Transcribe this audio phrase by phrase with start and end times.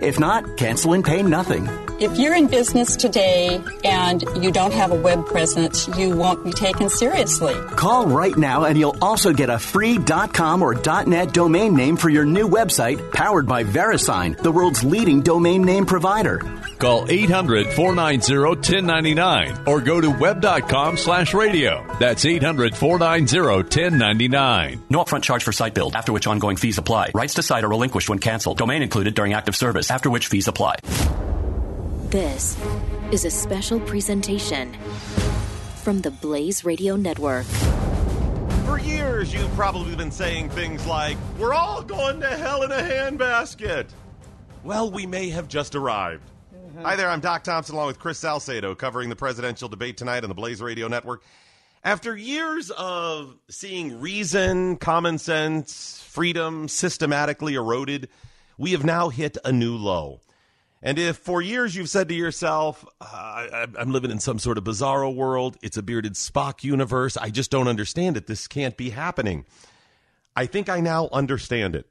[0.00, 1.68] If not, cancel and pay nothing.
[1.98, 6.52] If you're in business today and you don't have a web presence, you won't be
[6.52, 7.54] taken seriously.
[7.70, 10.74] Call right now and you'll also get a free .com or
[11.06, 15.86] .net domain name for your new website powered by VeriSign, the world's leading domain name
[15.86, 16.42] provider.
[16.78, 21.86] Call 800 490 1099 or go to web.com slash radio.
[21.98, 24.82] That's 800 490 1099.
[24.90, 27.10] No upfront charge for site build, after which ongoing fees apply.
[27.14, 28.58] Rights to site are relinquished when canceled.
[28.58, 30.76] Domain included during active service, after which fees apply.
[32.10, 32.56] This
[33.10, 34.74] is a special presentation
[35.76, 37.46] from the Blaze Radio Network.
[38.64, 42.82] For years, you've probably been saying things like, We're all going to hell in a
[42.82, 43.86] handbasket.
[44.64, 46.28] Well, we may have just arrived.
[46.82, 50.28] Hi there, I'm Doc Thompson along with Chris Salcedo covering the presidential debate tonight on
[50.28, 51.22] the Blaze Radio Network.
[51.82, 58.08] After years of seeing reason, common sense, freedom systematically eroded,
[58.58, 60.20] we have now hit a new low.
[60.82, 64.64] And if for years you've said to yourself, uh, I'm living in some sort of
[64.64, 68.90] bizarro world, it's a bearded Spock universe, I just don't understand it, this can't be
[68.90, 69.46] happening.
[70.34, 71.86] I think I now understand it.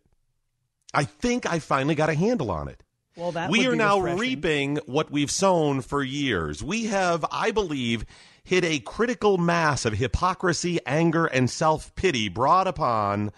[0.93, 2.83] I think I finally got a handle on it.
[3.17, 4.19] Well, that we are now refreshing.
[4.19, 6.61] reaping what we've sown for years.
[6.61, 8.05] We have, I believe,
[8.43, 13.31] hit a critical mass of hypocrisy, anger, and self pity brought upon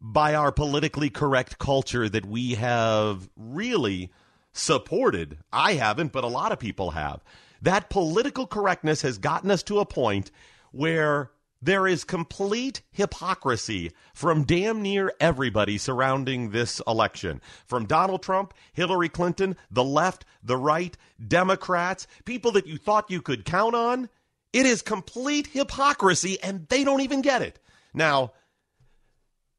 [0.00, 4.10] by our politically correct culture that we have really
[4.52, 5.38] supported.
[5.52, 7.24] I haven't, but a lot of people have.
[7.62, 10.30] That political correctness has gotten us to a point
[10.72, 11.30] where
[11.66, 17.40] there is complete hypocrisy from damn near everybody surrounding this election.
[17.66, 20.96] From Donald Trump, Hillary Clinton, the left, the right,
[21.26, 24.08] Democrats, people that you thought you could count on.
[24.52, 27.58] It is complete hypocrisy, and they don't even get it.
[27.92, 28.32] Now,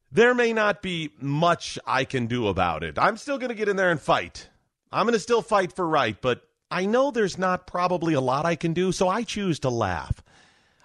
[0.09, 2.97] there may not be much I can do about it.
[2.97, 4.47] I'm still going to get in there and fight.
[4.93, 6.41] I'm going to still fight for right, but
[6.71, 10.23] I know there's not probably a lot I can do, so I choose to laugh.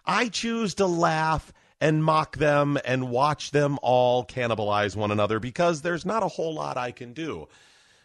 [0.05, 5.83] I choose to laugh and mock them and watch them all cannibalize one another because
[5.83, 7.49] there's not a whole lot I can do.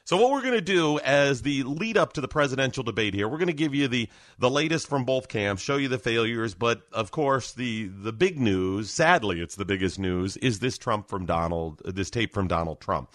[0.03, 3.28] So what we're going to do as the lead up to the presidential debate here,
[3.28, 4.08] we're going to give you the
[4.40, 8.40] the latest from both camps, show you the failures, but of course the the big
[8.40, 12.79] news, sadly it's the biggest news, is this Trump from Donald this tape from Donald
[12.79, 13.12] Trump.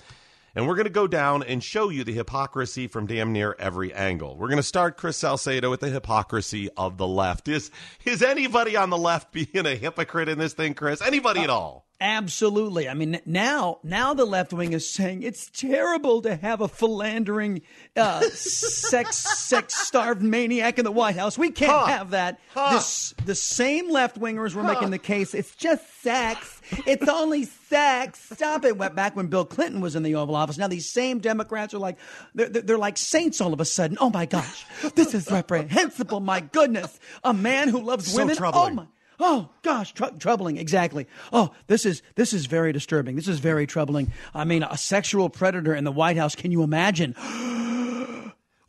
[0.54, 3.92] And we're going to go down and show you the hypocrisy from damn near every
[3.92, 4.36] angle.
[4.36, 7.48] We're going to start Chris Salcedo with the hypocrisy of the left.
[7.48, 7.70] Is
[8.04, 11.00] is anybody on the left being a hypocrite in this thing, Chris?
[11.00, 11.86] Anybody at all?
[12.02, 12.88] Absolutely.
[12.88, 17.62] I mean, now now the left wing is saying it's terrible to have a philandering,
[17.96, 21.38] uh, sex sex starved maniac in the White House.
[21.38, 21.86] We can't Huh.
[21.86, 22.40] have that.
[22.54, 22.72] Huh.
[22.74, 25.32] This, the same left wingers were making the case.
[25.32, 26.60] It's just sex.
[26.86, 28.20] It's only sex.
[28.34, 28.76] Stop it.
[28.76, 30.58] Went Back when Bill Clinton was in the Oval Office.
[30.58, 31.98] Now these same Democrats are like
[32.34, 33.96] they're, they're, they're like saints all of a sudden.
[34.00, 36.18] Oh my gosh, this is reprehensible.
[36.18, 38.36] My goodness, a man who loves So women.
[38.36, 38.72] troubling.
[38.72, 38.86] Oh my.
[39.20, 40.56] Oh gosh, tr- troubling.
[40.56, 41.06] Exactly.
[41.32, 43.16] Oh, this is this is very disturbing.
[43.16, 44.12] This is very troubling.
[44.34, 46.34] I mean, a sexual predator in the White House.
[46.34, 47.14] Can you imagine?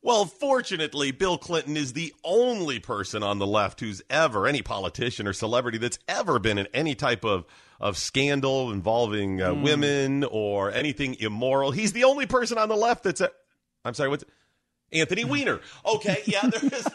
[0.05, 5.29] Well, fortunately, Bill Clinton is the only person on the left who's ever, any politician
[5.29, 7.45] or celebrity that's ever been in any type of,
[7.79, 11.71] of scandal involving uh, women or anything immoral.
[11.71, 13.31] He's the only person on the left that's, a,
[13.85, 14.25] I'm sorry, what's
[14.93, 15.59] Anthony Weiner.
[15.85, 16.87] Okay, yeah, there's,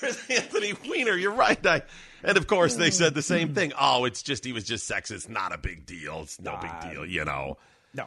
[0.00, 1.16] there's Anthony Weiner.
[1.16, 1.64] You're right.
[1.66, 1.82] I,
[2.22, 3.72] and of course, they said the same thing.
[3.78, 5.28] Oh, it's just, he was just sexist.
[5.28, 6.22] Not a big deal.
[6.22, 7.58] It's no big deal, you know.
[7.92, 8.06] No.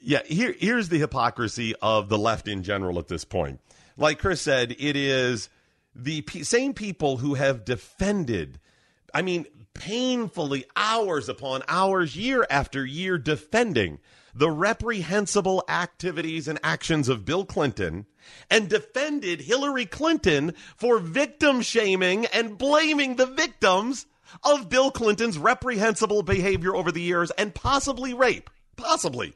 [0.00, 3.60] Yeah, here here's the hypocrisy of the left in general at this point.
[3.96, 5.48] Like Chris said, it is
[5.94, 8.60] the p- same people who have defended,
[9.14, 13.98] I mean, painfully hours upon hours, year after year, defending
[14.36, 18.06] the reprehensible activities and actions of Bill Clinton
[18.50, 24.06] and defended Hillary Clinton for victim shaming and blaming the victims
[24.44, 28.50] of Bill Clinton's reprehensible behavior over the years and possibly rape.
[28.76, 29.34] Possibly.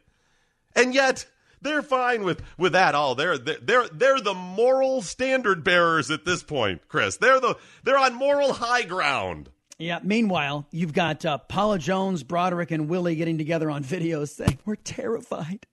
[0.76, 1.26] And yet
[1.62, 2.94] they're fine with with that.
[2.94, 7.16] Oh, they're they're they're the moral standard bearers at this point, Chris.
[7.16, 9.48] They're the they're on moral high ground.
[9.80, 9.98] Yeah.
[10.02, 14.76] Meanwhile, you've got uh, Paula Jones, Broaddrick, and Willey getting together on videos saying we're
[14.76, 15.66] terrified.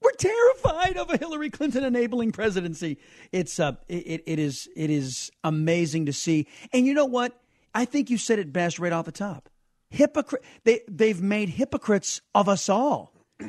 [0.00, 2.98] We're terrified of a Hillary Clinton enabling presidency.
[3.32, 6.46] It's uh, it, it is it is amazing to see.
[6.72, 7.38] And you know what?
[7.74, 9.48] I think you said it best right off the top.
[9.90, 10.44] Hypocrite.
[10.62, 13.12] They they've made hypocrites of us all.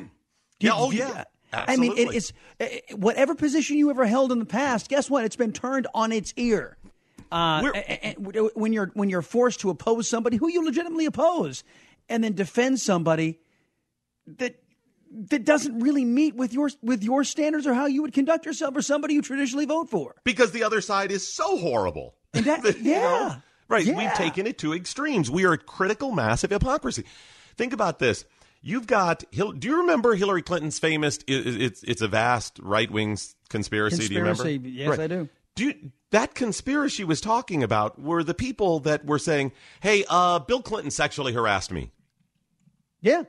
[0.62, 1.24] Yeah, oh, yeah.
[1.54, 1.54] Absolutely.
[1.54, 2.16] I mean, it Absolutely.
[2.16, 4.90] is uh, whatever position you ever held in the past.
[4.90, 5.24] Guess what?
[5.24, 6.76] It's been turned on its ear.
[7.32, 7.70] Uh,
[8.54, 11.62] when you're when you're forced to oppose somebody who you legitimately oppose,
[12.08, 13.38] and then defend somebody
[14.26, 14.56] that
[15.28, 18.76] that doesn't really meet with your with your standards or how you would conduct yourself
[18.76, 20.14] or somebody you traditionally vote for.
[20.24, 22.14] because the other side is so horrible.
[22.34, 22.90] And that- You know?
[22.90, 23.36] yeah.
[23.68, 23.84] Right.
[23.86, 23.96] Yeah.
[23.96, 25.30] We've taken it to extremes.
[25.30, 27.04] We are a critical mass of hypocrisy.
[27.56, 28.24] Think about this.
[28.62, 29.22] You've got.
[29.32, 31.18] Do you remember Hillary Clinton's famous?
[31.28, 33.16] It's it's a vast right wing
[33.48, 34.08] conspiracy.
[34.08, 34.48] Do you remember?
[34.50, 35.00] Yes, Right.
[35.00, 35.28] I do.
[35.60, 40.62] You, that conspiracy was talking about were the people that were saying, "Hey, uh, Bill
[40.62, 41.90] Clinton sexually harassed me."
[43.00, 43.24] Yeah.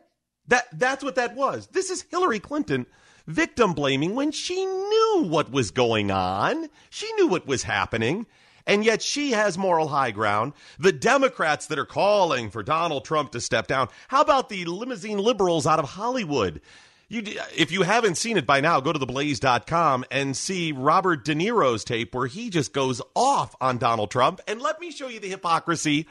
[0.47, 1.67] That that's what that was.
[1.67, 2.85] This is Hillary Clinton
[3.27, 6.67] victim blaming when she knew what was going on.
[6.89, 8.25] She knew what was happening.
[8.67, 10.53] And yet she has moral high ground.
[10.77, 13.89] The Democrats that are calling for Donald Trump to step down.
[14.07, 16.61] How about the limousine liberals out of Hollywood?
[17.11, 17.23] You,
[17.57, 21.83] if you haven't seen it by now, go to theblaze.com and see Robert De Niro's
[21.83, 24.39] tape where he just goes off on Donald Trump.
[24.47, 26.07] And let me show you the hypocrisy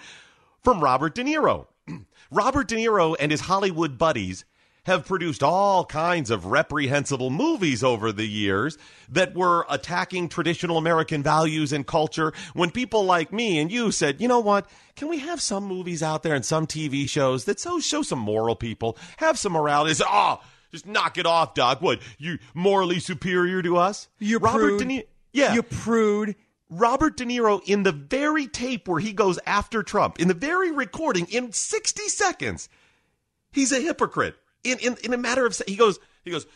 [0.63, 1.69] from Robert De Niro.
[2.31, 4.45] Robert De Niro and his Hollywood buddies
[4.85, 8.77] have produced all kinds of reprehensible movies over the years
[9.09, 14.21] that were attacking traditional American values and culture when people like me and you said,
[14.21, 17.59] you know what, can we have some movies out there and some TV shows that
[17.59, 19.95] so show some moral people, have some morality?
[20.07, 20.41] Oh,
[20.71, 21.81] just knock it off, Doc.
[21.81, 24.09] What, you morally superior to us?
[24.19, 24.79] You Robert prude.
[24.81, 25.05] De Niro.
[25.33, 25.55] Yeah.
[25.55, 26.37] You prude.
[26.71, 30.71] Robert De Niro in the very tape where he goes after Trump, in the very
[30.71, 32.69] recording, in 60 seconds,
[33.51, 34.37] he's a hypocrite.
[34.63, 36.47] In in, in a matter of he goes he goes,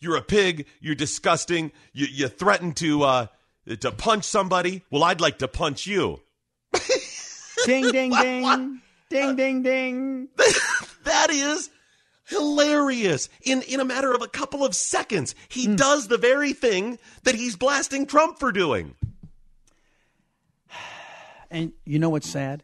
[0.00, 3.26] you're a pig, you're disgusting, you you threaten to uh
[3.80, 4.84] to punch somebody.
[4.90, 6.20] Well, I'd like to punch you.
[7.66, 8.80] Ding ding ding.
[9.10, 10.28] Ding ding ding.
[11.04, 11.70] That is
[12.28, 13.28] hilarious.
[13.42, 17.34] In in a matter of a couple of seconds, he does the very thing that
[17.34, 18.94] he's blasting Trump for doing.
[21.50, 22.62] And you know what's sad?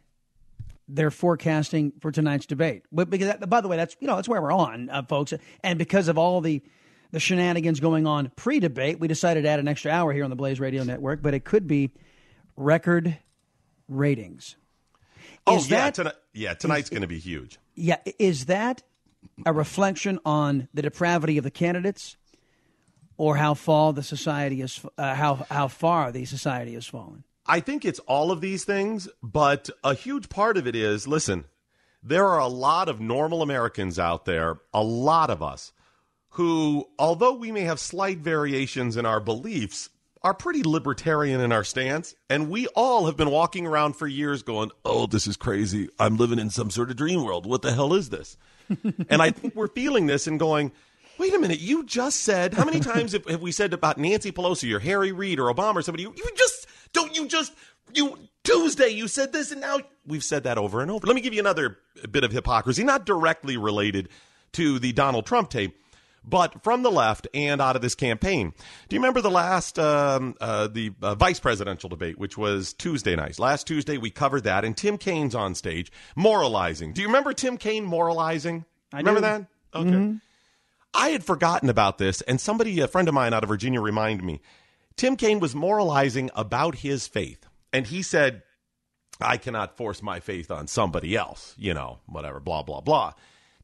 [0.89, 2.83] They're forecasting for tonight's debate.
[2.93, 5.33] But because that, by the way, that's you know that's where we're on, uh, folks.
[5.63, 6.63] And because of all the
[7.11, 10.37] the shenanigans going on pre-debate, we decided to add an extra hour here on the
[10.37, 11.23] Blaze Radio Network.
[11.23, 11.93] But it could be
[12.57, 13.17] record
[13.89, 14.57] ratings.
[15.47, 17.59] Oh Is yeah, that- tonight, yeah, tonight's going to be huge.
[17.75, 18.83] Yeah, is that
[19.45, 22.17] a reflection on the depravity of the candidates,
[23.17, 27.25] or how far the society is uh, how how far the society has fallen?
[27.47, 31.45] I think it's all of these things, but a huge part of it is listen,
[32.03, 35.73] there are a lot of normal Americans out there, a lot of us,
[36.31, 39.91] who, although we may have slight variations in our beliefs,
[40.23, 42.15] are pretty libertarian in our stance.
[42.31, 45.91] And we all have been walking around for years going, oh, this is crazy.
[45.99, 47.45] I'm living in some sort of dream world.
[47.45, 48.39] What the hell is this?
[49.09, 50.73] And I think we're feeling this and going,
[51.19, 54.33] wait a minute, you just said, how many times have, have we said about Nancy
[54.33, 57.53] Pelosi or Harry Reid or Obama or somebody, you, you just, don't you just,
[57.93, 61.07] you, Tuesday you said this and now we've said that over and over.
[61.07, 61.79] Let me give you another
[62.11, 64.09] bit of hypocrisy, not directly related
[64.53, 65.77] to the Donald Trump tape,
[66.27, 68.53] but from the left and out of this campaign.
[68.89, 73.15] Do you remember the last, um, uh, the uh, vice presidential debate, which was Tuesday
[73.17, 73.39] night?
[73.39, 76.93] Last Tuesday we covered that and Tim Kaine's on stage moralizing.
[76.93, 78.65] Do you remember Tim Kaine moralizing?
[78.93, 79.27] I remember do.
[79.27, 79.47] that?
[79.75, 80.19] Okay.
[80.95, 84.25] I had forgotten about this, and somebody, a friend of mine out of Virginia, reminded
[84.25, 84.41] me.
[84.97, 88.45] Tim Kaine was moralizing about his faith, and he said,
[89.21, 93.15] I cannot force my faith on somebody else, you know, whatever, blah, blah, blah.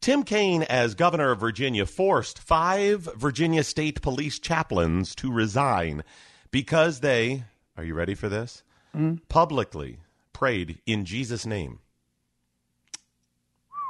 [0.00, 6.04] Tim Kaine, as governor of Virginia, forced five Virginia state police chaplains to resign
[6.50, 7.44] because they,
[7.76, 8.62] are you ready for this?
[8.96, 9.20] Mm.
[9.28, 9.98] Publicly
[10.32, 11.80] prayed in Jesus' name.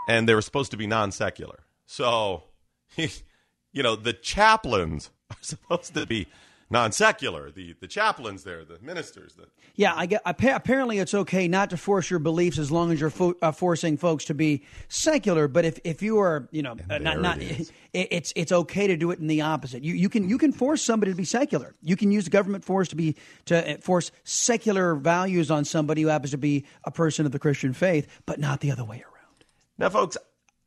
[0.08, 1.60] And they were supposed to be non secular.
[1.86, 2.42] So,
[2.96, 6.26] you know, the chaplains are supposed to be
[6.70, 7.50] non secular.
[7.50, 10.22] The, the chaplains there, the ministers, the, Yeah, I get.
[10.24, 13.96] Apparently, it's okay not to force your beliefs as long as you're fo- uh, forcing
[13.96, 15.48] folks to be secular.
[15.48, 18.96] But if, if you are, you know, uh, not not, it, it's it's okay to
[18.96, 19.82] do it in the opposite.
[19.82, 21.74] You you can you can force somebody to be secular.
[21.82, 26.08] You can use government force to be to uh, force secular values on somebody who
[26.08, 29.44] happens to be a person of the Christian faith, but not the other way around.
[29.78, 30.16] Now, folks,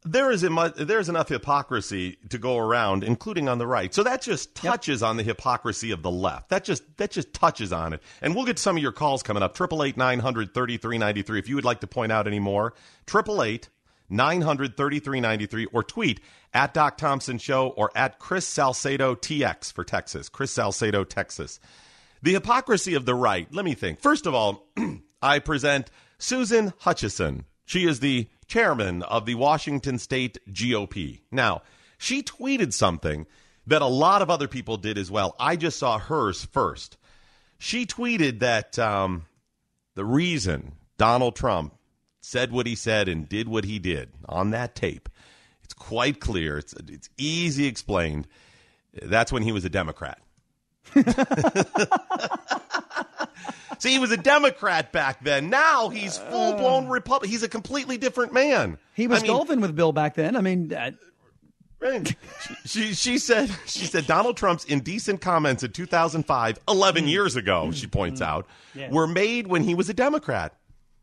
[0.05, 3.93] there is there's enough hypocrisy to go around, including on the right.
[3.93, 6.49] So that just touches on the hypocrisy of the left.
[6.49, 8.01] That just that just touches on it.
[8.21, 9.55] And we'll get some of your calls coming up.
[9.55, 11.39] Triple eight nine hundred thirty three ninety three.
[11.39, 12.73] If you would like to point out any more,
[13.05, 13.69] triple eight
[14.09, 16.19] 900 3393 or tweet
[16.53, 20.29] at Doc Thompson Show or at Chris Salcedo TX for Texas.
[20.29, 21.59] Chris Salcedo, Texas.
[22.21, 23.47] The hypocrisy of the right.
[23.51, 24.01] Let me think.
[24.01, 24.67] First of all,
[25.21, 27.45] I present Susan Hutchison.
[27.65, 31.21] She is the chairman of the Washington State GOP.
[31.31, 31.61] Now,
[31.97, 33.25] she tweeted something
[33.67, 35.35] that a lot of other people did as well.
[35.39, 36.97] I just saw hers first.
[37.57, 39.25] She tweeted that um,
[39.95, 41.73] the reason Donald Trump
[42.19, 45.09] said what he said and did what he did on that tape,
[45.63, 46.57] it's quite clear.
[46.57, 48.27] It's it's easy explained.
[49.01, 50.19] That's when he was a Democrat.
[53.83, 55.49] See, he was a Democrat back then.
[55.49, 57.29] Now he's uh, full blown Republican.
[57.29, 58.77] He's a completely different man.
[58.93, 60.37] He was I mean, golfing with Bill back then.
[60.37, 60.91] I mean, uh,
[62.63, 67.09] she she said she said Donald Trump's indecent comments in 2005, 11 hmm.
[67.09, 67.71] years ago, hmm.
[67.71, 68.25] she points hmm.
[68.25, 68.89] out, Yeah.
[68.89, 70.55] were made when he was a Democrat.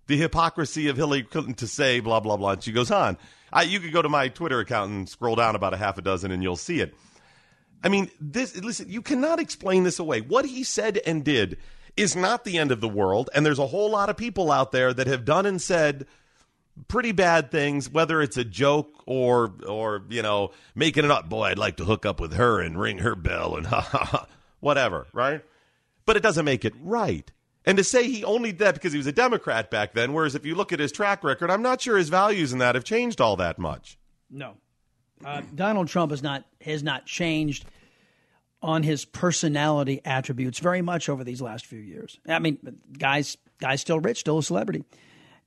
[0.07, 2.53] The hypocrisy of Hillary Clinton to say blah blah blah.
[2.53, 3.19] And she goes on.
[3.53, 6.03] I, you could go to my Twitter account and scroll down about a half a
[6.03, 6.95] dozen, and you'll see it.
[7.85, 8.57] I mean, this.
[8.57, 10.23] Listen, you cannot explain this away.
[10.23, 11.59] What he said and did
[11.97, 14.73] is not the end of the world, and there's a whole lot of people out
[14.73, 16.07] there that have done and said
[16.89, 21.29] pretty bad things, whether it's a joke or or you know making it up.
[21.29, 24.05] Boy, I'd like to hook up with her and ring her bell and ha ha
[24.05, 24.27] ha,
[24.61, 25.43] whatever, right?
[26.07, 27.31] But it doesn't make it right.
[27.67, 30.35] And to say he only did that because he was a Democrat back then, whereas
[30.35, 32.85] if you look at his track record, I'm not sure his values in that have
[32.85, 33.99] changed all that much.
[34.31, 34.57] no.
[35.23, 37.67] Uh, Donald Trump has not has not changed
[38.63, 42.19] on his personality attributes very much over these last few years.
[42.29, 42.59] I mean,
[42.99, 44.85] guys, guys still rich, still a celebrity,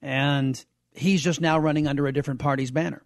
[0.01, 3.03] and he's just now running under a different party's banner.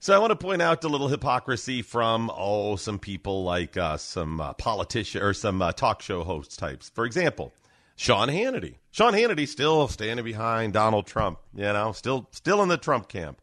[0.00, 3.96] So I want to point out a little hypocrisy from oh some people like uh,
[3.96, 6.88] some uh, politician or some uh, talk show host types.
[6.94, 7.52] For example,
[7.96, 8.76] Sean Hannity.
[8.92, 11.40] Sean Hannity still standing behind Donald Trump.
[11.52, 13.42] You know, still still in the Trump camp.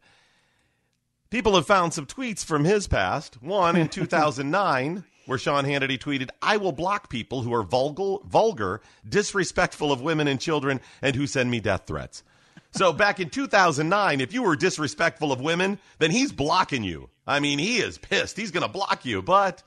[1.28, 3.42] People have found some tweets from his past.
[3.42, 8.80] One in 2009, where Sean Hannity tweeted, "I will block people who are vulgar, vulgar,
[9.08, 12.22] disrespectful of women and children, and who send me death threats."
[12.72, 17.08] So back in 2009, if you were disrespectful of women, then he's blocking you.
[17.26, 18.36] I mean, he is pissed.
[18.36, 19.22] He's going to block you.
[19.22, 19.62] But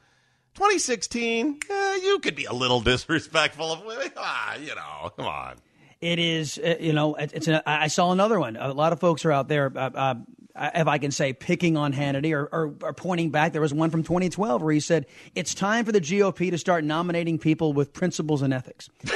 [0.55, 4.11] 2016, eh, you could be a little disrespectful of women.
[4.17, 5.55] Ah, you know, come on.
[6.01, 7.47] It is, uh, you know, it- it's.
[7.65, 8.55] I saw another one.
[8.57, 10.15] A lot of folks are out there, uh, uh,
[10.55, 13.53] if I can say, picking on Hannity or, or, or pointing back.
[13.53, 16.83] There was one from 2012 where he said it's time for the GOP to start
[16.83, 18.89] nominating people with principles and ethics.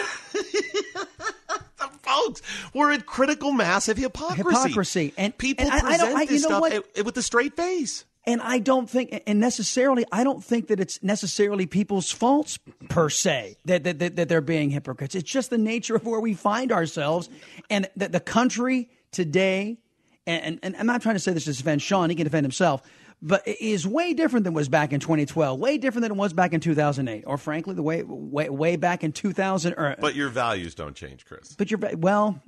[2.04, 2.42] Folks,
[2.74, 4.44] we're at critical mass of hypocrisy.
[4.50, 5.13] Hypocrisy.
[5.18, 6.86] And- people and I- I present don't- I- this you know stuff what?
[6.96, 8.06] eh, with a straight face.
[8.25, 13.10] And I don't think, and necessarily, I don't think that it's necessarily people's faults per
[13.10, 15.13] se that, that, that, that they're being hypocrites.
[15.13, 17.30] It's just the nature of where we find ourselves.
[17.70, 19.78] And that the country today,
[20.27, 22.82] and, and, I'm not trying to say this to defend Sean, he can defend himself,
[23.22, 26.18] but it is way different than it was back in 2012, way different than it
[26.18, 29.74] was back in 2008, or frankly, the way, way, way back in 2000.
[29.74, 31.53] Or, But your values don't change, Chris.
[31.56, 32.42] but you're, well,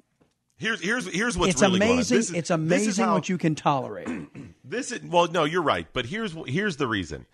[0.58, 2.15] Here's here's here's what's it's really amazing.
[2.17, 4.08] This is- it's amazing how- what you can tolerate.
[4.67, 7.25] This is well, no, you're right, but here's here's the reason.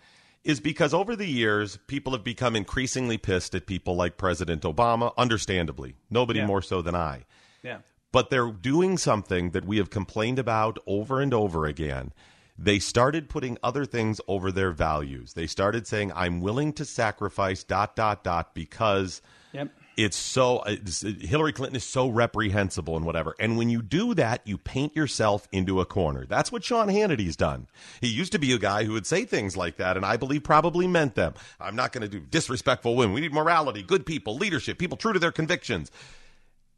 [0.44, 5.12] Is because over the years, people have become increasingly pissed at people like President Obama,
[5.16, 5.94] understandably.
[6.10, 6.46] Nobody Yeah.
[6.46, 7.22] more so than I.
[7.62, 7.78] Yeah.
[8.12, 12.12] But they're doing something that we have complained about over and over again.
[12.58, 15.32] They started putting other things over their values.
[15.32, 19.22] They started saying, I'm willing to sacrifice dot dot dot because
[19.54, 19.70] Yep.
[19.98, 23.34] it's so it's, Hillary Clinton is so reprehensible and whatever.
[23.38, 26.24] And when you do that, you paint yourself into a corner.
[26.26, 27.66] That's what Sean Hannity's done.
[28.00, 30.42] He used to be a guy who would say things like that, and I believe
[30.42, 31.34] probably meant them.
[31.60, 33.12] I'm not going to do disrespectful women.
[33.14, 35.90] We need morality, good people, leadership, people true to their convictions.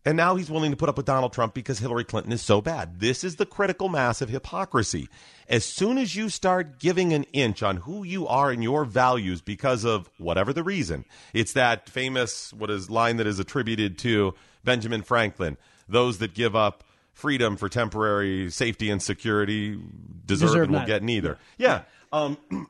[0.07, 2.61] And now he's willing to put up with Donald Trump because Hillary Clinton is so
[2.61, 3.01] bad.
[3.01, 5.09] This is the critical mass of hypocrisy.
[5.49, 9.41] As soon as you start giving an inch on who you are and your values
[9.41, 14.35] because of whatever the reason, it's that famous what is line that is attributed to
[14.63, 15.57] Benjamin Franklin.
[15.89, 16.85] Those that give up
[17.15, 19.79] freedom for temporary safety and security
[20.27, 21.39] deserve, Deserve and will get neither.
[21.57, 21.83] Yeah.
[22.13, 22.37] Um,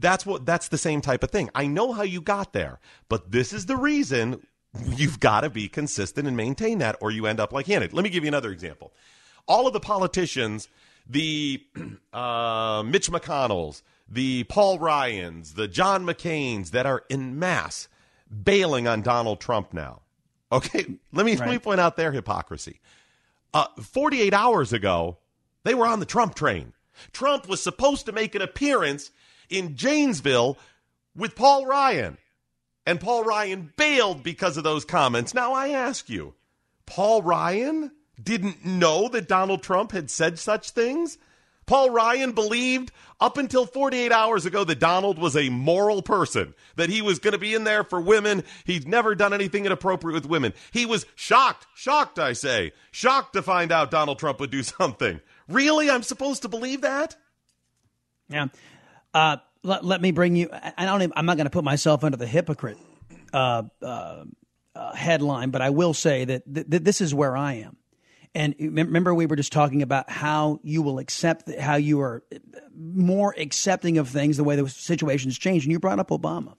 [0.00, 1.48] that's what that's the same type of thing.
[1.54, 4.44] I know how you got there, but this is the reason
[4.96, 7.92] you've got to be consistent and maintain that, or you end up like Hannity.
[7.92, 8.92] Let me give you another example.
[9.46, 10.68] All of the politicians,
[11.08, 11.62] the
[12.12, 17.88] uh, Mitch McConnells, the Paul Ryans, the John McCains that are in mass
[18.30, 20.02] bailing on Donald Trump now.
[20.50, 22.80] Okay, let me let me point out their hypocrisy.
[23.54, 25.18] Uh, 48 hours ago,
[25.64, 26.72] they were on the Trump train.
[27.12, 29.10] Trump was supposed to make an appearance
[29.48, 30.58] in Janesville
[31.16, 32.18] with Paul Ryan.
[32.86, 35.34] And Paul Ryan bailed because of those comments.
[35.34, 36.34] Now I ask you,
[36.86, 41.18] Paul Ryan didn't know that Donald Trump had said such things?
[41.66, 46.90] Paul Ryan believed up until 48 hours ago that Donald was a moral person, that
[46.90, 48.42] he was going to be in there for women.
[48.64, 50.54] He'd never done anything inappropriate with women.
[50.72, 55.20] He was shocked, shocked, I say, shocked to find out Donald Trump would do something.
[55.48, 55.88] Really?
[55.88, 57.16] I'm supposed to believe that?
[58.28, 58.48] Yeah.
[59.14, 62.04] Uh, let, let, me bring you, I don't even, I'm not going to put myself
[62.04, 62.78] under the hypocrite
[63.32, 64.24] uh, uh,
[64.74, 67.76] uh, headline, but I will say that th- th- this is where I am.
[68.34, 72.22] And remember, we were just talking about how you will accept, how you are
[72.74, 75.64] more accepting of things the way the situations change.
[75.64, 76.54] And you brought up Obama.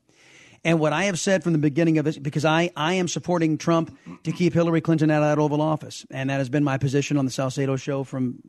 [0.64, 3.58] And what I have said from the beginning of this, because I, I am supporting
[3.58, 6.06] Trump to keep Hillary Clinton out of that Oval Office.
[6.10, 8.40] And that has been my position on the Salcedo show from,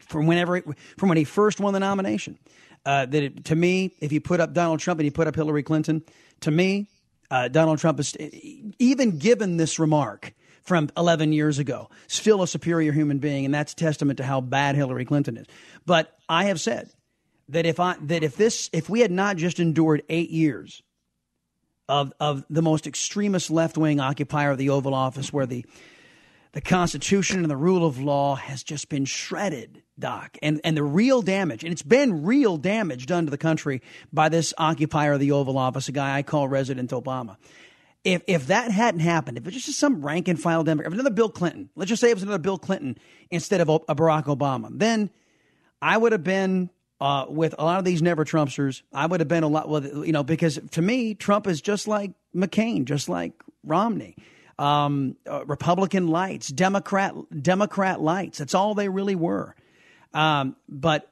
[0.00, 0.60] from whenever,
[0.98, 2.38] from when he first won the nomination.
[2.84, 5.34] Uh, that it, to me, if you put up Donald Trump and you put up
[5.34, 6.02] Hillary Clinton,
[6.40, 6.86] to me,
[7.30, 8.16] uh, Donald Trump is,
[8.78, 10.32] even given this remark,
[10.68, 11.88] from 11 years ago.
[12.06, 15.46] Still a superior human being, and that's testament to how bad Hillary Clinton is.
[15.86, 16.90] But I have said
[17.48, 20.82] that if I that if this if we had not just endured eight years
[21.88, 25.64] of of the most extremist left wing occupier of the Oval Office, where the
[26.58, 30.82] the Constitution and the rule of law has just been shredded, Doc, and and the
[30.82, 33.80] real damage, and it's been real damage done to the country
[34.12, 37.36] by this occupier of the Oval Office, a guy I call Resident Obama
[38.02, 40.94] if if that hadn't happened, if it was just some rank and file Democrat, if
[40.94, 42.98] another Bill Clinton, let's just say it was another Bill Clinton
[43.30, 45.10] instead of a Barack Obama, then
[45.80, 48.82] I would have been uh, with a lot of these never Trumpsters.
[48.92, 51.86] I would have been a lot, well, you know, because to me, Trump is just
[51.86, 54.16] like McCain, just like Romney.
[54.58, 58.38] Um, uh, Republican lights, Democrat Democrat lights.
[58.38, 59.54] That's all they really were.
[60.12, 61.08] Um, but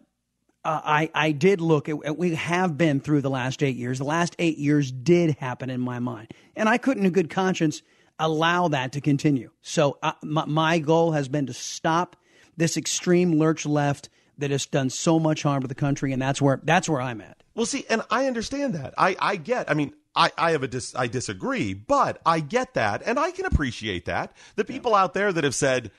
[0.64, 3.98] uh, I, I did look at, we have been through the last eight years.
[3.98, 6.32] The last eight years did happen in my mind.
[6.56, 7.82] And I couldn't, in good conscience,
[8.18, 9.50] allow that to continue.
[9.62, 12.16] So uh, my, my goal has been to stop
[12.56, 16.12] this extreme lurch left that has done so much harm to the country.
[16.12, 17.44] And that's where, that's where I'm at.
[17.54, 18.92] Well, see, and I understand that.
[18.98, 22.74] I, I get, I mean, I, I have a dis, I disagree, but I get
[22.74, 23.02] that.
[23.04, 24.34] And I can appreciate that.
[24.56, 25.02] The people yeah.
[25.02, 25.90] out there that have said,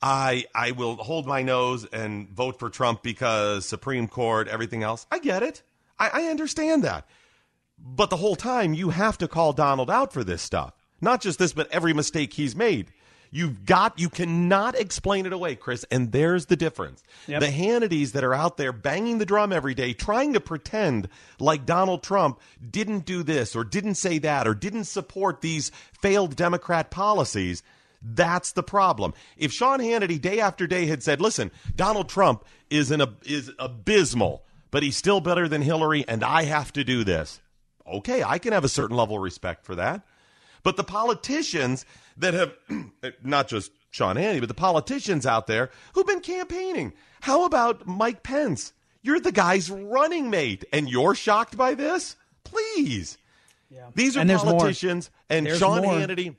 [0.00, 5.06] I I will hold my nose and vote for Trump because Supreme Court, everything else.
[5.10, 5.62] I get it.
[5.98, 7.06] I, I understand that.
[7.78, 10.74] But the whole time you have to call Donald out for this stuff.
[11.00, 12.92] Not just this, but every mistake he's made.
[13.34, 17.02] You've got you cannot explain it away, Chris, and there's the difference.
[17.26, 17.40] Yep.
[17.40, 21.08] The Hannitys that are out there banging the drum every day, trying to pretend
[21.40, 26.36] like Donald Trump didn't do this or didn't say that or didn't support these failed
[26.36, 27.64] Democrat policies
[28.04, 29.14] that's the problem.
[29.38, 34.44] If Sean Hannity day after day had said, "Listen, Donald Trump is an is abysmal,
[34.70, 37.40] but he's still better than Hillary, and I have to do this,"
[37.86, 40.02] okay, I can have a certain level of respect for that.
[40.64, 42.54] But the politicians that have
[43.22, 46.92] not just Sean Hannity, but the politicians out there who've been campaigning.
[47.20, 48.72] How about Mike Pence?
[49.02, 52.16] You're the guy's running mate, and you're shocked by this?
[52.42, 53.18] Please.
[53.70, 53.90] Yeah.
[53.94, 55.36] These are and politicians, more.
[55.36, 55.94] and there's Sean more.
[55.94, 56.34] Hannity.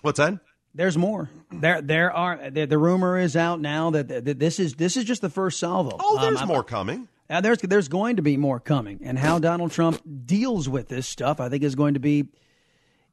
[0.00, 0.38] What's that?
[0.74, 1.28] There's more.
[1.50, 2.50] There, there are.
[2.50, 5.58] The, the rumor is out now that, that, this is this is just the first
[5.58, 5.96] salvo.
[5.98, 7.08] Oh, there's um, more coming.
[7.28, 11.06] Uh, there's there's going to be more coming, and how Donald Trump deals with this
[11.06, 12.28] stuff, I think, is going to be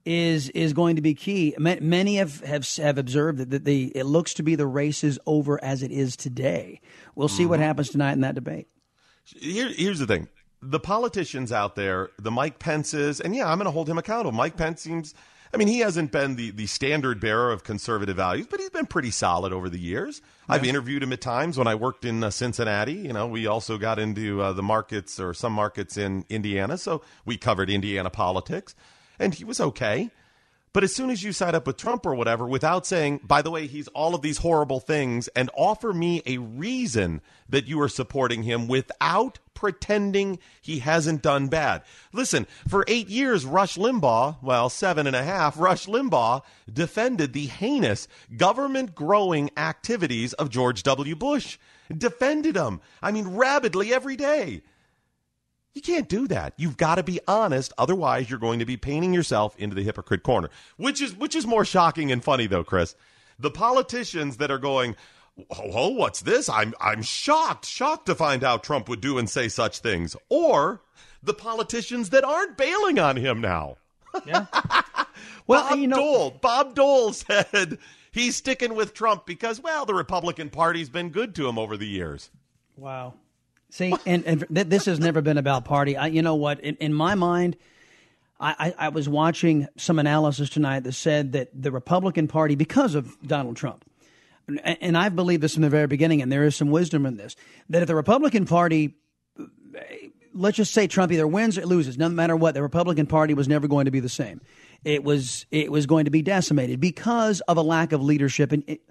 [0.05, 1.55] is is going to be key.
[1.57, 5.19] Many have have, have observed that the, the it looks to be the race is
[5.25, 6.81] over as it is today.
[7.15, 7.51] We'll see mm-hmm.
[7.51, 8.67] what happens tonight in that debate.
[9.25, 10.27] Here, here's the thing:
[10.61, 14.31] the politicians out there, the Mike Pences, and yeah, I'm going to hold him accountable.
[14.31, 15.13] Mike Pence seems
[15.55, 18.87] I mean, he hasn't been the, the standard bearer of conservative values, but he's been
[18.87, 20.21] pretty solid over the years.
[20.49, 20.55] Yeah.
[20.55, 22.91] I've interviewed him at times when I worked in uh, Cincinnati.
[22.91, 27.03] You know, we also got into uh, the markets or some markets in Indiana, so
[27.23, 28.75] we covered Indiana politics,
[29.19, 30.10] and he was okay.
[30.75, 33.49] But as soon as you side up with Trump or whatever, without saying, by the
[33.49, 37.88] way, he's all of these horrible things, and offer me a reason that you are
[37.88, 41.82] supporting him without pretending he hasn't done bad.
[42.12, 47.45] Listen, for eight years, Rush Limbaugh, well, seven and a half, Rush Limbaugh defended the
[47.45, 51.15] heinous government growing activities of George W.
[51.15, 51.58] Bush.
[51.95, 52.82] Defended him.
[53.01, 54.62] I mean, rabidly every day.
[55.75, 56.53] You can't do that.
[56.55, 60.23] You've got to be honest, otherwise you're going to be painting yourself into the hypocrite
[60.23, 60.49] corner.
[60.77, 62.95] Which is which is more shocking and funny though, Chris.
[63.38, 64.95] The politicians that are going,
[65.38, 66.47] "Oh, oh what's this?
[66.47, 70.81] I'm I'm shocked, shocked to find out Trump would do and say such things." Or
[71.21, 73.75] the politicians that aren't bailing on him now.
[74.25, 74.45] Yeah.
[75.47, 77.79] well, Bob you know, Dole, Bob Dole said
[78.13, 81.88] he's sticking with Trump because well, the Republican Party's been good to him over the
[81.88, 82.31] years.
[82.77, 83.15] Wow.
[83.75, 85.97] See, and, and th- this has never been about party.
[85.97, 86.61] I, you know what?
[86.61, 87.57] In, in my mind,
[88.39, 92.95] I, I, I, was watching some analysis tonight that said that the Republican Party, because
[92.95, 93.83] of Donald Trump,
[94.63, 97.35] and I've believed this from the very beginning, and there is some wisdom in this,
[97.69, 98.95] that if the Republican Party,
[100.33, 103.49] let's just say Trump either wins or loses, no matter what, the Republican Party was
[103.49, 104.39] never going to be the same.
[104.85, 108.53] It was it was going to be decimated because of a lack of leadership.
[108.53, 108.81] And it,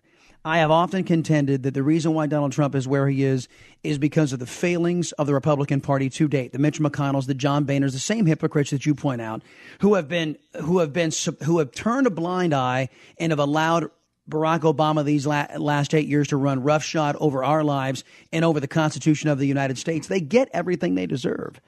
[0.47, 3.49] I have often contended that the reason why Donald Trump is where he is
[3.83, 6.53] is because of the failings of the Republican Party to date.
[6.53, 9.41] The Mitch McConnells, the John Boehners, the same hypocrites that you point out,
[9.81, 11.13] who have been who have been
[11.45, 13.91] who have turned a blind eye and have allowed
[14.29, 18.69] Barack Obama these last eight years to run roughshod over our lives and over the
[18.69, 20.09] Constitution of the United States.
[20.09, 21.61] They get everything they deserve.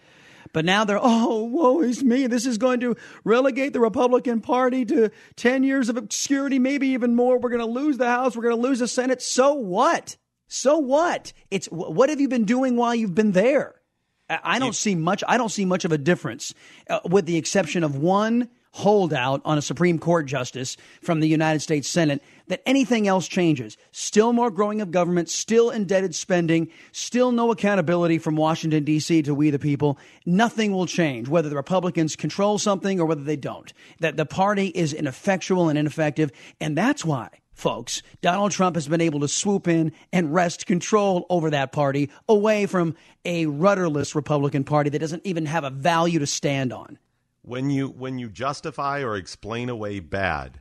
[0.53, 2.27] But now they're, oh, woe is me.
[2.27, 7.15] This is going to relegate the Republican Party to 10 years of obscurity, maybe even
[7.15, 7.39] more.
[7.39, 8.37] We're going to lose the House.
[8.37, 9.21] We're going to lose the Senate.
[9.21, 10.17] So what?
[10.49, 11.33] So what?
[11.51, 13.75] It's what have you been doing while you've been there?
[14.29, 15.23] I don't see much.
[15.27, 16.53] I don't see much of a difference,
[16.91, 21.61] uh, with the exception of one holdout on a Supreme Court justice from the United
[21.61, 23.77] States Senate that anything else changes.
[23.93, 29.23] Still more growing of government, still indebted spending, still no accountability from Washington, D.C.
[29.23, 29.99] to we the people.
[30.25, 33.73] Nothing will change, whether the Republicans control something or whether they don't.
[34.01, 36.31] That the party is ineffectual and ineffective.
[36.61, 38.03] And that's why folks.
[38.21, 42.67] Donald Trump has been able to swoop in and wrest control over that party away
[42.67, 46.99] from a rudderless Republican Party that doesn't even have a value to stand on
[47.47, 50.61] when you when you justify or explain away bad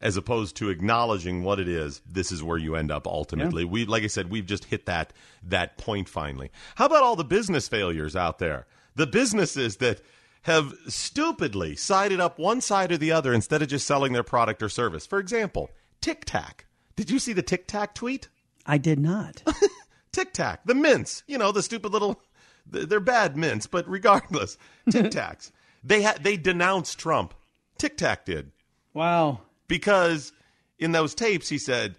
[0.00, 3.68] as opposed to acknowledging what it is this is where you end up ultimately yeah.
[3.68, 7.24] we like i said we've just hit that that point finally how about all the
[7.24, 10.00] business failures out there the businesses that
[10.42, 14.62] have stupidly sided up one side or the other instead of just selling their product
[14.62, 18.28] or service for example tic tac did you see the tic tac tweet
[18.66, 19.42] i did not
[20.12, 22.20] tic tac the mints you know the stupid little
[22.66, 24.56] they're bad mints but regardless
[24.90, 25.50] tic tacs
[25.82, 27.34] they had they denounced Trump.
[27.78, 28.52] Tic Tac did.
[28.92, 29.40] Wow.
[29.70, 30.32] Because
[30.80, 31.94] in those tapes he said,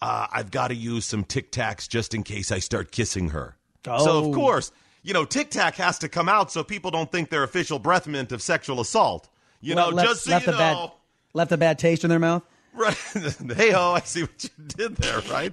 [0.00, 3.56] uh, "I've got to use some Tic Tacs just in case I start kissing her."
[3.88, 4.04] Oh.
[4.04, 4.32] So of oh.
[4.32, 4.70] course,
[5.02, 8.06] you know, Tic Tac has to come out so people don't think they're official breath
[8.06, 9.28] mint of sexual assault.
[9.60, 10.58] You well, know, left, just so left you know.
[10.58, 10.90] Bad,
[11.34, 12.44] left a bad taste in their mouth.
[12.72, 12.96] Right.
[13.56, 15.52] hey ho, I see what you did there, right?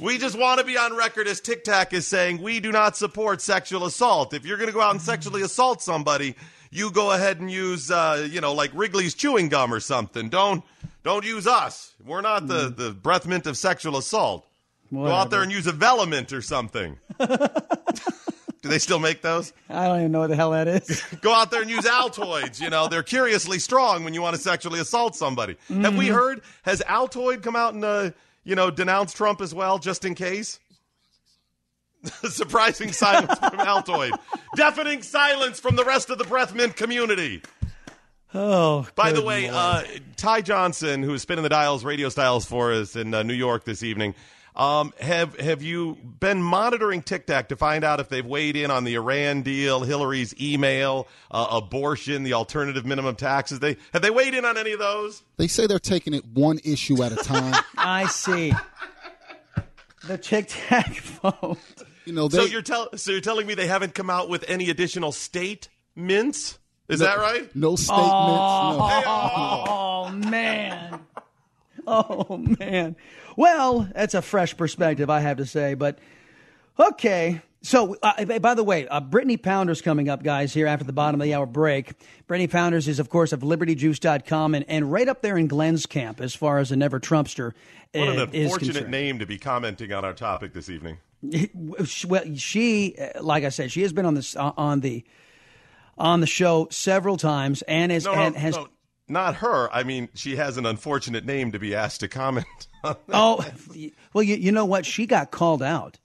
[0.00, 2.94] We just want to be on record as Tic Tac is saying we do not
[2.94, 4.34] support sexual assault.
[4.34, 6.34] If you're going to go out and sexually assault somebody,
[6.70, 10.28] you go ahead and use, uh, you know, like Wrigley's chewing gum or something.
[10.28, 10.64] Don't
[11.06, 11.94] don't use us.
[12.04, 12.76] We're not the, mm.
[12.76, 14.44] the breath mint of sexual assault.
[14.90, 15.10] Whatever.
[15.10, 16.98] Go out there and use a Velamint or something.
[17.18, 19.52] Do they still make those?
[19.70, 21.04] I don't even know what the hell that is.
[21.22, 22.60] Go out there and use Altoids.
[22.60, 25.54] You know, they're curiously strong when you want to sexually assault somebody.
[25.70, 25.84] Mm-hmm.
[25.84, 26.14] Have we mm-hmm.
[26.14, 26.42] heard?
[26.62, 28.10] Has Altoid come out and, uh,
[28.42, 30.58] you know, denounced Trump as well, just in case?
[32.28, 34.10] Surprising silence from Altoid.
[34.56, 37.42] Deafening silence from the rest of the breath mint community.
[38.38, 39.82] Oh, by the way, uh,
[40.16, 43.64] Ty Johnson, who is spinning the dials, radio styles for us in uh, New York
[43.64, 44.14] this evening,
[44.54, 48.70] um, have have you been monitoring Tic Tac to find out if they've weighed in
[48.70, 53.60] on the Iran deal, Hillary's email, uh, abortion, the alternative minimum taxes?
[53.60, 55.22] They have they weighed in on any of those?
[55.38, 57.54] They say they're taking it one issue at a time.
[57.78, 58.52] I see.
[60.06, 61.58] The Tic Tac vote.
[62.04, 64.44] You know, they, so you're tell so you're telling me they haven't come out with
[64.46, 66.58] any additional state mints?
[66.88, 67.56] Is no, that right?
[67.56, 68.78] No state oh.
[68.78, 69.64] No.
[69.68, 71.00] Oh man.
[71.86, 72.96] Oh man.
[73.36, 75.74] Well, that's a fresh perspective, I have to say.
[75.74, 75.98] But
[76.78, 77.42] okay.
[77.62, 81.20] So, uh, by the way, uh, Brittany Pounders coming up, guys, here after the bottom
[81.20, 81.94] of the hour break.
[82.28, 86.20] Brittany Pounders is, of course, of libertyjuice.com and, and right up there in Glenn's camp
[86.20, 87.54] as far as a never Trumpster.
[87.92, 90.98] What an uh, unfortunate name to be commenting on our topic this evening.
[91.54, 91.84] well,
[92.36, 95.04] she, like I said, she has been on this uh, on the
[95.98, 98.56] on the show several times, and is no, and no, has.
[98.56, 98.68] No,
[99.08, 99.72] not her.
[99.72, 102.46] I mean, she has an unfortunate name to be asked to comment.
[102.84, 103.44] oh,
[104.12, 104.84] well, you, you know what?
[104.84, 105.98] She got called out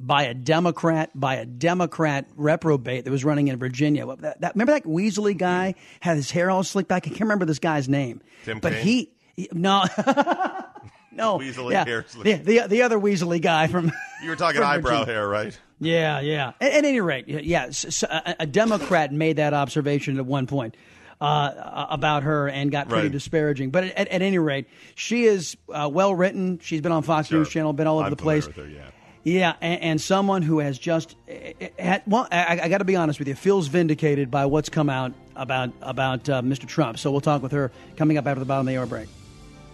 [0.00, 4.06] by a Democrat by a Democrat reprobate that was running in Virginia.
[4.16, 7.06] That, that, remember that Weasley guy had his hair all slicked back.
[7.06, 9.12] I can't remember this guy's name, Tim but he
[9.52, 9.84] no.
[11.24, 12.04] no, Weasley yeah, hair.
[12.22, 13.92] The, the, the other Weasley guy from.
[14.20, 15.14] You were talking eyebrow Virginia.
[15.14, 15.60] hair, right?
[15.78, 16.52] Yeah, yeah.
[16.60, 20.76] At, at any rate, yeah, so a, a, Democrat made that observation at one point
[21.20, 23.12] uh, about her and got pretty right.
[23.12, 23.70] disparaging.
[23.70, 26.58] But at, at, any rate, she is uh, well written.
[26.58, 27.38] She's been on Fox sure.
[27.38, 28.46] News Channel, been all over I'm the place.
[28.46, 28.86] Her, yeah.
[29.22, 32.84] Yeah, and, and, someone who has just, eh, eh, had, well, I, I got to
[32.84, 36.66] be honest with you, feels vindicated by what's come out about about uh, Mr.
[36.66, 36.98] Trump.
[36.98, 39.08] So we'll talk with her coming up after the bottom of the hour break.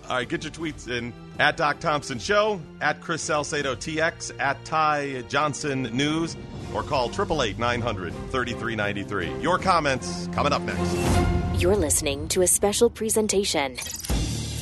[0.09, 4.63] All right, get your tweets in at Doc Thompson Show, at Chris Salcedo TX, at
[4.65, 6.37] Ty Johnson News,
[6.75, 9.41] or call 888 900 3393.
[9.41, 11.61] Your comments coming up next.
[11.61, 13.77] You're listening to a special presentation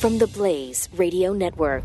[0.00, 1.84] from the Blaze Radio Network.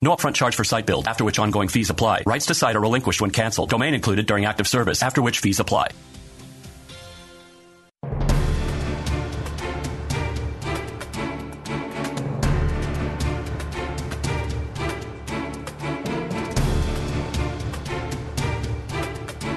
[0.00, 2.22] No upfront charge for site build, after which ongoing fees apply.
[2.24, 3.70] Rights to site are relinquished when canceled.
[3.70, 5.88] Domain included during active service, after which fees apply.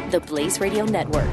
[0.10, 1.30] The Blaze Radio Network.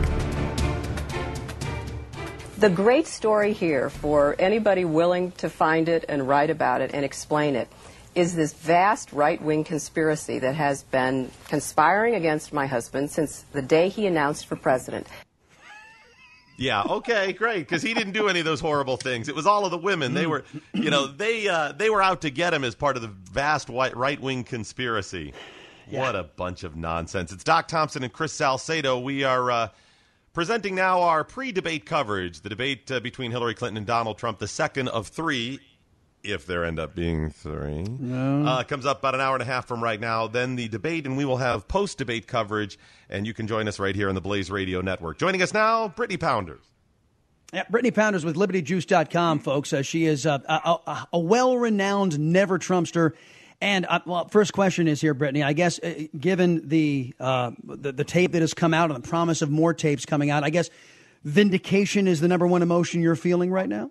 [2.59, 7.07] The great story here for anybody willing to find it and write about it and
[7.07, 7.68] explain it
[8.14, 13.62] is this vast right wing conspiracy that has been conspiring against my husband since the
[13.62, 15.07] day he announced for president.
[16.59, 16.83] Yeah.
[16.83, 17.33] Okay.
[17.33, 17.61] Great.
[17.61, 19.29] Because he didn't do any of those horrible things.
[19.29, 20.12] It was all of the women.
[20.12, 20.44] They were,
[20.75, 23.71] you know, they uh, they were out to get him as part of the vast
[23.71, 25.33] white right wing conspiracy.
[25.90, 27.33] What a bunch of nonsense!
[27.33, 28.99] It's Doc Thompson and Chris Salcedo.
[28.99, 29.68] We are uh,
[30.35, 32.42] presenting now our pre-debate coverage.
[32.42, 35.61] The debate uh, between Hillary Clinton and Donald Trump, the second of three,
[36.22, 39.66] if there end up being three, uh, comes up about an hour and a half
[39.66, 40.26] from right now.
[40.26, 42.78] Then the debate, and we will have post-debate coverage.
[43.09, 45.18] And you can join us right here on the Blaze Radio Network.
[45.18, 46.61] Joining us now, Brittany Pounders.
[47.52, 49.72] Yeah, Brittany Pounders with LibertyJuice.com, folks.
[49.72, 53.12] Uh, she is uh, a, a, a well-renowned never Trumpster.
[53.61, 55.42] And uh, well, first question is here, Brittany.
[55.42, 59.09] I guess uh, given the, uh, the the tape that has come out and the
[59.09, 60.70] promise of more tapes coming out, I guess
[61.24, 63.90] vindication is the number one emotion you're feeling right now.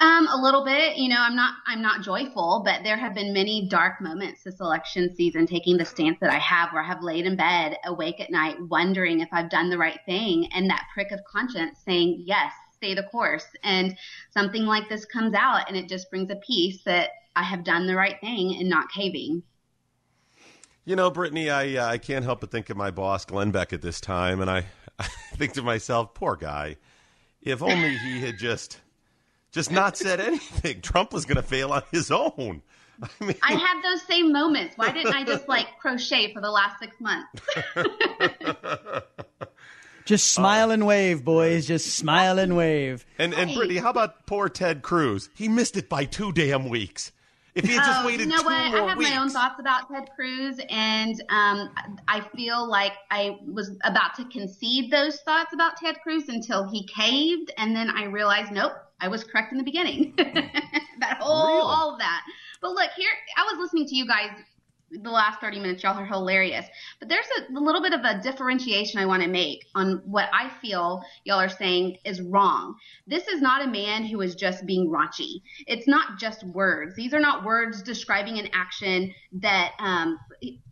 [0.00, 0.96] Um, a little bit.
[0.96, 4.60] You know, I'm not I'm not joyful, but there have been many dark moments this
[4.60, 8.20] election season taking the stance that I have where I have laid in bed awake
[8.20, 12.22] at night wondering if I've done the right thing and that prick of conscience saying,
[12.24, 13.46] Yes, stay the course.
[13.64, 13.96] And
[14.30, 17.88] something like this comes out and it just brings a peace that I have done
[17.88, 19.42] the right thing and not caving.
[20.84, 23.72] You know, Brittany, I uh, I can't help but think of my boss Glenn Beck
[23.72, 24.66] at this time, and I,
[24.98, 26.76] I think to myself, poor guy.
[27.42, 28.80] If only he had just
[29.58, 32.62] just not said anything, Trump was going to fail on his own.
[33.02, 34.76] I mean, I have those same moments.
[34.76, 37.28] Why didn't I just like crochet for the last six months?
[40.04, 41.66] Just smile and wave, boys.
[41.66, 43.04] Just smile and wave.
[43.18, 45.28] and and Brittany, how about poor Ted Cruz?
[45.34, 47.12] He missed it by two damn weeks.
[47.54, 48.70] If he had just Oh, waited you know two what?
[48.70, 51.68] more I have weeks, my own thoughts about Ted Cruz, and um,
[52.08, 56.86] I feel like I was about to concede those thoughts about Ted Cruz until he
[56.86, 60.14] caved, and then I realized, nope, I was correct in the beginning.
[60.16, 61.60] that whole, Really?
[61.60, 62.22] all of that.
[62.60, 64.30] But look, here, I was listening to you guys
[64.90, 65.82] the last 30 minutes.
[65.82, 66.66] Y'all are hilarious.
[66.98, 70.28] But there's a, a little bit of a differentiation I want to make on what
[70.32, 72.74] I feel y'all are saying is wrong.
[73.06, 75.42] This is not a man who is just being raunchy.
[75.66, 76.94] It's not just words.
[76.96, 80.18] These are not words describing an action that um,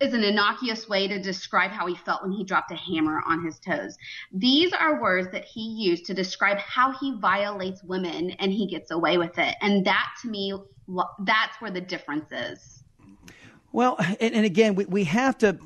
[0.01, 3.45] is an innocuous way to describe how he felt when he dropped a hammer on
[3.45, 3.97] his toes.
[4.33, 8.91] These are words that he used to describe how he violates women and he gets
[8.91, 9.55] away with it.
[9.61, 10.55] And that to me,
[11.25, 12.76] that's where the difference is.
[13.77, 15.59] Well, and, and again, we, we have to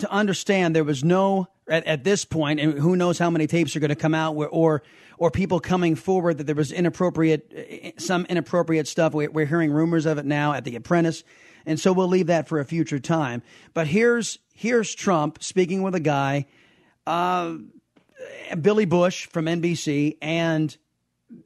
[0.00, 3.76] to understand there was no at, at this point, and who knows how many tapes
[3.76, 4.82] are going to come out, where, or
[5.16, 9.14] or people coming forward that there was inappropriate some inappropriate stuff.
[9.14, 11.22] We're, we're hearing rumors of it now at The Apprentice,
[11.64, 13.44] and so we'll leave that for a future time.
[13.74, 16.46] But here's here's Trump speaking with a guy,
[17.06, 17.58] uh,
[18.60, 20.76] Billy Bush from NBC, and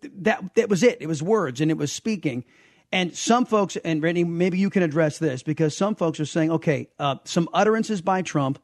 [0.02, 1.02] that that was it.
[1.02, 2.46] It was words, and it was speaking.
[2.92, 6.88] And some folks, and maybe you can address this because some folks are saying, okay,
[6.98, 8.61] uh, some utterances by Trump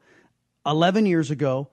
[0.65, 1.69] 11 years ago,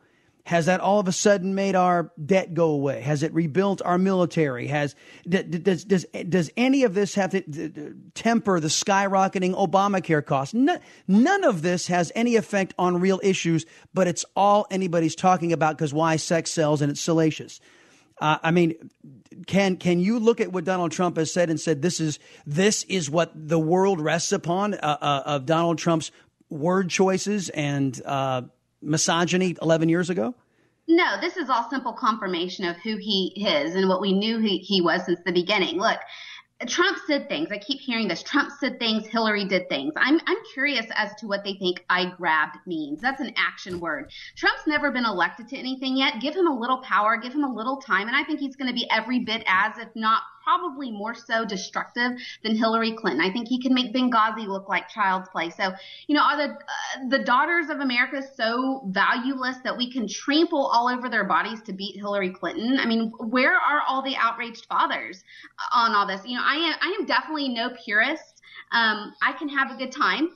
[0.46, 3.00] has that all of a sudden made our debt go away?
[3.00, 4.66] Has it rebuilt our military?
[4.66, 4.94] Has
[5.26, 10.52] does does does any of this have to temper the skyrocketing Obamacare costs?
[10.52, 13.64] None, none of this has any effect on real issues,
[13.94, 17.58] but it's all anybody's talking about because why sex sells and it's salacious.
[18.20, 18.74] Uh, I mean,
[19.46, 22.84] can can you look at what Donald Trump has said and said this is this
[22.84, 26.12] is what the world rests upon uh, uh, of Donald Trump's
[26.48, 28.42] word choices and uh,
[28.80, 30.34] misogyny 11 years ago?
[30.86, 34.58] No, this is all simple confirmation of who he is and what we knew he,
[34.58, 35.78] he was since the beginning.
[35.78, 35.98] Look,
[36.68, 37.48] Trump said things.
[37.50, 38.22] I keep hearing this.
[38.22, 39.06] Trump said things.
[39.06, 39.94] Hillary did things.
[39.96, 43.00] I'm I'm curious as to what they think I grabbed means.
[43.00, 44.10] That's an action word.
[44.36, 46.20] Trump's never been elected to anything yet.
[46.20, 47.16] Give him a little power.
[47.16, 49.78] Give him a little time, and I think he's going to be every bit as,
[49.78, 53.24] if not probably more so destructive than Hillary Clinton.
[53.24, 55.50] I think he can make Benghazi look like child's play.
[55.50, 55.72] So,
[56.06, 60.66] you know, are the uh, the daughters of America so valueless that we can trample
[60.66, 62.78] all over their bodies to beat Hillary Clinton?
[62.78, 65.24] I mean, where are all the outraged fathers
[65.72, 66.20] on all this?
[66.24, 68.42] You know, I am I am definitely no purist.
[68.72, 70.30] Um, I can have a good time,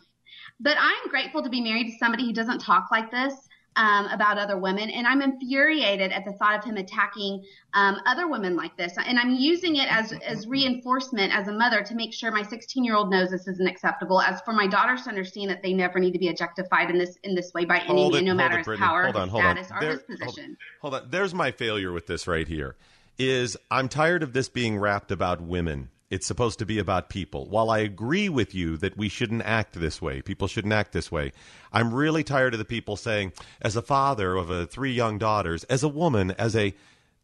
[0.61, 3.48] but I'm grateful to be married to somebody who doesn't talk like this
[3.79, 4.91] um, about other women.
[4.91, 8.99] And I'm infuriated at the thought of him attacking um, other women like this.
[8.99, 12.85] And I'm using it as, as reinforcement as a mother to make sure my 16
[12.85, 16.01] year old knows this isn't acceptable, as for my daughters to understand that they never
[16.01, 18.67] need to be objectified in this in this way by any means, no matter it,
[18.67, 19.85] his power, hold on, his hold status, on.
[19.85, 20.57] or his position.
[20.81, 21.11] Hold, hold on.
[21.11, 22.75] There's my failure with this right here.
[23.17, 25.91] Is I'm tired of this being wrapped about women.
[26.11, 27.49] It's supposed to be about people.
[27.49, 31.13] While I agree with you that we shouldn't act this way, people shouldn't act this
[31.13, 31.33] way.
[31.71, 35.65] I'm really tired of the people saying, as a father of a three young daughters,
[35.65, 36.75] as a woman, as a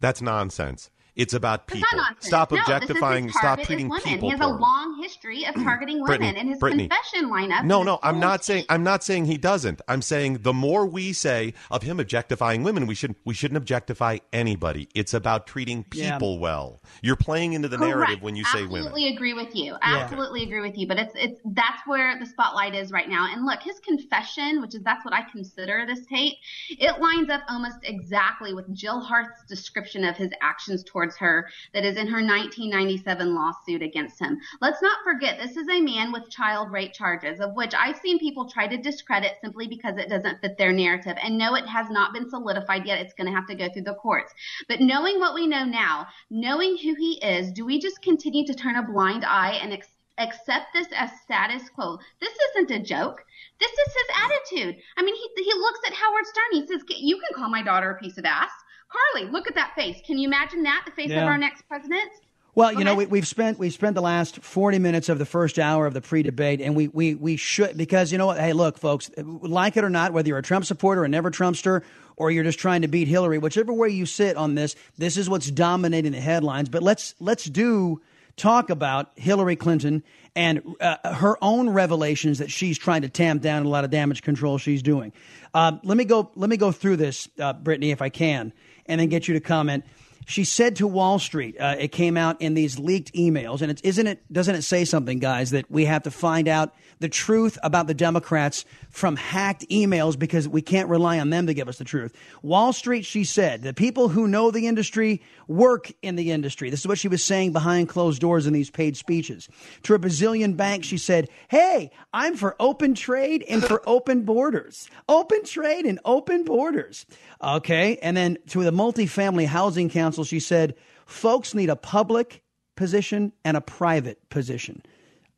[0.01, 0.90] that's nonsense.
[1.16, 1.88] It's about It's people.
[1.92, 2.27] not nonsense.
[2.27, 3.27] Stop no, objectifying.
[3.27, 4.03] This is his Stop target is treating women.
[4.05, 4.31] people.
[4.31, 5.64] He has a long history of mm-hmm.
[5.64, 6.88] targeting women, Brittany, and his Brittany.
[6.88, 7.64] confession lineup.
[7.64, 9.81] No, no, I'm not of saying I'm not saying he doesn't.
[9.87, 14.18] I'm saying the more we say of him objectifying women, we should we shouldn't objectify
[14.33, 14.88] anybody.
[14.94, 16.12] It's about treating Yeah.
[16.12, 16.83] people well.
[17.03, 17.96] You're playing into the Correct.
[17.96, 18.79] narrative when you say women.
[18.79, 19.77] Absolutely agree with you.
[19.83, 20.88] Absolutely agree with you.
[20.88, 23.29] But it's it's that's where the spotlight is right now.
[23.33, 26.35] And look, his confession, which is that's what I consider this tape,
[26.70, 31.85] it lines up almost exactly with Jill Harth's description of his actions towards her that
[31.85, 34.38] is in her 1997 lawsuit against him.
[34.61, 38.19] Let's not forget this is a man with child rape charges, of which I've seen
[38.19, 41.17] people try to discredit simply because it doesn't fit their narrative.
[41.23, 43.01] And no, it has not been solidified yet.
[43.01, 44.33] It's going to have to go through the courts.
[44.69, 48.55] But knowing what we know now, knowing who he is, do we just continue to
[48.55, 49.73] turn a blind eye and
[50.19, 51.99] accept this as status quo?
[52.21, 53.25] This isn't a joke.
[53.61, 54.83] This is his attitude.
[54.97, 56.45] I mean, he, he looks at Howard Stern.
[56.53, 58.51] He says, You can call my daughter a piece of ass.
[58.90, 60.01] Carly, look at that face.
[60.07, 60.83] Can you imagine that?
[60.87, 61.23] The face Yeah.
[61.23, 62.11] of our next president?
[62.57, 65.59] Well, you know, we, we've spent we've spent the last forty minutes of the first
[65.59, 68.38] hour of the pre-debate, and we we we should because you know what?
[68.38, 71.83] Hey, look, folks, like it or not, whether you're a Trump supporter, a never Trumpster,
[72.16, 75.29] or you're just trying to beat Hillary, whichever way you sit on this, this is
[75.29, 76.68] what's dominating the headlines.
[76.68, 78.01] But let's let's do
[78.37, 80.05] talk about Hillary Clinton
[80.37, 84.23] and uh, her own revelations that she's trying to tamp down a lot of damage
[84.23, 85.12] control she's doing.
[85.55, 86.31] Uh, let me go.
[86.37, 88.53] Let me go through this, uh, Brittany, if I can,
[88.87, 89.85] and then get you to comment.
[90.27, 93.83] She said to Wall Street, uh, it came out in these leaked emails, and it's
[93.83, 97.59] isn't it doesn't it say something, guys, that we have to find out the truth
[97.63, 101.79] about the Democrats from hacked emails because we can't rely on them to give us
[101.79, 102.15] the truth.
[102.43, 106.71] Wall Street, she said, the people who know the industry work in the industry.
[106.71, 109.49] This is what she was saying behind closed doors in these paid speeches.
[109.83, 114.89] To a bazillion banks, she said, Hey, I'm for open trade and for open borders.
[115.09, 117.07] Open trade and open borders.
[117.43, 117.99] Okay.
[118.01, 122.42] And then to the multifamily housing council, she said, folks need a public
[122.77, 124.83] position and a private position.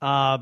[0.02, 0.38] Uh,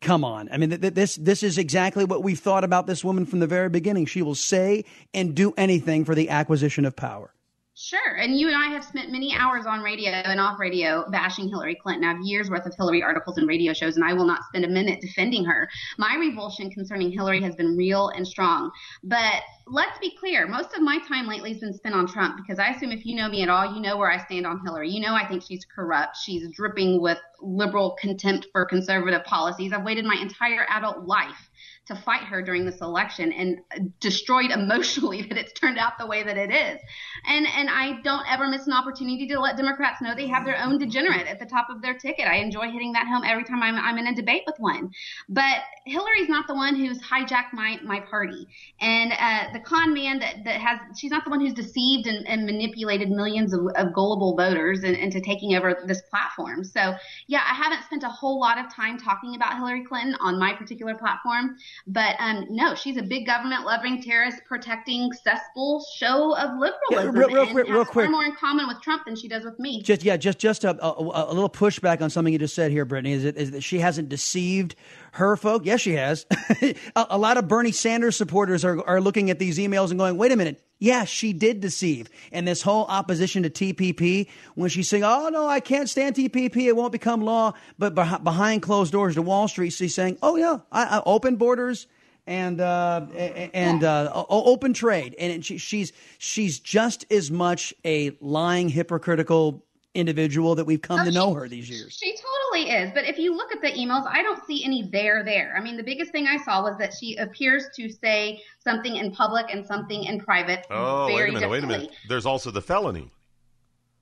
[0.00, 0.48] come on.
[0.52, 3.40] I mean, th- th- this this is exactly what we've thought about this woman from
[3.40, 4.06] the very beginning.
[4.06, 7.32] She will say and do anything for the acquisition of power.
[7.78, 8.14] Sure.
[8.14, 11.74] And you and I have spent many hours on radio and off radio bashing Hillary
[11.74, 12.04] Clinton.
[12.04, 14.64] I have years worth of Hillary articles and radio shows, and I will not spend
[14.64, 15.68] a minute defending her.
[15.98, 18.70] My revulsion concerning Hillary has been real and strong.
[19.04, 22.58] But let's be clear most of my time lately has been spent on Trump because
[22.58, 24.88] I assume if you know me at all, you know where I stand on Hillary.
[24.88, 26.16] You know I think she's corrupt.
[26.16, 29.74] She's dripping with liberal contempt for conservative policies.
[29.74, 31.45] I've waited my entire adult life
[31.86, 33.58] to fight her during this election and
[34.00, 36.80] destroyed emotionally that it's turned out the way that it is.
[37.26, 40.60] And and I don't ever miss an opportunity to let Democrats know they have their
[40.60, 42.26] own degenerate at the top of their ticket.
[42.26, 44.90] I enjoy hitting that home every time I'm, I'm in a debate with one.
[45.28, 48.46] But Hillary's not the one who's hijacked my my party.
[48.80, 52.26] And uh, the con man that, that has she's not the one who's deceived and,
[52.26, 56.64] and manipulated millions of, of gullible voters in, into taking over this platform.
[56.64, 56.94] So
[57.28, 60.52] yeah, I haven't spent a whole lot of time talking about Hillary Clinton on my
[60.52, 61.56] particular platform.
[61.86, 67.14] But um, no, she's a big government loving, terrorist protecting, cesspool show of liberalism.
[67.14, 68.10] real- real and real far quick.
[68.10, 69.82] more in common with Trump than she does with me.
[69.82, 72.84] Just yeah, just just a, a, a little pushback on something you just said here,
[72.84, 73.12] Brittany.
[73.12, 74.74] Is, it, is that she hasn't deceived
[75.16, 75.66] her folk?
[75.66, 76.26] Yes, she has.
[76.62, 80.16] a, a lot of Bernie Sanders supporters are are looking at these emails and going,
[80.16, 82.10] "Wait a minute." Yeah, she did deceive.
[82.32, 86.66] And this whole opposition to TPP, when she's saying, "Oh no, I can't stand TPP;
[86.66, 90.36] it won't become law," but beh- behind closed doors to Wall Street, she's saying, "Oh
[90.36, 91.86] yeah, I, I open borders."
[92.26, 93.06] and uh,
[93.54, 99.64] and uh, open trade, and she, she's she's just as much a lying, hypocritical
[99.96, 101.96] individual that we've come Oh, to she- know her these years.
[102.00, 102.90] She totally is.
[102.94, 105.54] But if you look at the emails, I don't see any there there.
[105.56, 109.10] I mean, the biggest thing I saw was that she appears to say something in
[109.12, 110.66] public and something in private.
[110.70, 111.90] Oh, very wait a minute, wait a minute.
[112.08, 113.10] There's also the felony.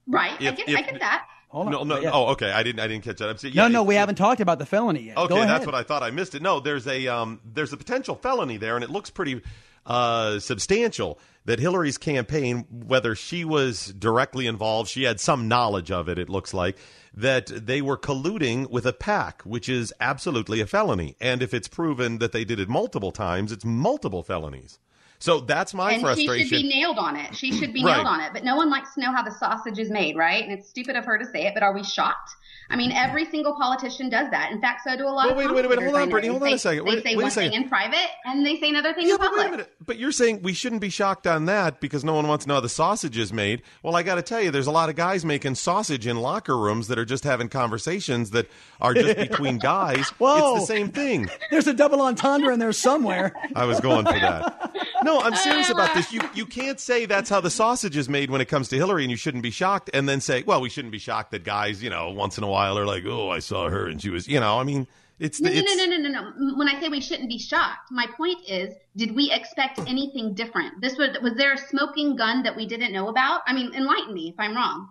[0.07, 0.33] Right.
[0.41, 1.27] I If- get, if- I get that.
[1.55, 1.73] Hold on.
[1.73, 2.11] No, no, Yeah.
[2.13, 2.51] oh, okay.
[2.51, 3.29] I didn't, I didn't catch that.
[3.31, 5.17] I'm saying, no, yeah, no, it- we haven't talked about the felony yet.
[5.17, 6.03] Okay, that's what I thought.
[6.03, 6.43] I missed it.
[6.43, 9.41] No, there's a um, there's a potential felony there, and it looks pretty
[9.87, 11.19] uh, substantial.
[11.47, 16.19] That Hillary's campaign, whether she was directly involved, she had some knowledge of it.
[16.19, 16.79] It looks like
[17.13, 21.17] that they were colluding with a PAC, which is absolutely a felony.
[21.21, 24.79] And if it's proven that they did it multiple times, it's multiple felonies.
[25.25, 26.47] So that's my and frustration.
[26.47, 27.35] she should be nailed on it.
[27.35, 27.95] She should be Right.
[27.97, 28.33] nailed on it.
[28.35, 30.45] But no one likes to know how the sausage is made, right?
[30.45, 32.31] And it's stupid of her to say it, but are we shocked?
[32.71, 34.51] I mean, every single politician does that.
[34.51, 36.43] In fact, so do a lot Well, of wait, wait, wait, hold on, Brittany, hold
[36.43, 36.85] They on a say- second.
[36.87, 37.51] They Wait- say wait a one second.
[37.53, 39.39] thing in private, and they say another thing Yeah, in but public.
[39.41, 39.73] wait a minute.
[39.85, 42.55] But you're saying we shouldn't be shocked on that because no one wants to know
[42.55, 43.61] how the sausage is made.
[43.83, 46.57] Well, I got to tell you, there's a lot of guys making sausage in locker
[46.57, 48.49] rooms that are just having conversations that
[48.81, 50.09] are just between guys.
[50.19, 50.57] Whoa.
[50.57, 51.29] It's the same thing.
[51.51, 53.35] There's a double entendre in there somewhere.
[53.55, 54.71] I was going for that.
[55.03, 56.13] No, I'm serious about this.
[56.13, 59.05] You you can't say that's how the sausage is made when it comes to Hillary,
[59.05, 61.83] and you shouldn't be shocked, and then say, well, we shouldn't be shocked that guys,
[61.83, 64.29] you know, once in a while are like, oh, I saw her and she was,
[64.29, 64.87] you know, I mean,
[65.19, 66.57] it's No, the no, it's, no, no, no, no, no.
[66.57, 70.81] When I say we shouldn't be shocked, my point is, did we expect anything different?
[70.81, 73.43] This was was there a smoking gun that we didn't know about?
[73.47, 74.89] I mean, enlighten me if I'm wrong.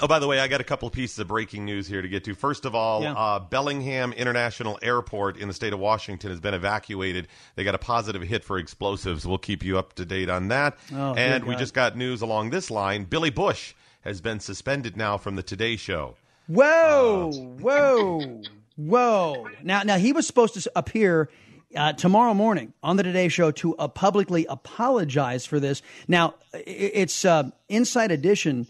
[0.00, 2.08] Oh, by the way, I got a couple of pieces of breaking news here to
[2.08, 2.34] get to.
[2.34, 3.12] First of all, Yeah.
[3.12, 7.28] uh, Bellingham International Airport in the state of Washington has been evacuated.
[7.54, 9.24] They got a positive hit for explosives.
[9.26, 10.76] We'll keep you up to date on that.
[10.92, 13.04] Oh, and we just got news along this line.
[13.04, 16.16] Billy Bush has been suspended now from the Today Show.
[16.48, 18.42] Whoa, Uh, whoa,
[18.76, 19.48] whoa!
[19.62, 21.30] Now, now he was supposed to appear
[21.76, 25.82] uh, tomorrow morning on the Today Show to uh, publicly apologize for this.
[26.08, 28.66] Now, it's uh, Inside Edition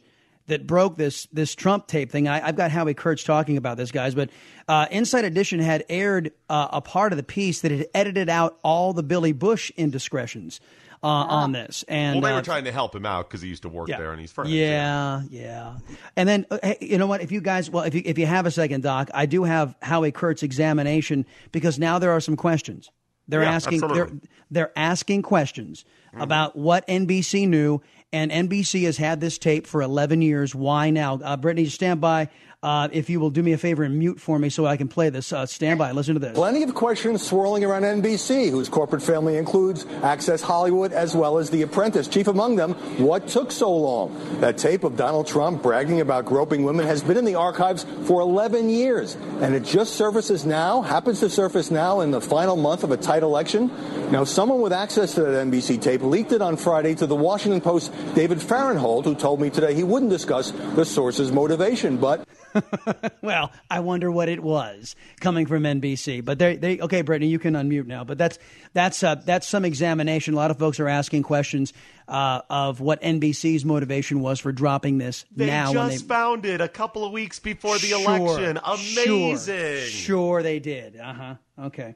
[0.46, 2.28] that broke this this Trump tape thing.
[2.28, 4.30] I, I've got Howie Kurtz talking about this, guys, but
[4.68, 8.58] uh, Inside Edition had aired uh, a part of the piece that had edited out
[8.62, 10.60] all the Billy Bush indiscretions
[11.02, 11.84] uh, on this.
[11.88, 13.88] And well, they uh, were trying to help him out because he used to work
[13.88, 13.98] Yeah.
[13.98, 14.50] there and he's friends.
[14.50, 15.76] yeah, yeah.
[16.16, 17.20] And then, uh, hey, you know what?
[17.22, 19.74] If you guys, well, if you if you have a second, Doc, I do have
[19.82, 22.90] Howie Kurtz's examination because now there are some questions.
[23.28, 23.80] They're Yeah, asking.
[23.80, 24.10] They're
[24.50, 25.84] they're asking questions
[26.14, 26.22] Mm-hmm.
[26.22, 27.82] about what NBC knew,
[28.14, 30.54] and NBC has had this tape for 11 years.
[30.54, 31.16] Why now?
[31.16, 32.28] Uh, Brittany, stand by.
[32.64, 34.88] Uh, if you will do me a favor and mute for me so I can
[34.88, 35.34] play this.
[35.34, 35.92] Uh, stand by.
[35.92, 36.32] Listen to this.
[36.32, 41.50] Plenty of questions swirling around NBC, whose corporate family includes Access Hollywood as well as
[41.50, 42.08] The Apprentice.
[42.08, 44.40] Chief among them, what took so long?
[44.40, 48.22] That tape of Donald Trump bragging about groping women has been in the archives for
[48.22, 52.82] 11 years, and it just surfaces now, happens to surface now in the final month
[52.82, 53.70] of a tight election.
[54.10, 57.60] Now, someone with access to that NBC tape leaked it on Friday to the Washington
[57.60, 62.26] Post, David Fahrenthold, who told me today he wouldn't discuss the source's motivation, but
[63.22, 66.24] Well, I wonder what it was coming from NBC.
[66.24, 68.04] But they, they okay, Brittany, you can unmute now.
[68.04, 68.38] But that's
[68.74, 70.34] that's uh, that's some examination.
[70.34, 71.72] A lot of folks are asking questions
[72.06, 75.72] uh, of what NBC's motivation was for dropping this They now.
[75.72, 78.58] just when they, found it a couple of weeks before the Sure, election.
[78.62, 79.86] Amazing.
[79.88, 80.98] Sure, they did.
[80.98, 81.34] Uh huh.
[81.58, 81.94] Okay.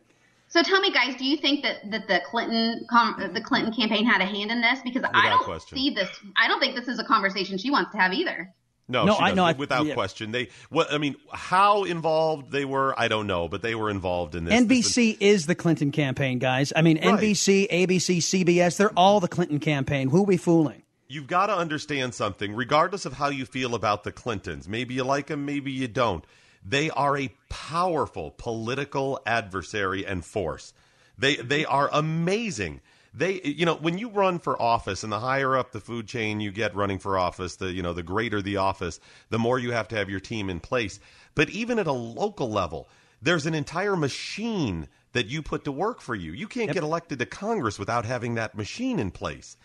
[0.51, 4.07] So tell me, guys, do you think that, that the Clinton com- the Clinton campaign
[4.07, 4.81] had a hand in this?
[4.83, 5.77] Because I Without don't question.
[5.77, 6.09] see this.
[6.39, 8.55] I don't think this is a conversation she wants to have either.
[8.89, 9.57] No, No, she I- no, doesn't.
[9.57, 9.95] I- without yeah.
[9.95, 10.33] question.
[10.33, 14.35] They what I mean, how involved they were, I don't know, but they were involved
[14.35, 14.55] in this.
[14.55, 16.73] NBC is the Clinton campaign, guys.
[16.75, 17.19] I mean, Right.
[17.21, 20.09] NBC, ABC, CBS, they're all the Clinton campaign.
[20.09, 20.83] Who are we fooling?
[21.07, 24.69] You've got to understand something, regardless of how you feel about the Clintons.
[24.69, 26.25] Maybe you like them, maybe you don't.
[26.65, 30.73] They are a powerful political adversary and force.
[31.17, 32.81] They they are amazing.
[33.15, 36.41] They you know when you run for office and the higher up the food chain
[36.41, 39.01] you get running for office, the you know the greater the office,
[39.31, 41.01] the more you have to have your team in place.
[41.35, 42.89] But even at a local level,
[43.23, 46.33] there's an entire machine that you put to work for you.
[46.33, 49.57] You can't get elected to Congress without having that machine in place.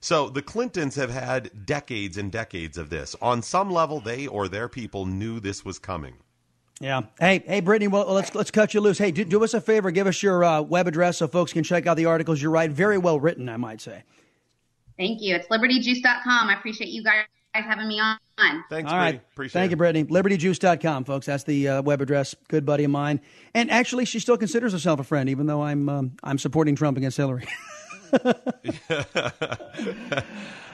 [0.00, 3.14] So the Clintons have had decades and decades of this.
[3.22, 6.14] On some level, they or their people knew this was coming.
[6.82, 7.02] Yeah.
[7.20, 7.86] Hey, hey, Brittany.
[7.86, 8.98] Well, let's let's cut you loose.
[8.98, 9.92] Hey, do, do us a favor.
[9.92, 12.72] Give us your uh, web address so folks can check out the articles you write.
[12.72, 14.02] Very well written, I might say.
[14.98, 15.36] Thank you.
[15.36, 16.50] It's libertyjuice.com.
[16.50, 17.24] I appreciate you guys
[17.54, 18.18] having me on.
[18.68, 19.22] Thanks, All right.
[19.32, 19.72] Appreciate Thank it.
[19.72, 20.04] you, Brittany.
[20.04, 21.26] LibertyJuice.com, folks.
[21.26, 22.34] That's the uh, web address.
[22.48, 23.20] Good buddy of mine.
[23.54, 26.96] And actually, she still considers herself a friend, even though I'm um, I'm supporting Trump
[26.96, 27.46] against Hillary.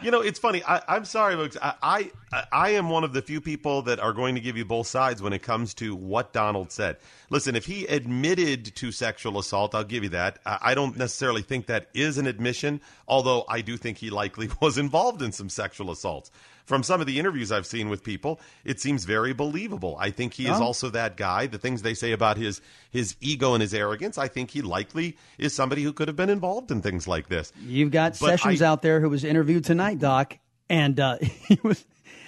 [0.03, 0.63] you know, it's funny.
[0.65, 1.57] I, I'm sorry, folks.
[1.61, 2.11] I, I
[2.53, 5.23] I am one of the few people that are going to give you both sides
[5.23, 6.97] when it comes to what Donald said.
[7.31, 10.39] Listen, if he admitted to sexual assault, I'll give you that.
[10.45, 14.49] I, I don't necessarily think that is an admission, although I do think he likely
[14.61, 16.31] was involved in some sexual assaults.
[16.69, 19.97] From some of the interviews I've seen with people, it seems very believable.
[19.99, 21.47] I think he is also that guy.
[21.47, 22.61] The things they say about his
[22.91, 26.29] his ego and his arrogance, I think he likely is somebody who could have been
[26.29, 27.55] involved in things like this.
[27.67, 30.37] You've got But Sessions I- out there who was interviewed tonight, Doc,
[30.69, 31.87] and uh, he was.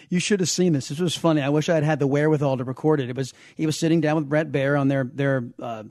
[0.08, 0.88] You should have seen this.
[0.88, 1.42] This was funny.
[1.42, 3.10] I wish I had had the wherewithal to record it.
[3.10, 5.84] It was he was sitting down with Bret Baier on their their uh,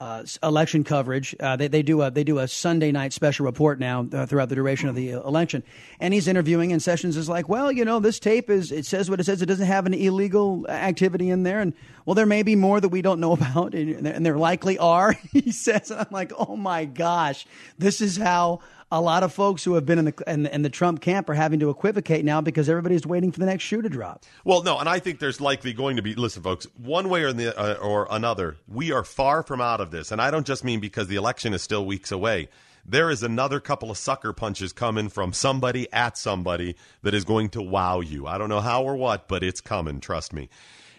[0.00, 1.34] uh, election coverage.
[1.40, 4.48] Uh, they they do a they do a Sunday night special report now uh, throughout
[4.48, 5.62] the duration of the uh, election,
[5.98, 6.72] and he's interviewing.
[6.72, 9.42] And Sessions is like, "Well, you know, this tape is it says what it says.
[9.42, 11.72] It doesn't have any illegal activity in there, and
[12.06, 15.16] well, there may be more that we don't know about, and, and there likely are."
[15.32, 17.46] He says, and I'm like, "Oh my gosh,
[17.78, 18.60] this is how."
[18.90, 21.34] A lot of folks who have been in the, in in the Trump camp are
[21.34, 24.24] having to equivocate now because everybody's waiting for the next shoe to drop.
[24.44, 26.14] Well, no, and I think there's likely going to be.
[26.14, 29.90] Listen, folks, one way or the uh, or another, we are far from out of
[29.90, 32.48] this, and I don't just mean because the election is still weeks away.
[32.86, 37.50] There is another couple of sucker punches coming from somebody at somebody that is going
[37.50, 38.26] to wow you.
[38.26, 40.00] I don't know how or what, but it's coming.
[40.00, 40.48] Trust me.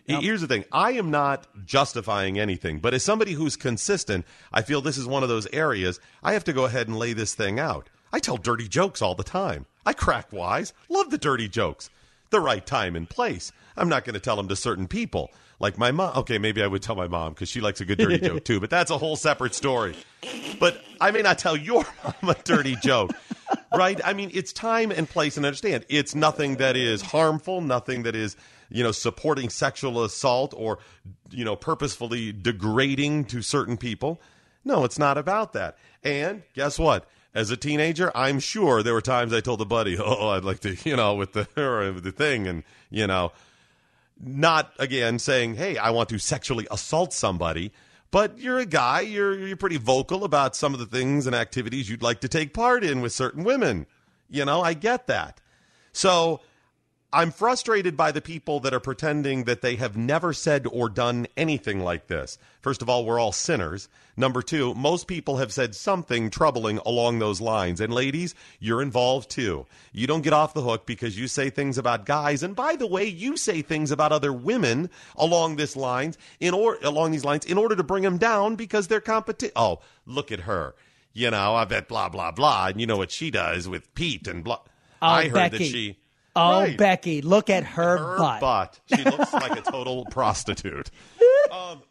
[0.09, 4.81] Here's the thing I am not justifying anything, but as somebody who's consistent, I feel
[4.81, 7.59] this is one of those areas I have to go ahead and lay this thing
[7.59, 7.89] out.
[8.11, 9.65] I tell dirty jokes all the time.
[9.85, 11.89] I crack wise, love the dirty jokes.
[12.31, 13.51] The right time and place.
[13.75, 15.31] I'm not going to tell them to certain people.
[15.59, 16.15] Like my mom.
[16.17, 18.59] Okay, maybe I would tell my mom because she likes a good dirty joke too,
[18.59, 19.95] but that's a whole separate story.
[20.59, 23.11] But I may not tell your mom a dirty joke,
[23.75, 23.99] right?
[24.05, 25.85] I mean, it's time and place and understand.
[25.89, 28.37] It's nothing that is harmful, nothing that is,
[28.69, 30.79] you know, supporting sexual assault or,
[31.31, 34.21] you know, purposefully degrading to certain people.
[34.63, 35.77] No, it's not about that.
[36.03, 37.07] And guess what?
[37.33, 40.59] As a teenager, I'm sure there were times I told a buddy, "Oh, I'd like
[40.61, 43.31] to," you know, with the or the thing, and you know,
[44.19, 47.71] not again saying, "Hey, I want to sexually assault somebody,"
[48.09, 51.87] but you're a guy, you're you're pretty vocal about some of the things and activities
[51.87, 53.85] you'd like to take part in with certain women.
[54.27, 55.39] You know, I get that.
[55.91, 56.41] So
[57.11, 61.25] I'm frustrated by the people that are pretending that they have never said or done
[61.35, 62.37] anything like this.
[62.61, 63.89] First of all, we're all sinners.
[64.15, 67.81] Number two, most people have said something troubling along those lines.
[67.81, 69.65] And ladies, you're involved too.
[69.91, 72.43] You don't get off the hook because you say things about guys.
[72.43, 76.77] And by the way, you say things about other women along this lines in or
[76.83, 79.53] along these lines in order to bring them down because they're competition.
[79.55, 80.75] Oh, look at her.
[81.13, 84.27] You know, I bet blah blah blah, and you know what she does with Pete
[84.27, 84.59] and blah.
[85.01, 85.97] Oh, I heard that she.
[86.35, 86.77] Oh, Right.
[86.77, 88.39] Becky, look at her, Her butt.
[88.41, 88.79] butt.
[88.95, 90.89] She looks like a total prostitute.
[91.51, 91.81] Um,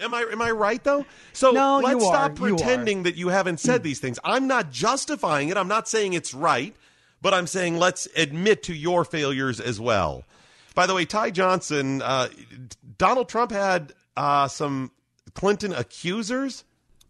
[0.00, 1.06] am I am I right though?
[1.32, 2.48] So No, let's you stop are.
[2.48, 4.18] You pretending that you haven't said these things.
[4.24, 5.56] I'm not justifying it.
[5.56, 6.74] I'm not saying it's right,
[7.22, 10.24] but I'm saying let's admit to your failures as well.
[10.74, 12.28] By the way, Ty Johnson, uh,
[12.98, 14.90] Donald Trump had uh, some
[15.34, 16.64] Clinton accusers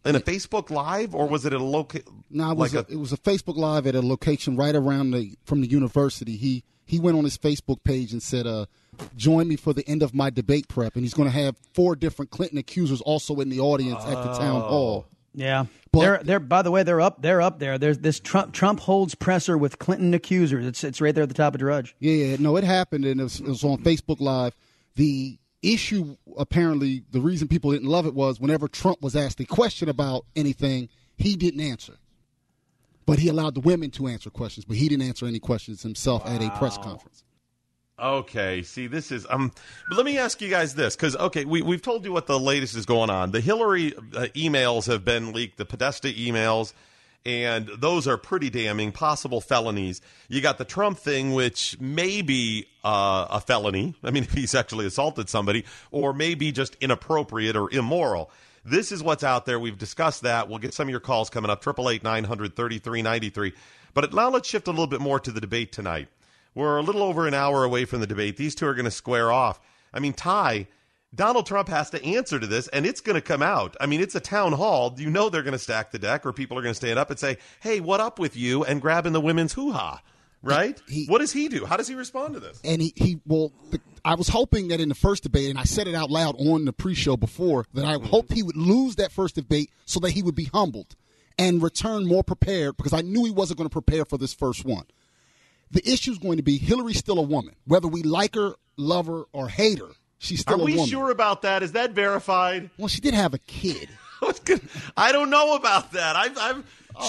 [0.04, 2.00] in a Facebook Live, or was it a local?
[2.30, 5.10] No, it was like a, it was a Facebook Live at a location right around
[5.10, 6.36] the from the university.
[6.36, 8.66] He he went on his Facebook page and said, uh,
[9.16, 11.94] "Join me for the end of my debate prep." And he's going to have four
[11.96, 14.68] different Clinton accusers also in the audience at the town Oh.
[14.68, 15.06] hall.
[15.34, 16.40] Yeah, they're they're.
[16.40, 17.20] By the way, they're up.
[17.20, 17.76] They're up there.
[17.76, 20.64] There's this Trump Trump holds presser with Clinton accusers.
[20.64, 21.94] It's it's right there at the top of Drudge.
[22.00, 24.54] Yeah, yeah, no, it happened, and it was, it was on Facebook Live.
[24.94, 29.44] The issue, apparently, the reason people didn't love it was whenever Trump was asked a
[29.44, 31.94] question about anything, he didn't answer.
[33.06, 36.26] But he allowed the women to answer questions, but he didn't answer any questions himself
[36.26, 37.22] at a press conference.
[37.98, 39.50] Okay, see, this is um.
[39.88, 42.38] But let me ask you guys this, because okay, we we've told you what the
[42.38, 43.30] latest is going on.
[43.30, 46.74] The Hillary uh, emails have been leaked, the Podesta emails,
[47.26, 50.00] and those are pretty damning, possible felonies.
[50.28, 53.96] You got the Trump thing, which may be uh, a felony.
[54.04, 58.30] I mean, if he sexually assaulted somebody, or maybe just inappropriate or immoral.
[58.64, 59.58] This is what's out there.
[59.58, 60.48] We've discussed that.
[60.48, 61.62] We'll get some of your calls coming up.
[61.62, 63.54] Triple eight nine hundred thirty three ninety three.
[63.92, 66.08] But now let's shift a little bit more to the debate tonight.
[66.54, 68.36] We're a little over an hour away from the debate.
[68.36, 69.60] These two are going to square off.
[69.92, 70.68] I mean, Ty,
[71.14, 73.76] Donald Trump has to answer to this, and it's going to come out.
[73.80, 74.94] I mean, it's a town hall.
[74.98, 77.10] You know they're going to stack the deck, or people are going to stand up
[77.10, 80.02] and say, "Hey, what up with you?" and grabbing the women's hoo ha.
[80.42, 80.80] Right?
[81.08, 81.64] what does he do?
[81.64, 82.60] How does he respond to this?
[82.62, 85.64] And he, he well, the, I was hoping that in the first debate, and I
[85.64, 88.06] said it out loud on the pre-show before, that I mm-hmm.
[88.06, 90.94] hoped he would lose that first debate so that he would be humbled
[91.38, 94.64] and return more prepared because I knew he wasn't going to prepare for this first
[94.64, 94.84] one.
[95.70, 99.06] The issue is going to be Hillary's still a woman, whether we like her, love
[99.06, 99.90] her, or hate her.
[100.18, 100.88] She's still Are we woman.
[100.88, 101.62] sure about that?
[101.62, 102.70] Is that verified?
[102.78, 103.88] Well, she did have a kid.
[104.96, 106.16] I don't know about that.
[106.16, 106.64] I've, I've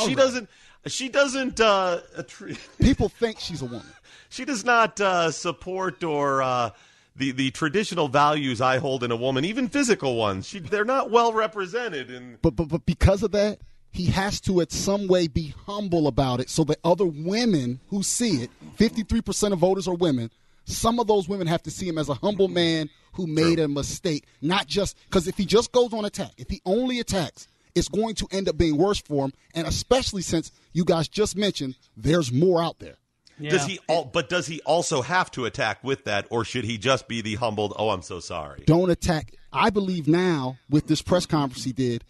[0.05, 0.49] she doesn't.
[0.87, 1.59] She doesn't.
[1.59, 1.99] Uh,
[2.81, 3.87] People think she's a woman.
[4.29, 6.69] she does not uh, support or uh,
[7.15, 10.47] the the traditional values I hold in a woman, even physical ones.
[10.47, 12.09] She, they're not well represented.
[12.09, 13.59] And But but but because of that,
[13.91, 18.03] he has to at some way be humble about it so that other women who
[18.03, 20.29] see it, 53% of voters are women,
[20.67, 23.67] some of those women have to see him as a humble man who made a
[23.67, 27.87] mistake, not just because if he just goes on attack, if he only attacks, it's
[27.87, 31.75] going to end up being worse for him, and especially since you guys just mentioned
[31.95, 32.97] there's more out there.
[33.41, 33.79] does he?
[33.87, 37.21] All, but does he also have to attack with that, or should he just be
[37.21, 37.73] the humbled?
[37.77, 38.63] Oh, I'm so sorry.
[38.65, 39.33] Don't attack.
[39.53, 42.03] I believe now with this press conference he did,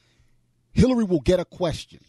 [0.74, 2.00] Hillary will get a question.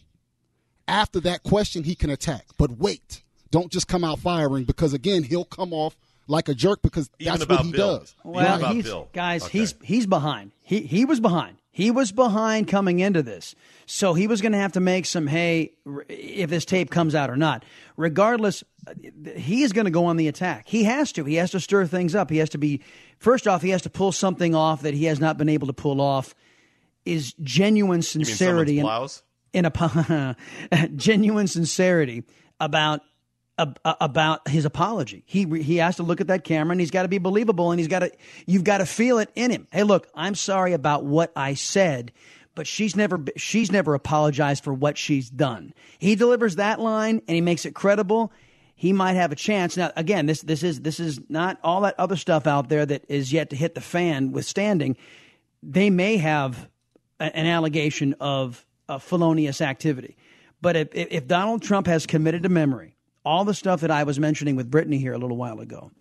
[0.87, 2.45] After that question, he can attack.
[2.57, 3.21] But wait,
[3.51, 5.95] don't just come out firing because again, he'll come off
[6.29, 7.99] like a jerk because Even that's what he Bill.
[7.99, 8.15] does.
[8.23, 9.09] Well, about he's, Bill.
[9.11, 9.59] guys, Okay.
[9.59, 10.51] he's he's behind.
[10.61, 11.57] He he was behind.
[11.71, 13.55] He was behind coming into this,
[13.85, 15.71] so he was going to have to make some hay
[16.09, 17.63] if this tape comes out or not.
[17.95, 18.93] Regardless, uh,
[19.37, 20.67] he is going to go on the attack.
[20.67, 21.23] He has to.
[21.25, 22.29] He has to stir things up.
[22.29, 22.81] He has to be.
[23.17, 25.73] First off, he has to pull something off that he has not been able to
[25.73, 26.35] pull off.
[27.05, 28.87] Is genuine You mean someone's sincerity and
[29.53, 29.71] in a
[30.95, 32.23] genuine sincerity
[32.59, 33.01] about
[33.59, 35.23] ab- about his apology.
[35.27, 37.79] He he has to look at that camera and he's got to be believable and
[37.79, 38.11] he's got to
[38.47, 39.67] you've got to feel it in him.
[39.71, 42.11] Hey, look, I'm sorry about what I said,
[42.55, 45.73] but she's never she's never apologized for what she's done.
[45.99, 48.31] He delivers that line and he makes it credible.
[48.75, 49.75] He might have a chance.
[49.75, 53.03] Now, again, this this is this is not all that other stuff out there that
[53.09, 54.95] is yet to hit the fan withstanding.
[55.61, 56.69] They may have
[57.19, 60.15] a- an allegation of, of felonious activity.
[60.61, 62.95] But if if Donald Trump has committed to memory
[63.25, 65.91] all the stuff that I was mentioning with Brittany here a little while ago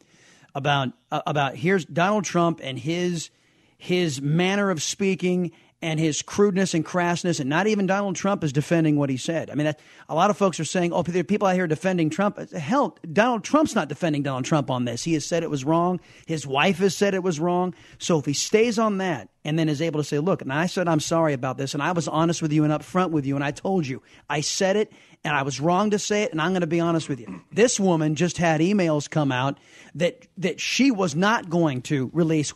[0.54, 3.30] about uh, about here's Donald Trump and his
[3.76, 8.52] his manner of speaking and his crudeness and crassness, and not even Donald Trump is
[8.52, 9.48] defending what he said.
[9.48, 9.72] I mean,
[10.08, 12.98] a lot of folks are saying, "Oh, there are people out here defending Trump." Hell,
[13.12, 15.04] Donald Trump's not defending Donald Trump on this.
[15.04, 16.00] He has said it was wrong.
[16.26, 17.74] His wife has said it was wrong.
[17.98, 20.66] So if he stays on that and then is able to say, "Look," and I
[20.66, 23.36] said I'm sorry about this, and I was honest with you and upfront with you,
[23.36, 24.92] and I told you I said it,
[25.24, 27.42] and I was wrong to say it, and I'm going to be honest with you.
[27.52, 29.58] This woman just had emails come out
[29.94, 32.54] that that she was not going to release.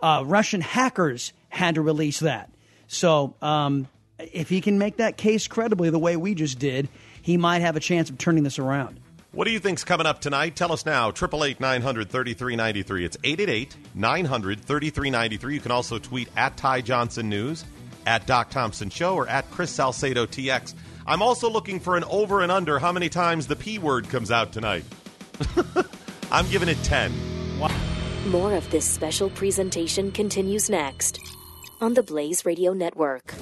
[0.00, 2.50] Uh, Russian hackers had to release that.
[2.86, 3.88] So um,
[4.18, 6.88] if he can make that case credibly the way we just did,
[7.22, 9.00] he might have a chance of turning this around.
[9.32, 10.56] What do you think's coming up tonight?
[10.56, 11.10] Tell us now.
[11.10, 13.04] 888 900 3393.
[13.04, 15.54] It's 888 900 3393.
[15.54, 17.64] You can also tweet at Ty Johnson News,
[18.06, 20.74] at Doc Thompson Show, or at Chris Salcedo TX.
[21.08, 24.30] I'm also looking for an over and under how many times the P word comes
[24.30, 24.84] out tonight.
[26.30, 27.10] I'm giving it 10.
[28.26, 31.18] More of this special presentation continues next
[31.80, 33.32] on the Blaze Radio Network.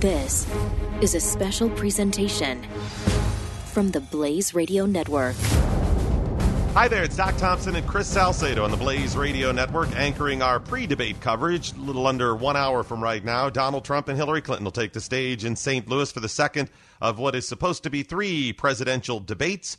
[0.00, 0.48] This
[1.00, 2.66] is a special presentation
[3.72, 5.34] from the Blaze Radio Network.
[6.74, 10.60] Hi there, it's Doc Thompson and Chris Salcedo on the Blaze Radio Network, anchoring our
[10.60, 11.72] pre debate coverage.
[11.72, 14.92] A little under one hour from right now, Donald Trump and Hillary Clinton will take
[14.92, 15.88] the stage in St.
[15.88, 16.68] Louis for the second
[17.00, 19.78] of what is supposed to be three presidential debates.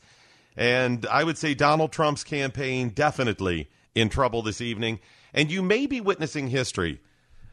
[0.57, 4.99] And I would say Donald Trump's campaign definitely in trouble this evening.
[5.35, 6.99] And you may be witnessing history.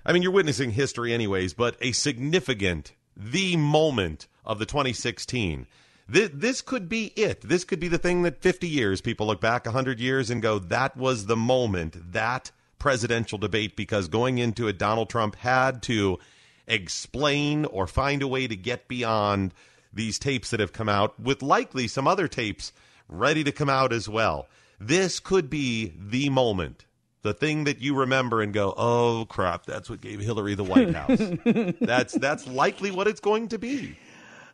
[0.07, 5.67] I mean, you're witnessing history anyways, but a significant, the moment of the 2016.
[6.11, 7.41] This, this could be it.
[7.43, 10.59] This could be the thing that 50 years people look back 100 years and go,
[10.59, 12.51] that was the moment, that
[12.81, 16.19] presidential debate, because going into it, Donald Trump had to
[16.67, 19.55] explain or find a way to get beyond
[19.93, 22.73] these tapes that have come out, with likely some other tapes
[23.09, 24.49] ready to come out as well.
[24.81, 26.87] This could be the moment,
[27.23, 30.95] the thing that you remember and go, "Oh crap, that's what gave Hillary the White
[30.95, 33.97] House." that's that's likely what it's going to be.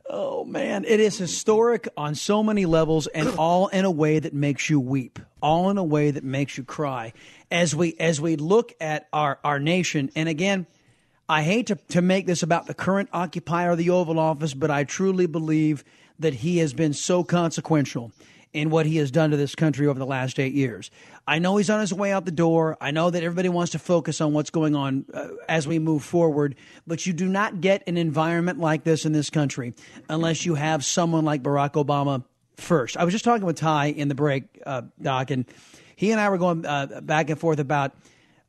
[0.09, 4.33] Oh man, it is historic on so many levels and all in a way that
[4.33, 5.19] makes you weep.
[5.43, 7.13] All in a way that makes you cry.
[7.51, 10.67] As we as we look at our our nation and again,
[11.29, 14.71] I hate to to make this about the current occupier of the Oval Office, but
[14.71, 15.85] I truly believe
[16.19, 18.13] that he has been so consequential
[18.53, 20.91] in what he has done to this country over the last 8 years.
[21.27, 22.77] I know he's on his way out the door.
[22.81, 26.05] I know that everybody wants to focus on what's going on uh, as we move
[26.05, 26.55] forward,
[26.87, 29.75] but you do not get an environment like this in this country
[30.09, 32.25] unless you have someone like Barack Obama
[32.57, 32.97] first.
[32.97, 35.45] I was just talking with Ty in the break, uh, Doc, and
[35.97, 37.93] he and I were going uh, back and forth about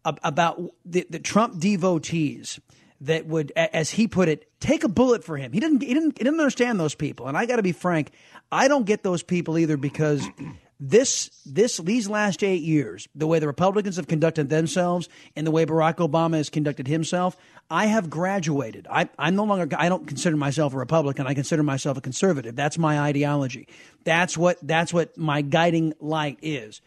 [0.06, 2.62] about the, the Trump devotees
[3.02, 5.52] that would, as he put it, take a bullet for him.
[5.54, 5.82] He didn't.
[5.82, 6.18] He didn't.
[6.18, 7.28] He didn't understand those people.
[7.28, 8.12] And I got to be frank.
[8.52, 10.28] I don't get those people either because
[10.80, 15.52] this this these last eight years, the way the Republicans have conducted themselves and the
[15.52, 17.38] way Barack Obama has conducted himself,
[17.70, 18.88] I have graduated.
[18.90, 19.76] I, I'm no longer.
[19.78, 21.28] I don't consider myself a Republican.
[21.28, 22.56] I consider myself a conservative.
[22.56, 23.68] That's my ideology.
[24.04, 26.82] That's what that's what my guiding light is.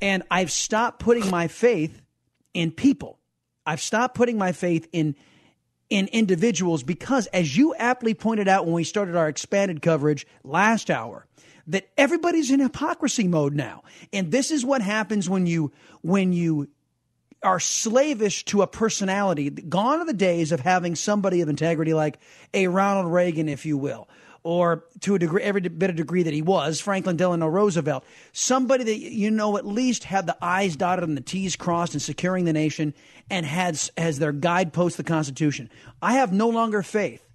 [0.00, 2.02] And I've stopped putting my faith
[2.52, 3.18] in people.
[3.64, 5.16] I've stopped putting my faith in
[5.90, 10.90] in individuals because, as you aptly pointed out when we started our expanded coverage last
[10.90, 11.26] hour,
[11.68, 13.82] that everybody's in hypocrisy mode now.
[14.12, 15.72] And this is what happens when you
[16.02, 16.68] when you
[17.42, 19.50] are slavish to a personality.
[19.50, 22.18] Gone are the days of having somebody of integrity like
[22.54, 24.08] a Ronald Reagan, if you will,
[24.46, 28.04] or to a degree, every bit of degree that he was, Franklin Delano Roosevelt.
[28.32, 32.00] Somebody that, you know, at least had the I's dotted and the T's crossed in
[32.00, 32.94] securing the nation
[33.28, 35.68] and has, has their guidepost the Constitution.
[36.00, 37.26] I have no longer faith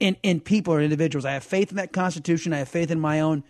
[0.00, 1.26] in, in people or individuals.
[1.26, 2.54] I have faith in that Constitution.
[2.54, 3.44] I have faith in my own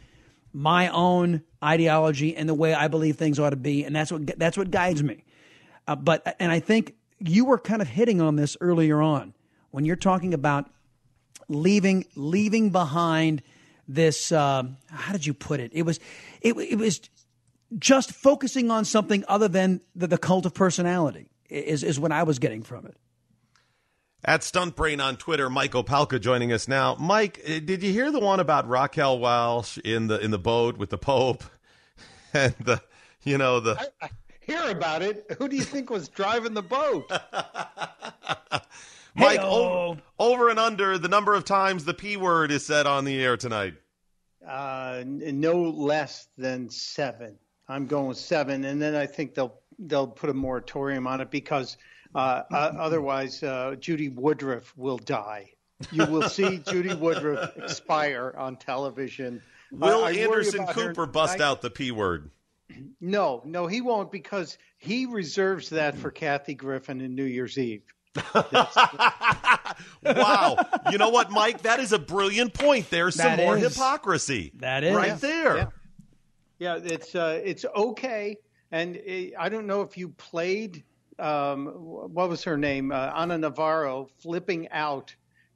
[0.56, 4.38] my own ideology and the way I believe things ought to be, and that's what
[4.38, 5.24] that's what guides me.
[5.88, 9.34] Uh, but and I think you were kind of hitting on this earlier on
[9.72, 10.70] when you're talking about
[11.48, 13.42] leaving leaving behind
[13.88, 14.32] this.
[14.32, 15.70] Uh, how did you put it?
[15.74, 16.00] It was
[16.40, 17.00] it, it was
[17.78, 22.22] just focusing on something other than the, the cult of personality is is what I
[22.22, 22.96] was getting from it.
[24.26, 26.96] At Stuntbrain on Twitter, Mike Opelka joining us now.
[26.98, 30.78] Mike, eh, did you hear the one about Raquel Welch in the in the boat
[30.78, 31.44] with the Pope
[32.32, 32.80] and the
[33.22, 34.10] you know the I, I
[34.46, 35.26] hear about it.
[35.38, 37.10] Who do you think was driving the boat?
[39.14, 43.04] Mike over, over, and under the number of times the P word is said on
[43.04, 43.74] the air tonight?
[44.46, 47.38] Uh, no less than seven.
[47.68, 51.30] I'm going with seven, and then I think they'll they'll put a moratorium on it
[51.30, 51.76] because
[52.14, 55.50] uh, uh, otherwise, uh, Judy Woodruff will die.
[55.90, 59.42] You will see Judy Woodruff expire on television.
[59.72, 62.30] Will Anderson Cooper bust I, out the P word?
[63.00, 67.93] No, no, he won't because he reserves that for Kathy Griffin in New Year's Eve.
[70.04, 70.56] wow.
[70.90, 71.62] You know what, Mike?
[71.62, 72.90] That is a brilliant point.
[72.90, 74.52] There's some more hypocrisy.
[74.56, 74.94] That is.
[74.94, 75.14] Right yeah.
[75.16, 75.56] there.
[75.56, 75.66] Yeah.
[76.58, 78.36] yeah, it's uh, it's okay.
[78.70, 80.84] And it, I don't know if you played
[81.18, 85.14] um, what was her name, uh, Ana Navarro, flipping out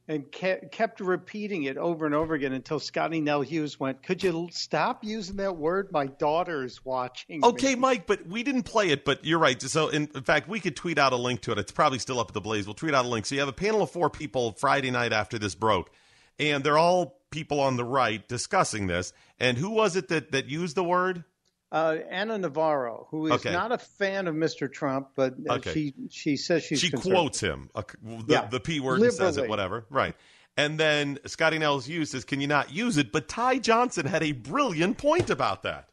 [0.09, 4.49] and kept, repeating it over and over again until Scottie Nell Hughes went, "Could you
[4.51, 5.93] stop using that word?
[5.93, 7.81] My daughter is watching." Okay, me.
[7.81, 9.05] Mike, but we didn't play it.
[9.05, 9.61] But you're right.
[9.61, 11.59] So, in, in, fact, we could tweet out a link to it.
[11.59, 12.67] It's probably still up at the Blaze.
[12.67, 13.27] We'll tweet out a link.
[13.27, 15.91] So you have a panel of four people Friday night after this broke,
[16.39, 19.13] and they're all people on the right discussing this.
[19.39, 21.25] And who was it that that used the word?
[21.71, 23.53] Uh, Ana Navarro, who is okay.
[23.53, 24.73] not a fan of Mr.
[24.73, 25.73] Trump, but uh, okay.
[25.75, 28.47] she she says she's she quotes him uh, the, yeah.
[28.47, 30.15] the p word and says it whatever right.
[30.57, 34.23] And then Scottie Nell Hughes says, "Can you not use it?" But Ty Johnson had
[34.23, 35.89] a brilliant point about that.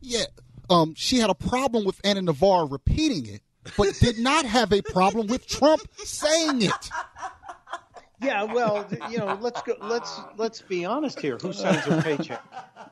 [0.00, 0.24] Yeah,
[0.68, 3.42] um, she had a problem with Ana Navarro repeating it,
[3.76, 6.90] but did not have a problem with Trump saying it.
[8.22, 9.74] Yeah, well, you know, let's go.
[9.80, 11.38] Let's let's be honest here.
[11.38, 12.42] Who signs her paycheck?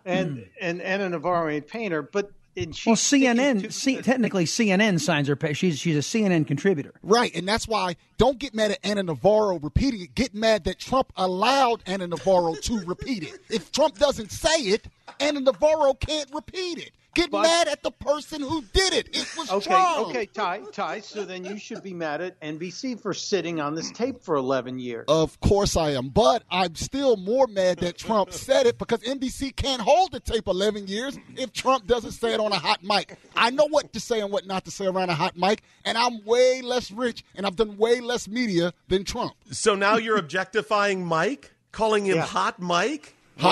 [0.05, 0.43] And hmm.
[0.61, 5.37] and Ana Navarro ain't paying her, but and well, CNN, C, technically CNN signs her
[5.37, 5.53] pay.
[5.53, 7.35] She's she's a CNN contributor, right?
[7.35, 10.15] And that's why don't get mad at Ana Navarro repeating it.
[10.15, 13.39] Get mad that Trump allowed Ana Navarro to repeat it.
[13.49, 14.89] If Trump doesn't say it,
[15.21, 16.91] Ana Navarro can't repeat it.
[17.15, 19.09] Get but, mad at the person who did it.
[19.17, 19.71] It was okay.
[19.71, 20.09] Trump.
[20.09, 21.01] Okay, Ty, Ty.
[21.01, 24.79] So then you should be mad at NBC for sitting on this tape for 11
[24.79, 25.07] years.
[25.09, 29.55] Of course I am, but I'm still more mad that Trump said it because NBC
[29.57, 33.17] can't hold the tape 11 years if Trump doesn't say it on a hot mic.
[33.35, 35.99] I know what to say and what not to say around a hot mic, and
[35.99, 39.33] I'm way less rich and I've done way less media than Trump.
[39.51, 42.23] So now you're objectifying Mike, calling him yeah.
[42.23, 43.17] hot Mike.
[43.43, 43.51] Wow.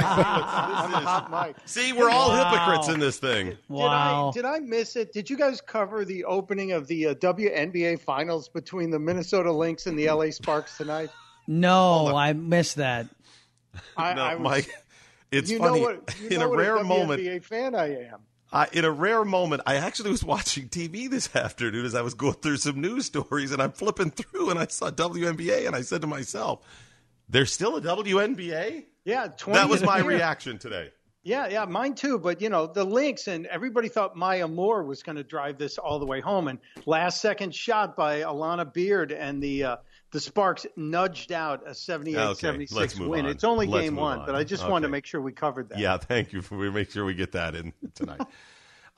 [0.00, 1.56] Hot mic.
[1.66, 2.50] See, we're all wow.
[2.50, 3.56] hypocrites in this thing.
[3.68, 4.30] Wow.
[4.34, 5.12] Did I, did I miss it?
[5.12, 9.86] Did you guys cover the opening of the uh, WNBA finals between the Minnesota Lynx
[9.86, 11.10] and the LA Sparks tonight?
[11.46, 13.08] No, I missed that.
[13.96, 14.70] I, no, I was, Mike,
[15.30, 15.80] it's you funny.
[15.80, 18.20] Know what, you in know a what rare a moment, WNBA fan I am.
[18.52, 22.14] Uh, in a rare moment, I actually was watching TV this afternoon as I was
[22.14, 25.82] going through some news stories, and I'm flipping through, and I saw WNBA, and I
[25.82, 26.60] said to myself,
[27.30, 30.90] "There's still a WNBA." Yeah, that was my reaction today.
[31.22, 32.18] Yeah, yeah, mine too.
[32.18, 35.76] But you know, the Lynx and everybody thought Maya Moore was going to drive this
[35.76, 39.76] all the way home, and last second shot by Alana Beard and the uh,
[40.12, 43.26] the Sparks nudged out a 78-76 okay, win.
[43.26, 43.30] On.
[43.30, 44.26] It's only let's game one, on.
[44.26, 44.72] but I just okay.
[44.72, 45.78] wanted to make sure we covered that.
[45.78, 48.22] Yeah, thank you for we make sure we get that in tonight.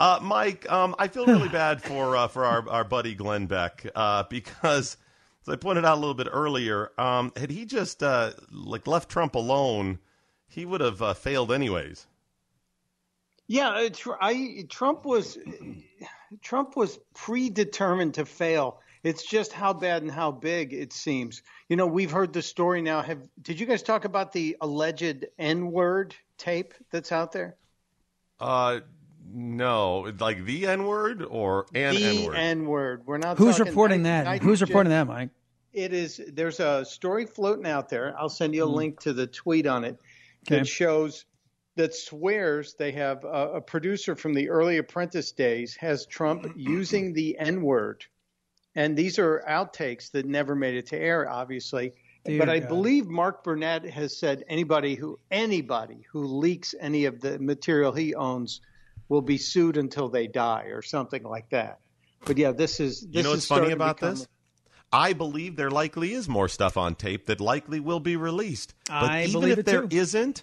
[0.01, 3.85] uh, Mike, um, I feel really bad for uh, for our, our buddy Glenn Beck
[3.95, 4.97] uh, because
[5.43, 9.09] as I pointed out a little bit earlier, um, had he just uh, like left
[9.09, 9.99] Trump alone,
[10.49, 12.07] he would have uh, failed anyways.
[13.49, 15.37] Yeah, it's, I, Trump was
[16.41, 18.81] Trump was predetermined to fail.
[19.03, 21.43] It's just how bad and how big it seems.
[21.69, 23.03] You know, we've heard the story now.
[23.03, 27.57] Have did you guys talk about the alleged N-word tape that's out there?
[28.39, 28.81] Uh,
[29.31, 32.35] no, like the N word or an the N word.
[32.37, 33.03] N-word.
[33.07, 33.39] We're not.
[33.39, 34.25] Who's reporting night- that?
[34.25, 34.71] night Who's shift.
[34.71, 35.31] reporting that, Mike?
[35.73, 36.21] It is.
[36.33, 38.15] There's a story floating out there.
[38.19, 38.75] I'll send you a Mhm.
[38.75, 39.99] link to the tweet on it
[40.47, 40.59] Okay.
[40.59, 41.25] that shows
[41.77, 47.13] that swears they have a, a producer from the early Apprentice days has Trump using
[47.15, 48.05] the N word,
[48.75, 51.93] and these are outtakes that never made it to air, obviously.
[52.25, 52.69] Dear but I God.
[52.69, 58.15] believe Mark Burnett has said anybody who anybody who leaks any of the material he
[58.15, 58.61] owns
[59.13, 61.81] will be sued until they die or something like that.
[62.25, 64.27] But yeah, this is this you know is what's funny about this?
[64.91, 68.75] I believe there likely is more stuff on tape that likely will be released.
[68.87, 69.97] But I even believe if it there too.
[69.97, 70.43] isn't,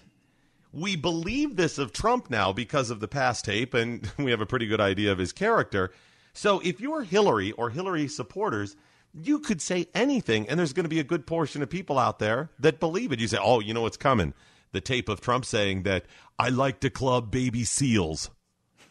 [0.72, 4.46] we believe this of Trump now because of the past tape, and we have a
[4.46, 5.90] pretty good idea of his character.
[6.32, 8.76] So if you're Hillary or Hillary supporters,
[9.12, 12.20] you could say anything, and there's going to be a good portion of people out
[12.20, 13.18] there that believe it.
[13.18, 14.32] You say, "Oh, you know what's coming."
[14.72, 16.04] The tape of Trump saying that
[16.38, 18.30] I like to club baby seals.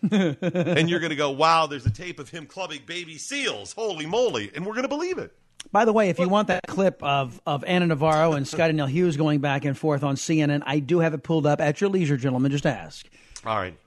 [0.02, 3.74] And you're going to go, wow, there's a tape of him clubbing baby seals.
[3.74, 4.52] Holy moly.
[4.56, 5.34] And we're going to believe it.
[5.72, 8.88] By the way, if you want that clip of, of Ana Navarro and Scottie Nell
[8.88, 11.90] Hughes going back and forth on CNN, I do have it pulled up at your
[11.90, 12.52] leisure, gentlemen.
[12.52, 13.08] Just ask.
[13.46, 13.78] All right.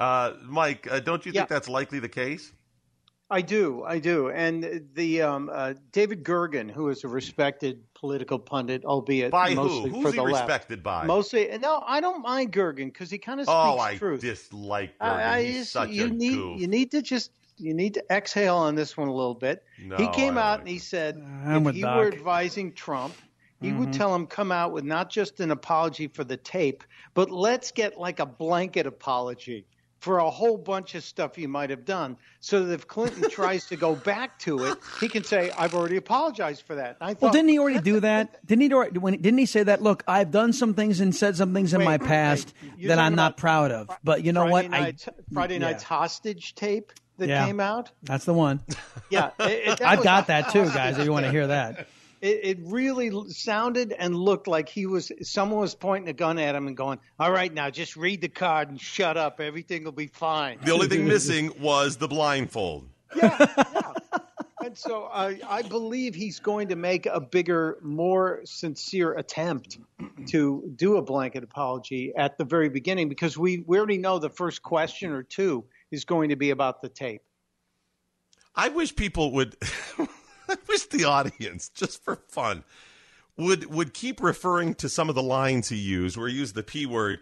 [0.00, 2.50] Uh, Mike, uh, don't you think that's likely the case?
[3.32, 8.38] I do, I do, and the um, uh, David Gergen, who is a respected political
[8.38, 9.54] pundit, albeit By who?
[9.56, 10.46] mostly Who's for he the left.
[10.48, 11.06] respected by?
[11.06, 14.20] Mostly, no, I don't mind Gergen because he kind of speaks Oh, I truth.
[14.20, 15.08] dislike Gergen.
[15.24, 16.60] I He's just- such you a need goof.
[16.60, 19.62] you need to just you need to exhale on this one a little bit.
[19.82, 21.16] No, he came I out and he said
[21.46, 21.96] I'm if with he Doc.
[21.96, 23.14] were advising Trump,
[23.62, 23.96] he would Mhm.
[23.96, 27.96] tell him come out with not just an apology for the tape, but let's get
[27.98, 29.64] like a blanket apology
[30.02, 33.66] for a whole bunch of stuff you might have done, so that if Clinton tries
[33.66, 37.30] to go back to it, he can say, "I've already apologized for that." I Well,
[37.30, 38.44] didn't he already do that?
[38.46, 38.72] Didn't he?
[38.72, 39.80] already- When, didn't he say that?
[39.80, 42.98] Look, I've done some things and said some things in Wait, my past you're that
[42.98, 43.88] I'm not proud of.
[44.02, 44.70] But you know Friday what?
[44.70, 45.60] Night, Friday yeah.
[45.60, 47.46] night's hostage tape that Yeah.
[47.46, 47.92] came out.
[48.02, 48.60] That's the one.
[49.08, 50.98] Yeah, it- it- that I've got that too, guys.
[50.98, 51.86] If you want to hear that.
[52.22, 56.54] It, it really sounded and looked like he was someone was pointing a gun at
[56.54, 59.40] him and going, "All right, now just read the card and shut up.
[59.40, 62.88] Everything will be fine." The only thing missing was the blindfold.
[63.14, 63.92] Yeah.
[64.64, 69.78] And so I, I believe he's going to make a bigger, more sincere attempt
[70.28, 74.30] to do a blanket apology at the very beginning because we, we already know the
[74.30, 77.22] first question or two is going to be about the tape.
[78.54, 79.56] I wish people would.
[80.52, 82.64] I wish the audience, just for fun,
[83.36, 86.62] would would keep referring to some of the lines he used, where he used the
[86.62, 87.20] p word,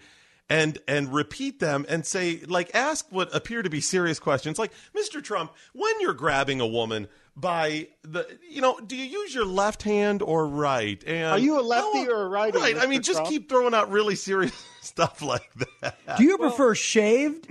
[0.48, 4.72] and and repeat them and say, like, ask what appear to be serious questions, like,
[4.96, 5.22] Mr.
[5.22, 7.06] Trump, when you're grabbing a woman
[7.36, 11.02] by the, you know, do you use your left hand or right?
[11.06, 12.58] And Are you a lefty how- or a righty?
[12.58, 12.76] Right.
[12.76, 12.88] I Mr.
[12.88, 14.52] mean, just keep throwing out really serious
[14.82, 15.48] stuff like
[15.80, 15.96] that.
[16.18, 17.46] Do you prefer shaved?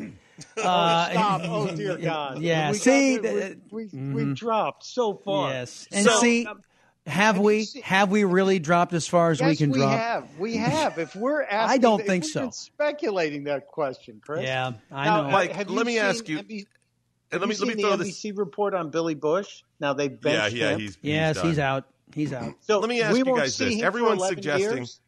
[0.58, 1.42] Oh, Uh, stop.
[1.46, 2.40] Oh, dear God.
[2.42, 2.72] Yeah.
[2.72, 5.52] We got see, there- we, we, we dropped so far.
[5.52, 5.88] Yes.
[5.92, 6.62] And So, see, um,
[7.06, 9.92] have we have we really dropped as far as yes, we can drop?
[9.98, 10.28] have.
[10.38, 11.00] We have.
[11.00, 12.52] If we're asking, I don't think so.
[12.52, 14.44] speculating that question, Chris.
[14.44, 15.28] Yeah, I Now, know.
[15.30, 16.66] uh, Mike, have let me seen ask you- NBC
[17.32, 18.22] And have let me you let me seen throw the this.
[18.24, 19.64] NBC report on Billy Bush.
[19.80, 20.80] Now they Yeah, benched yeah, him.
[20.80, 21.46] he's yes, done.
[21.48, 21.84] he's out.
[22.14, 22.54] He's out.
[22.62, 23.82] So Let me ask we you guys this.
[23.82, 25.00] Everyone's suggesting years?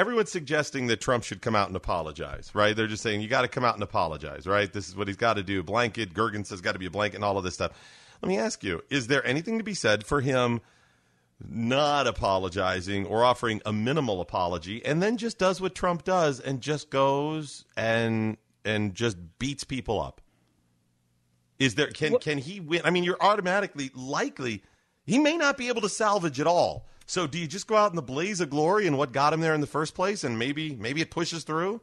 [0.00, 2.74] Everyone's suggesting that Trump should come out and apologize, right?
[2.74, 4.72] They're just saying you got to come out and apologize, right?
[4.72, 5.62] This is what he's got to do.
[5.62, 7.72] Blanket, Gergen says got to be a blanket and all of this stuff.
[8.22, 10.62] Let me ask you, is there anything to be said for him
[11.46, 16.62] not apologizing or offering a minimal apology and then just does what Trump does and
[16.62, 20.22] just goes and and just beats people up?
[21.58, 22.80] Is there can can he win?
[22.84, 24.62] I mean, you're automatically likely
[25.04, 26.86] he may not be able to salvage at all.
[27.10, 29.40] So do you just go out in the blaze of glory and what got him
[29.40, 31.80] there in the first place and maybe maybe it pushes through?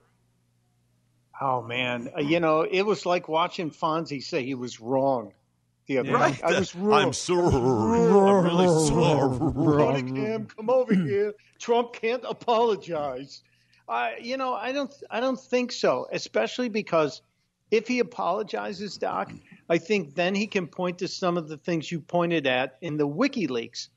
[1.41, 5.33] Oh man, Uh, you know it was like watching Fonzie say he was wrong
[5.87, 6.41] the other Right.
[6.41, 6.55] night.
[6.55, 7.07] I was wrong.
[7.07, 7.43] I'm sorry.
[7.43, 9.37] I'm really sorry.
[9.77, 11.33] Cunningham, come over here.
[11.59, 13.43] Trump can't apologize.
[13.89, 16.07] I, you know, I don't, I don't think so.
[16.09, 17.21] Especially because
[17.69, 19.33] if he apologizes, Doc,
[19.69, 22.95] I think then he can point to some of the things you pointed at in
[22.95, 23.89] the WikiLeaks.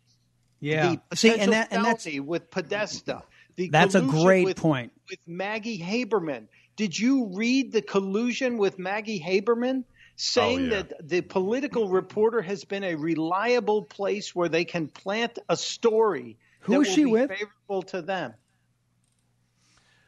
[0.61, 0.97] Yeah.
[1.11, 3.23] The See, and that and that's with Podesta.
[3.57, 4.93] The That's a great with- point.
[5.11, 6.47] With Maggie Haberman.
[6.77, 9.85] Did you read the collusion with Maggie Haberman?
[10.17, 10.83] Saying Oh, yeah.
[10.83, 16.39] that the political reporter has been a reliable place where they can plant a story
[16.61, 17.31] Who that is will she be with?
[17.31, 18.35] favorable to them.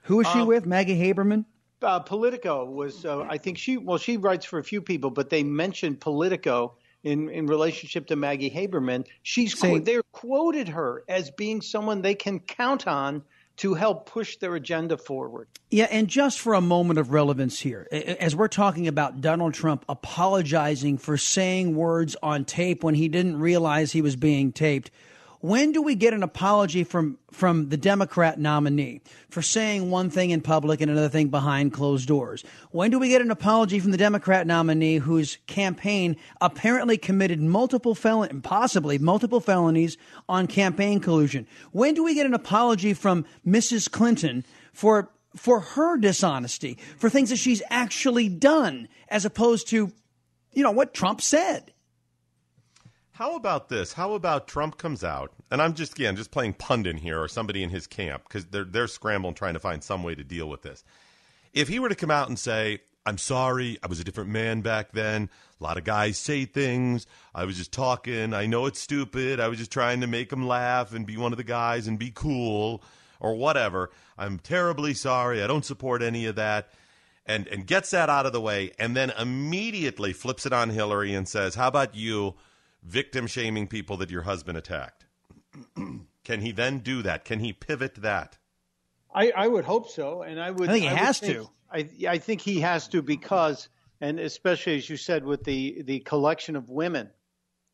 [0.03, 0.66] who is she Um, with?
[0.66, 1.44] Maggie Haberman.
[1.80, 5.30] uh, Politico was, uh, I think she, well, she writes for a few people, but
[5.30, 6.74] they mentioned Politico
[7.05, 9.07] in, in relationship to Maggie Haberman.
[9.22, 13.22] She's Saying- they're quoted her as being someone they can count on
[13.59, 15.46] to help push their agenda forward.
[15.70, 19.84] Yeah, and just for a moment of relevance here, as we're talking about Donald Trump
[19.88, 24.90] apologizing for saying words on tape when he didn't realize he was being taped,
[25.43, 30.30] when do we get an apology from from the Democrat nominee for saying one thing
[30.30, 32.45] in public and another thing behind closed doors?
[32.70, 37.97] When do we get an apology from the Democrat nominee whose campaign apparently committed multiple
[37.97, 41.49] felon possibly multiple felonies on campaign collusion?
[41.72, 43.90] When do we get an apology from Mrs.
[43.90, 49.90] Clinton for for her dishonesty, for things that she's actually done as opposed to
[50.53, 51.71] you know what Trump said?
[53.22, 53.92] How about this?
[53.92, 57.62] How about Trump comes out, and I'm just again just playing pundit here, or somebody
[57.62, 60.62] in his camp because they're they're scrambling trying to find some way to deal with
[60.62, 60.82] this.
[61.52, 64.60] If he were to come out and say, "I'm sorry, I was a different man
[64.60, 65.30] back then.
[65.60, 67.06] A lot of guys say things.
[67.32, 68.34] I was just talking.
[68.34, 69.38] I know it's stupid.
[69.38, 72.00] I was just trying to make them laugh and be one of the guys and
[72.00, 72.82] be cool
[73.20, 73.92] or whatever.
[74.18, 75.44] I'm terribly sorry.
[75.44, 76.70] I don't support any of that."
[77.24, 81.14] And and gets that out of the way, and then immediately flips it on Hillary
[81.14, 82.34] and says, "How about you?"
[82.83, 85.07] Victim shaming people that your husband attacked.
[86.24, 87.24] Can he then do that?
[87.24, 88.39] Can he pivot that?
[89.14, 90.68] I, I would hope so, and I would.
[90.68, 91.51] I think he would has think- to.
[91.70, 93.68] I, I think he has to because,
[94.01, 97.11] and especially as you said, with the the collection of women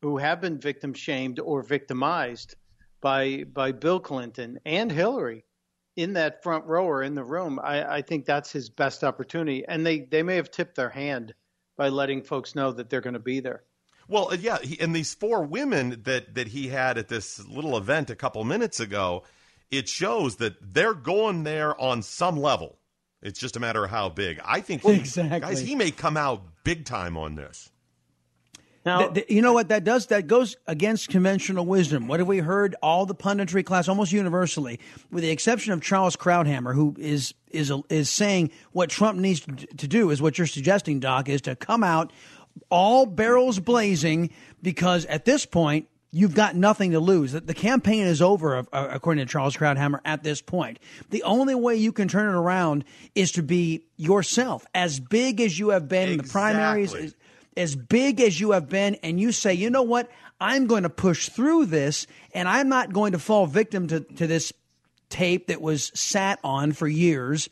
[0.01, 2.55] who have been victim shamed or victimized
[3.01, 5.43] by by Bill Clinton and Hillary
[5.95, 9.65] in that front row or in the room, I, I think that's his best opportunity.
[9.67, 11.33] And they they may have tipped their hand
[11.75, 13.63] by letting folks know that they're going to be there.
[14.09, 17.77] Well, uh, yeah, he, and these four women that that he had at this little
[17.77, 19.23] event a couple minutes ago,
[19.71, 22.77] it shows that they're going there on some level.
[23.21, 24.39] It's just a matter of how big.
[24.43, 25.39] I think he, Exactly.
[25.41, 27.69] guys, he may come out big time on this.
[28.85, 30.07] Now, Th- th- you know what that does?
[30.07, 32.07] That goes against conventional wisdom.
[32.07, 32.75] What have we heard?
[32.81, 34.79] All the punditry class, almost universally,
[35.11, 39.51] with the exception of Charles Krauthammer, who is is is saying what Trump needs to
[39.53, 42.13] to do is what you're suggesting, Doc, is to come out
[42.69, 44.29] all barrels blazing
[44.61, 47.33] because at this point you've got nothing to lose.
[47.33, 49.99] The- campaign is over, uh, according to Charles Krauthammer.
[50.03, 50.79] At this point,
[51.11, 52.83] the only way you can turn it around
[53.13, 57.19] is to be yourself, as big as you have been in the primaries Exactly.
[57.57, 60.09] as big as you have been, and you say, you know what,
[60.41, 64.25] I'm going to push through this, and I'm not going to fall victim to, to
[64.25, 64.51] this
[65.09, 67.49] tape that was sat on for years.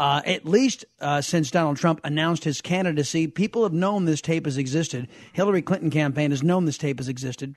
[0.00, 4.46] Uh, at least uh, since Donald Trump announced his candidacy, people have known this tape
[4.46, 5.06] has existed.
[5.34, 7.54] Hillary Clinton campaign has known this tape has existed.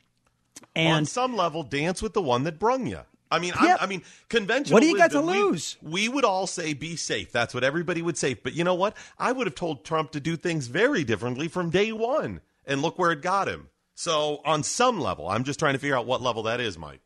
[0.75, 2.99] on some level, dance with the one that brung you.
[3.31, 3.59] I mean, Yep.
[3.61, 4.75] I'm, I mean, conventional.
[4.75, 5.77] What do you got to we- lose?
[5.81, 7.31] We, would all say be safe.
[7.31, 8.33] That's what everybody would say.
[8.33, 8.97] But you know what?
[9.17, 12.99] I would have told Trump to do things very differently from day one, and look
[12.99, 13.69] where it got him.
[13.95, 16.99] So, on some level, I'm just trying to figure out what level that is, Mike.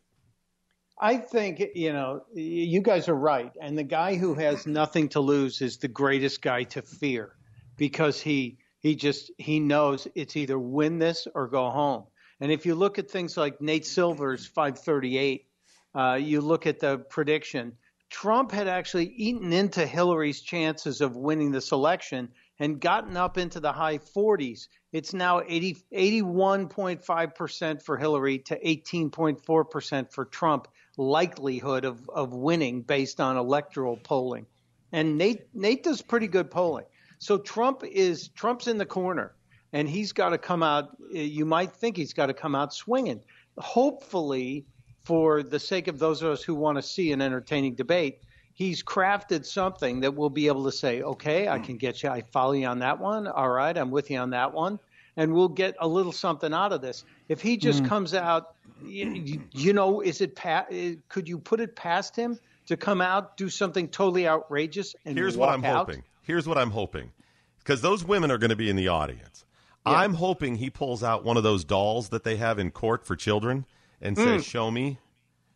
[0.99, 5.19] I think you know you guys are right, and the guy who has nothing to
[5.19, 7.35] lose is the greatest guy to fear
[7.77, 12.05] because he he just he knows it's either win this or go home.
[12.39, 15.45] And if you look at things like Nate Silver's 538,
[15.93, 17.73] uh, you look at the prediction.
[18.09, 22.29] Trump had actually eaten into Hillary's chances of winning this election
[22.59, 24.67] and gotten up into the high 40s.
[24.93, 30.67] It's now 80, 81.5% for Hillary to 18.4% for Trump
[30.97, 34.47] likelihood of, of winning based on electoral polling.
[34.91, 36.85] And Nate Nate does pretty good polling.
[37.19, 39.35] So Trump is Trump's in the corner
[39.73, 43.21] and he's got to come out you might think he's got to come out swinging.
[43.57, 44.65] Hopefully
[45.05, 48.19] for the sake of those of us who want to see an entertaining debate,
[48.53, 52.09] he's crafted something that we'll be able to say, okay, I can get you.
[52.09, 53.27] I follow you on that one.
[53.27, 54.79] All right, I'm with you on that one.
[55.15, 57.03] And we'll get a little something out of this.
[57.29, 57.87] If he just Mm.
[57.87, 58.43] comes out,
[58.85, 60.65] you, you know, is it pa-
[61.09, 65.37] could you put it past him to come out, do something totally outrageous, and Here's
[65.37, 65.87] what I'm out?
[65.87, 66.03] hoping.
[66.23, 67.11] Here's what I'm hoping.
[67.59, 69.45] Because those women are going to be in the audience.
[69.85, 73.15] I'm hoping he pulls out one of those dolls that they have in court for
[73.15, 73.65] children
[74.01, 74.45] and says, Mm.
[74.45, 74.97] Show me.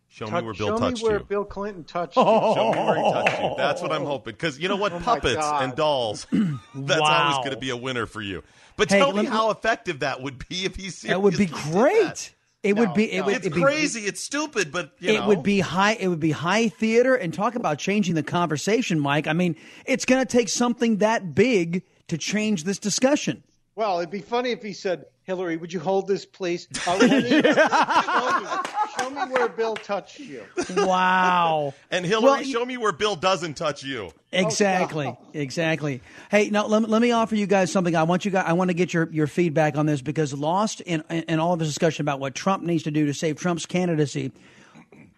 [0.08, 1.26] Show Touch- me where Bill show touched me where you.
[1.26, 2.24] Bill Clinton touched you.
[2.24, 3.54] Show me where he touched you.
[3.58, 4.34] That's what I'm hoping.
[4.34, 4.94] Because you know what?
[4.94, 6.28] Oh Puppets and dolls,
[6.76, 7.24] that's Wow.
[7.24, 8.42] always going to be a winner for you.
[8.78, 11.46] But Hey, tell me me- how effective that would be if he that would be
[11.48, 12.34] great.
[12.64, 13.12] It would be.
[13.12, 13.26] It no.
[13.26, 14.02] would It's be- crazy.
[14.02, 15.28] it's stupid, but you it know.
[15.28, 15.94] would be high.
[15.94, 19.26] It would be high theater, and talk about changing the conversation, Mike.
[19.28, 19.56] I mean,
[19.86, 23.44] it's going to take something that big to change this discussion.
[23.76, 26.68] Well, it'd be funny if he said, Hillary, would you hold this, please?
[26.88, 28.58] Uh, show, me,
[29.00, 30.44] show me where Bill touched you.
[30.76, 31.74] Wow.
[31.90, 34.12] and Hillary, Well, show me where Bill doesn't touch you.
[34.32, 35.16] Exactly.
[35.34, 36.02] Exactly.
[36.30, 37.96] Hey, now let, me- let me offer you guys something.
[37.96, 38.46] I want you guys.
[38.48, 41.60] I want to get your, your feedback on this because lost in in all of
[41.60, 44.32] this discussion about what Trump needs to do to save Trump's candidacy,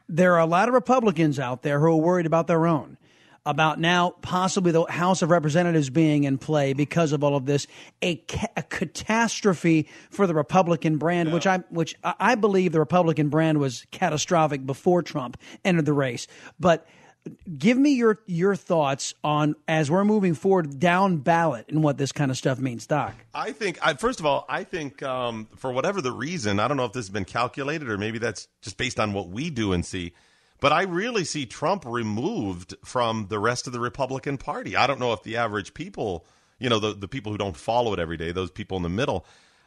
[0.09, 2.97] there are a lot of Republicans out there who are worried about their own.
[3.45, 7.67] About now possibly the House of Representatives being in play because of all of this,
[8.01, 13.27] a, ca- a catastrophe for the Republican brand, which I which I believe the Republican
[13.27, 16.27] brand was catastrophic before Trump entered the race.
[16.57, 16.87] But
[17.57, 22.11] give me your your thoughts on as we're moving forward down ballot and what this
[22.11, 23.13] kind of stuff means, Doc.
[23.33, 26.77] I think, I, first of all, I think um, for whatever the reason, I don't
[26.77, 29.73] know if this has been calculated or maybe that's just based on what we do
[29.73, 30.13] and see,
[30.63, 34.77] but I really see Trump removed from the rest of the Republican Party.
[34.77, 36.25] I don't know if the average people,
[36.57, 38.87] you know, the, the people who don't follow it every day, those people in the
[38.87, 39.25] middle,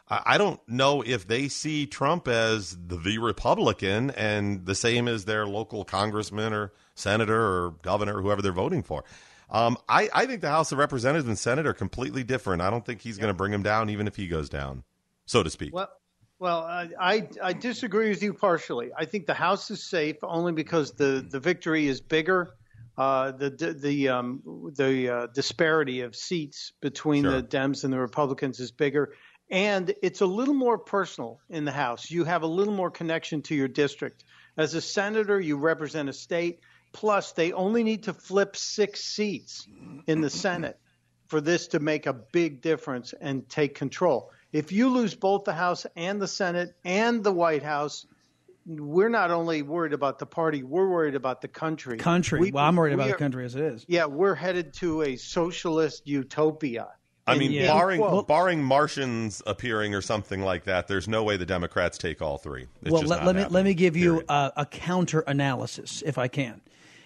[0.08, 5.06] I, I don't know if they see Trump as the, the Republican and the same
[5.06, 9.04] as their local congressman or senator or governor, or whoever they're voting for.
[9.50, 12.62] Um, I, I think the House of Representatives and Senate are completely different.
[12.62, 14.82] I don't think he's going to bring him down, even if he goes down,
[15.26, 15.74] so to speak.
[15.74, 15.90] Well,
[16.38, 18.90] well, I, I I disagree with you partially.
[18.96, 22.54] I think the House is safe only because the, the victory is bigger.
[22.98, 24.42] Uh, the the the, um,
[24.76, 27.32] the uh, disparity of seats between Sure.
[27.32, 29.12] the Dems and the Republicans is bigger,
[29.50, 32.10] and it's a little more personal in the House.
[32.10, 34.24] You have a little more connection to your district.
[34.56, 36.60] As a senator, you represent a state.
[36.92, 39.68] Plus, they only need to flip six seats
[40.06, 40.78] in the Senate
[41.28, 44.30] for this to make a big difference and take control.
[44.56, 48.06] If you lose both the House and the Senate and the White House,
[48.64, 51.98] we're not only worried about the party, we're worried about the country.
[51.98, 52.40] Country.
[52.40, 53.84] We- well, I'm worried about are- the country as it is.
[53.86, 56.88] Yeah, we're headed to a socialist utopia.
[57.26, 61.22] I And mean, you- barring Well, barring Martians appearing or something like that, there's no
[61.22, 62.66] way the Democrats take all three.
[62.80, 66.02] It's well, just let, not let me let me give you a, a counter analysis,
[66.06, 66.62] if I can,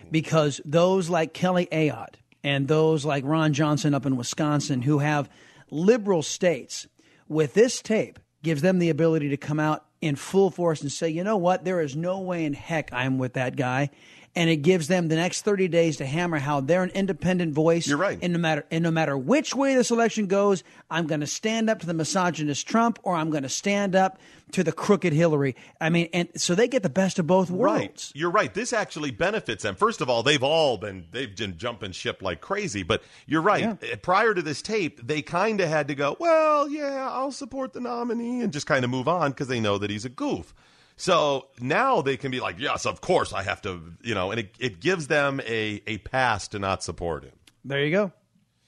[0.08, 5.28] because those like Kelly Ayotte and those like Ron Johnson up in Wisconsin, who have
[5.70, 6.86] liberal states,
[7.30, 11.08] with this tape gives them the ability to come out in full force and say,
[11.08, 13.90] you know what, there is no way in heck I'm with that guy.
[14.36, 17.88] And it gives them the next 30 days to hammer how they're an independent voice.
[17.88, 18.16] You're right.
[18.22, 21.68] And no matter and no matter which way this election goes, I'm going to stand
[21.68, 24.20] up to the misogynist Trump or I'm going to stand up
[24.52, 25.56] to the crooked Hillary.
[25.80, 27.80] I mean, and so they get the best of both worlds.
[27.80, 28.12] Right.
[28.14, 28.52] You're right.
[28.54, 29.74] This actually benefits them.
[29.74, 32.84] First of all, they've all been they've been jumping ship like crazy.
[32.84, 33.64] But you're right.
[33.64, 37.72] Uh, Prior to this tape, they kind of had to go, well, yeah, I'll support
[37.72, 40.54] the nominee and just kind of move on because they know that he's a goof.
[41.00, 44.40] So now they can be like, yes, of course I have to, you know, and
[44.40, 47.32] it, it gives them a, a pass to not support him.
[47.64, 48.12] There you go.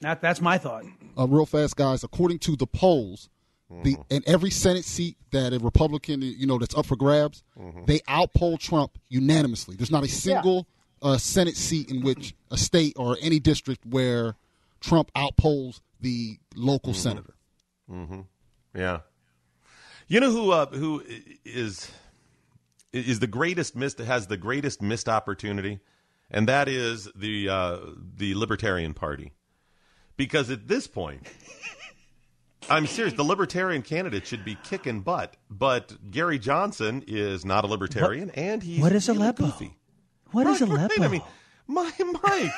[0.00, 0.84] That, that's my thought.
[1.18, 2.02] uh, real fast, guys.
[2.02, 3.28] According to the polls,
[3.84, 7.42] the in every Senate seat that a Republican, you know, that's up for grabs,
[7.86, 9.76] they outpoll Trump unanimously.
[9.76, 10.66] There's not a single
[11.02, 14.36] uh, Senate seat in which a state or any district where
[14.80, 17.34] Trump outpolls the local senator.
[17.90, 18.20] Mm-hmm.
[18.74, 19.00] Yeah.
[20.08, 21.02] You know who uh, who
[21.44, 21.90] is
[22.92, 25.80] is the greatest missed has the greatest missed opportunity,
[26.30, 27.78] and that is the uh,
[28.16, 29.32] the Libertarian Party,
[30.16, 31.26] because at this point.
[32.70, 33.14] I'm serious.
[33.14, 38.62] The libertarian candidate should be kicking butt, but Gary Johnson is not a libertarian, and
[38.62, 39.46] he's What is Aleppo?
[39.46, 39.76] goofy.
[40.30, 40.78] What is Right, right.
[40.78, 41.02] Aleppo?
[41.02, 41.22] I mean,
[41.66, 41.90] my
[42.22, 42.52] Mike,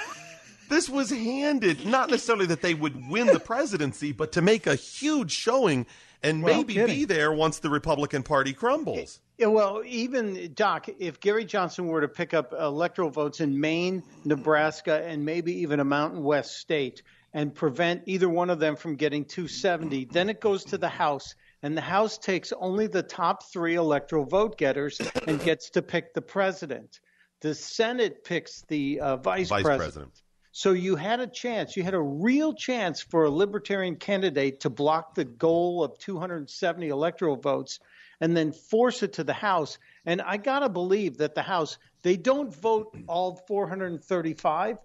[0.69, 4.75] this was handed not necessarily that they would win the presidency, but to make a
[4.75, 5.87] huge showing
[6.23, 6.95] and Well, maybe kidding.
[6.97, 9.21] be there once the Republican Party crumbles.
[9.37, 14.05] Yeah, well, even Doc, if Gary Johnson were to pick up electoral votes in Maine,
[14.25, 17.03] Nebraska, and maybe even a Mountain West state
[17.33, 21.35] and prevent either one of them from getting 270, then it goes to the House,
[21.65, 26.15] and the House takes only the top three electoral vote getters and gets to pick
[26.15, 27.01] the president.
[27.41, 29.79] The Senate picks the uh, vice, Vice president.
[29.79, 30.23] president.
[30.53, 34.71] So you had a chance, you had a real chance for a libertarian candidate to
[34.71, 37.81] block the goal of 270 electoral votes
[38.21, 39.79] and then force it to the House.
[40.07, 44.79] And I got to believe that the House, they don't vote all 435,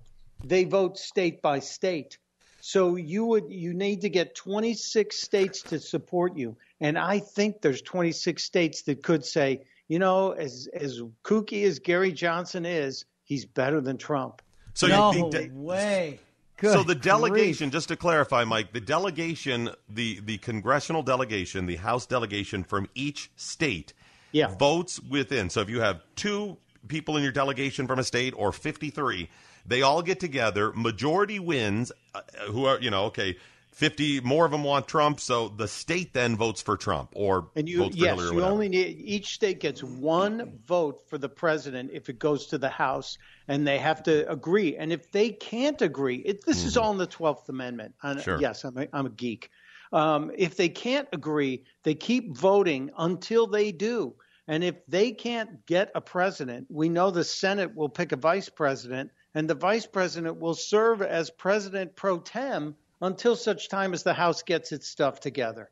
[0.44, 2.18] they vote state by state.
[2.62, 6.58] So you would you need to get 26 states to support you.
[6.82, 11.80] And I think there's 26 states that could say, you know, as as kooky as
[11.80, 14.42] Gary Johnson is, he's better than Trump.
[14.74, 16.20] So no you think that, way.
[16.62, 17.02] So Good the grief.
[17.04, 22.88] delegation, just to clarify, Mike, the delegation, the the congressional delegation, the House delegation from
[22.96, 23.94] each state,
[24.32, 24.56] Yeah.
[24.58, 25.50] votes within.
[25.50, 26.58] So if you have two
[26.88, 29.30] people in your delegation from a state or fifty three,
[29.66, 30.72] they all get together.
[30.74, 31.92] Majority wins.
[32.16, 32.22] Uh,
[32.52, 33.06] who are you know?
[33.06, 33.38] Okay,
[33.72, 37.70] 50 more of them want Trump, so the state then votes for Trump or And
[37.70, 41.18] you, votes for yes, Hillary or you only need each state gets one vote for
[41.18, 43.18] the president if it goes to the House,
[43.48, 44.76] and they have to agree.
[44.76, 47.96] And if they can't agree, it, this is all in the Twelfth Amendment.
[48.04, 48.40] And Sure.
[48.40, 49.50] Yes, I'm a, I'm a geek.
[49.92, 54.16] Um, if they can't agree, they keep voting until they do.
[54.48, 58.50] And if they can't get a president, we know the Senate will pick a vice
[58.50, 64.04] president, and the vice president will serve as president pro tem until such time as
[64.04, 65.70] the House gets its stuff together.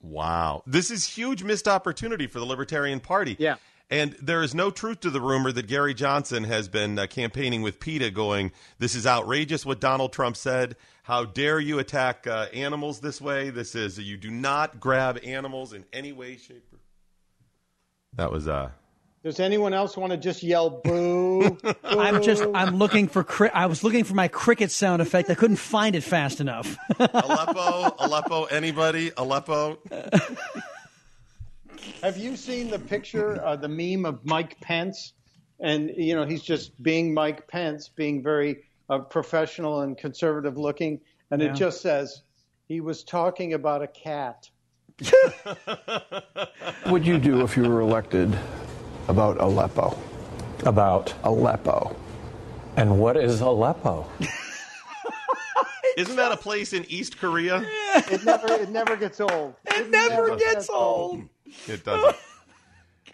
[0.00, 0.62] Wow.
[0.66, 3.36] This is huge missed opportunity for the Libertarian Party.
[3.38, 3.56] Yeah.
[3.90, 7.62] And there is no truth to the rumor that Gary Johnson has been uh, campaigning
[7.62, 10.76] with PETA going, this is outrageous what Donald Trump said.
[11.04, 13.48] How dare you attack uh, animals this way?
[13.48, 16.80] This is, you do not grab animals in any way, shape, or.
[18.16, 18.70] That was, uh,
[19.28, 21.58] Does anyone else want to just yell boo?
[21.84, 25.28] I'm just I'm looking for cri- I was looking for my cricket sound effect.
[25.28, 26.78] I couldn't find it fast enough.
[26.98, 29.12] Aleppo, Aleppo, anybody?
[29.18, 29.80] Aleppo?
[32.02, 35.12] Have you seen the picture, uh, the meme of Mike Pence?
[35.60, 41.00] And, you know, he's just being Mike Pence, being very uh, professional and conservative looking.
[41.30, 41.50] And Yeah.
[41.50, 42.22] it just says,
[42.66, 44.48] he was talking about a cat.
[45.66, 46.54] What
[46.86, 48.34] would you do if you were elected
[49.08, 49.98] about Aleppo?
[50.64, 51.96] About Aleppo.
[52.76, 54.06] And what is Aleppo?
[55.96, 57.66] Isn't that a place in East Korea?
[57.96, 59.54] It never, it never gets old.
[59.66, 61.28] It never gets old.
[61.66, 62.16] It doesn't.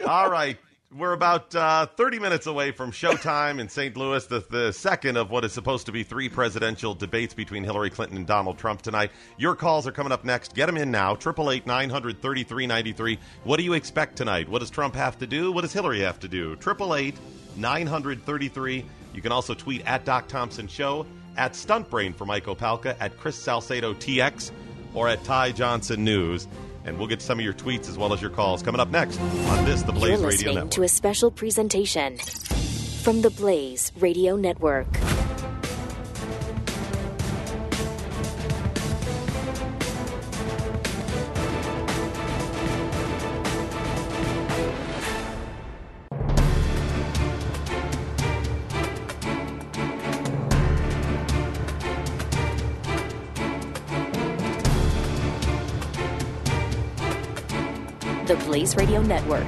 [0.07, 0.59] All right.
[0.97, 3.97] We're about uh, 30 minutes away from showtime in St.
[3.97, 7.91] Louis, the, the second of what is supposed to be three presidential debates between Hillary
[7.91, 9.11] Clinton and Donald Trump tonight.
[9.37, 10.55] Your calls are coming up next.
[10.55, 11.15] Get them in now.
[11.15, 14.49] 888 900 What do you expect tonight?
[14.49, 15.51] What does Trump have to do?
[15.51, 16.53] What does Hillary have to do?
[16.53, 17.17] 888
[17.57, 18.85] 933.
[19.15, 21.07] You can also tweet at Doc Thompson Show,
[21.37, 24.53] at Stuntbrain for Mike Opelka, at Chris Salcedo TX,
[24.95, 26.47] or at Ty Johnson News.
[26.85, 29.19] And we'll get some of your tweets as well as your calls coming up next
[29.21, 30.71] on this, the You're Blaze Radio Network.
[30.73, 34.87] to a special presentation from the Blaze Radio Network.
[58.75, 59.47] The Radio Network.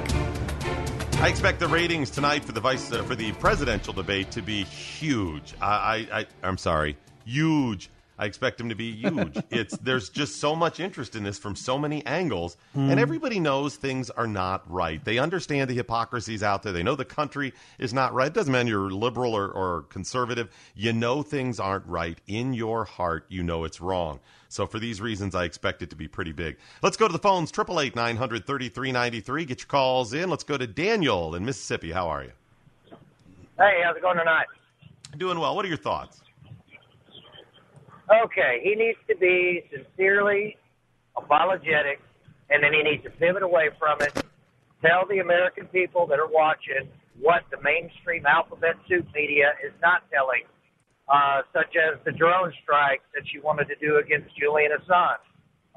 [1.21, 4.63] I expect the ratings tonight for the vice uh, for the presidential debate to be
[4.63, 5.53] huge.
[5.59, 6.95] I, I, I I'm sorry,
[7.25, 7.89] huge.
[8.19, 9.37] I expect them to be huge.
[9.49, 12.89] it's there's just so much interest in this from so many angles, Hmm.
[12.89, 15.03] and everybody knows things are not right.
[15.03, 16.71] They understand the hypocrisies out there.
[16.71, 18.27] They know the country is not right.
[18.27, 20.49] It doesn't matter you're liberal or, or conservative.
[20.75, 23.25] You know things aren't right in your heart.
[23.27, 24.19] You know it's wrong.
[24.49, 26.57] So for these reasons, I expect it to be pretty big.
[26.81, 27.51] Let's go to the phones.
[27.51, 29.45] Triple eight nine hundred thirty three ninety three.
[29.45, 30.29] Get your calls in.
[30.29, 31.91] Let's go to Daniel in Mississippi.
[31.91, 32.31] How are you?
[33.57, 34.47] Hey, how's it going tonight?
[35.17, 35.55] Doing well.
[35.55, 36.21] What are your thoughts?
[38.23, 40.57] Okay, he needs to be sincerely
[41.17, 41.99] apologetic,
[42.49, 44.23] and then he needs to pivot away from it.
[44.85, 46.87] Tell the American people that are watching
[47.19, 50.43] what the mainstream alphabet soup media is not telling,
[51.09, 55.23] uh, such as the drone strike that she wanted to do against Julian Assange,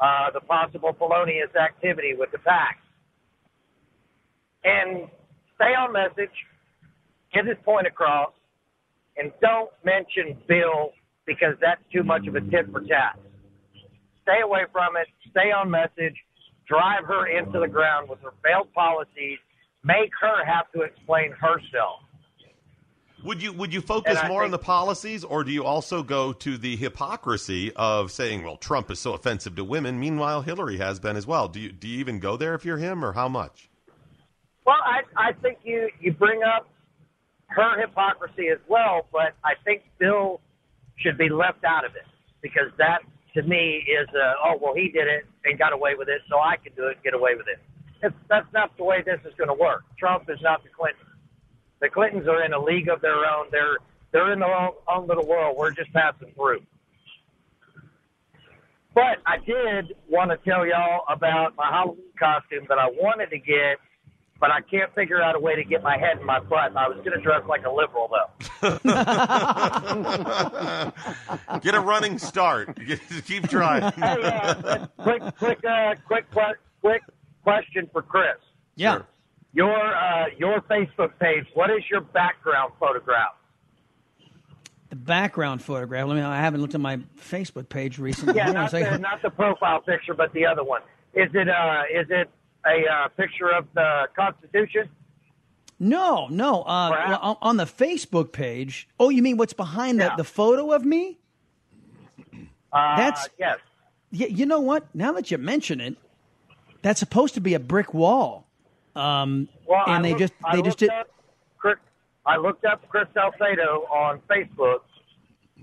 [0.01, 2.79] uh, the possible felonious activity with the PAC.
[4.65, 5.09] And
[5.55, 6.35] stay on message,
[7.33, 8.33] get his point across,
[9.17, 10.93] and don't mention Bill
[11.27, 13.19] because that's too much of a tit for tat.
[14.23, 15.07] Stay away from it.
[15.31, 16.17] Stay on message.
[16.67, 19.39] Drive her into the ground with her failed policies.
[19.85, 22.03] Make her have to explain herself.
[23.25, 26.57] Would you would you focus more on the policies, or do you also go to
[26.57, 30.01] the hypocrisy of saying, "Well, Trump is so offensive to women"?
[30.01, 31.49] Meanwhile, Hillary has been as well.
[31.49, 33.71] Do you do you even go there if you're him, or how much?
[34.67, 36.69] Well, I, I think you, you bring up
[37.49, 40.41] her hypocrisy as well, but I think Bill
[40.97, 42.07] should be left out of it
[42.41, 43.01] because that,
[43.35, 46.39] to me, is uh, oh, well, he did it and got away with it, so
[46.39, 47.59] I can do it and get away with it.
[48.03, 49.83] It's, that's not the way this is going to work.
[49.99, 51.10] Trump is not the Clintons.
[51.81, 53.47] The Clintons are in a league of their own.
[53.51, 53.79] They're
[54.13, 55.57] they're in their own, own little world.
[55.59, 56.61] We're just passing through.
[58.95, 63.39] But I did want to tell y'all about my Halloween costume that I wanted to
[63.39, 63.79] get,
[64.41, 66.77] but I can't figure out a way to get my head in my butt.
[66.77, 68.79] I was going to dress like a liberal though.
[71.61, 72.77] Get a running start.
[73.27, 73.93] Keep trying.
[73.93, 77.03] hey, uh, quick, quick, uh, quick, que- quick
[77.45, 78.37] question for Chris.
[78.75, 79.03] Yeah.
[79.53, 81.45] Your uh, your Facebook page.
[81.55, 83.35] What is your background photograph?
[84.91, 86.07] The background photograph.
[86.07, 86.23] Let me.
[86.23, 88.35] I haven't looked at my Facebook page recently.
[88.37, 90.83] Yeah, Hold on a not the, not the profile picture, but the other one.
[91.15, 92.31] Is it uh is it
[92.67, 94.89] a uh, picture of the Constitution?
[95.83, 96.63] No, no.
[96.63, 98.87] Uh, on- on the Facebook page.
[99.01, 101.19] Oh, you mean what's behind the, the photo of me?
[102.73, 103.59] Uh, That's yes.
[104.13, 104.95] Yeah, you know what?
[104.95, 105.97] Now that you mention it,
[106.83, 108.47] that's supposed to be a brick wall.
[108.97, 110.91] Um, Well, and I they looked- just I they just did.
[110.91, 111.09] Up
[111.59, 111.77] Chris,
[112.27, 114.81] I looked up Chris Salcedo on Facebook,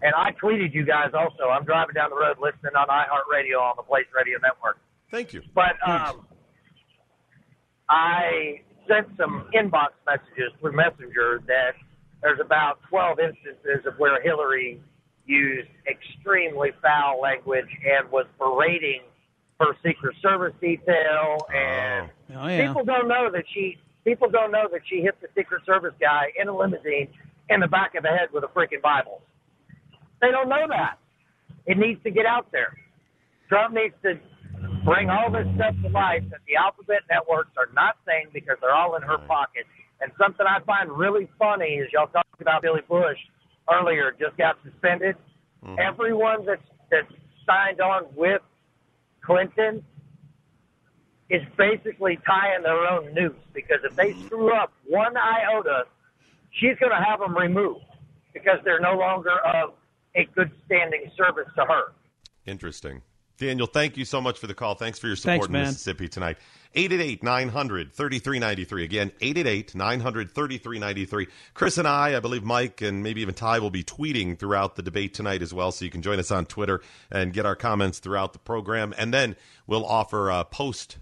[0.01, 1.49] and I tweeted you guys also.
[1.49, 4.77] I'm driving down the road listening on iHeartRadio on the Blaze Radio Network.
[5.11, 5.41] Thank you.
[5.53, 6.25] But um,
[7.89, 11.73] I sent some inbox messages through Messenger that
[12.21, 14.81] there's about 12 instances of where Hillary
[15.25, 19.01] used extremely foul language and was berating
[19.59, 22.41] her Secret Service detail, and oh.
[22.41, 22.67] oh, yeah.
[22.67, 26.31] people don't know that she people don't know that she hit the Secret Service guy
[26.39, 27.09] in a limousine
[27.49, 29.21] in the back of the head with a freaking Bible.
[30.21, 30.97] They don't know that.
[31.65, 32.77] It needs to get out there.
[33.49, 34.19] Trump needs to
[34.85, 38.73] bring all this stuff to life that the alphabet networks are not saying because they're
[38.73, 39.65] all in her pocket.
[39.99, 43.17] And something I find really funny is y'all talked about Billy Bush
[43.71, 45.15] earlier just got suspended.
[45.65, 45.75] Mm-hmm.
[45.79, 47.11] Everyone that's that's
[47.45, 48.41] signed on with
[49.27, 49.83] Clinton
[51.29, 55.83] is basically tying their own noose because if they screw up one iota,
[56.51, 57.83] she's going to have them removed
[58.33, 59.73] because they're no longer of
[60.15, 61.93] a good standing service to her.
[62.45, 63.01] Interesting.
[63.37, 64.75] Daniel, thank you so much for the call.
[64.75, 65.65] Thanks for your support Thanks, in man.
[65.65, 66.37] Mississippi tonight.
[66.77, 68.83] 888 900 3393.
[68.83, 71.27] Again, 888 900 3393.
[71.55, 74.83] Chris and I, I believe Mike and maybe even Ty will be tweeting throughout the
[74.83, 75.71] debate tonight as well.
[75.71, 78.93] So you can join us on Twitter and get our comments throughout the program.
[78.95, 79.35] And then
[79.65, 80.99] we'll offer a post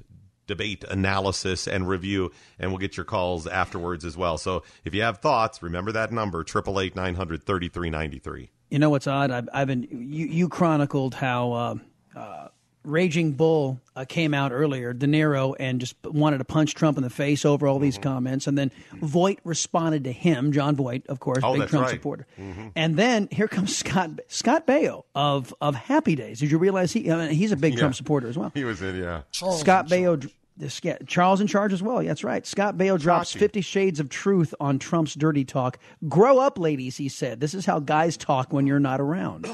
[0.47, 4.37] debate analysis and review, and we'll get your calls afterwards as well.
[4.37, 8.49] So if you have thoughts, remember that number, 888 900 3393.
[8.69, 9.29] You know what's odd?
[9.29, 11.75] I've, I've been you, you chronicled how uh,
[12.15, 12.47] uh,
[12.85, 17.03] Raging Bull uh, came out earlier, De Niro, and just wanted to punch Trump in
[17.03, 17.83] the face over all Mm-hmm.
[17.83, 18.71] these comments, and then
[19.01, 21.93] Voight responded to him, Jon Voight, of course, Oh, big that's Trump right.
[21.95, 22.27] supporter.
[22.39, 22.71] Mhm.
[22.75, 26.39] And then here comes Scott Scott Baio of of Happy Days.
[26.39, 27.11] Did you realize he?
[27.11, 27.79] I mean, he's a big Yeah.
[27.79, 28.51] Trump supporter as well.
[28.53, 29.21] He was in, yeah.
[29.31, 32.01] Scott Baio, this, yeah, Charles in charge as well.
[32.01, 32.45] Yeah, that's right.
[32.47, 33.39] Scott Baio drops Chachi.
[33.39, 35.77] 50 Shades of Truth on Trump's dirty talk.
[36.07, 37.41] Grow up, ladies, he said.
[37.41, 39.49] This is how guys talk when you're not around,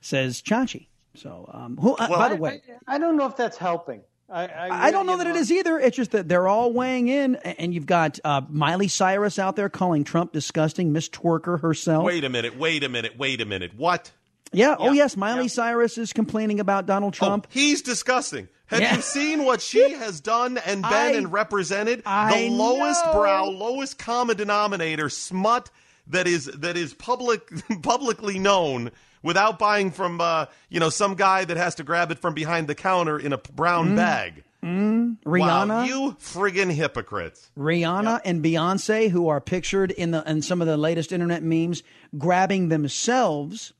[0.00, 0.86] says Chachi.
[1.14, 4.02] So, um, who, uh, by the way, I, I don't know if that's helping.
[4.32, 5.76] I, I, I don't know that it is either.
[5.78, 9.68] It's just that they're all weighing in, and you've got uh, Miley Cyrus out there
[9.68, 12.04] calling Trump disgusting, Miss Twerker herself.
[12.04, 13.72] Wait a minute, wait a minute, wait a minute.
[13.76, 14.12] What?
[14.52, 17.48] yeah, oh yes, Miley Cyrus is complaining about Donald Trump.
[17.50, 18.48] He's disgusting.
[18.66, 18.94] Have Yeah.
[18.94, 22.02] you seen what she has done and been I- and represented?
[22.06, 23.12] I the lowest know.
[23.12, 25.70] brow, lowest common denominator smut
[26.06, 27.48] that is that is public
[27.82, 28.92] publicly known
[29.22, 32.66] without buying from uh, you know some guy that has to grab it from behind
[32.68, 33.96] the counter in a brown Mm.
[33.96, 34.44] bag.
[34.62, 35.68] Mm, Rihanna.
[35.68, 37.50] Wow, you friggin' hypocrites.
[37.58, 41.82] Rihanna and Beyonce, who are pictured in the in some of the latest internet memes,
[42.18, 43.72] grabbing themselves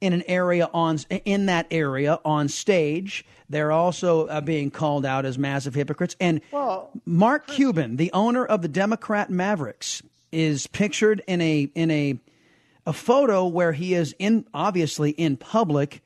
[0.00, 3.24] in an area on in that area on stage.
[3.50, 6.16] They're also uh, being called out as massive hypocrites.
[6.18, 6.40] And
[7.04, 10.02] Mark Cuban, the owner of the Democrat Mavericks,
[10.32, 12.18] is pictured in a in a
[12.86, 16.02] a photo where he is in obviously in public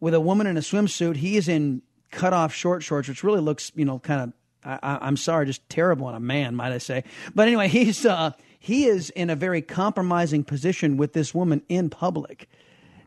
[0.00, 1.16] with a woman in a swimsuit.
[1.16, 4.32] He is in cut off short shorts, which really looks, you know, kind of.
[4.64, 7.02] I, I'm sorry, just terrible on a man, might I say?
[7.34, 8.30] But anyway, he's uh,
[8.60, 12.48] he is in a very compromising position with this woman in public,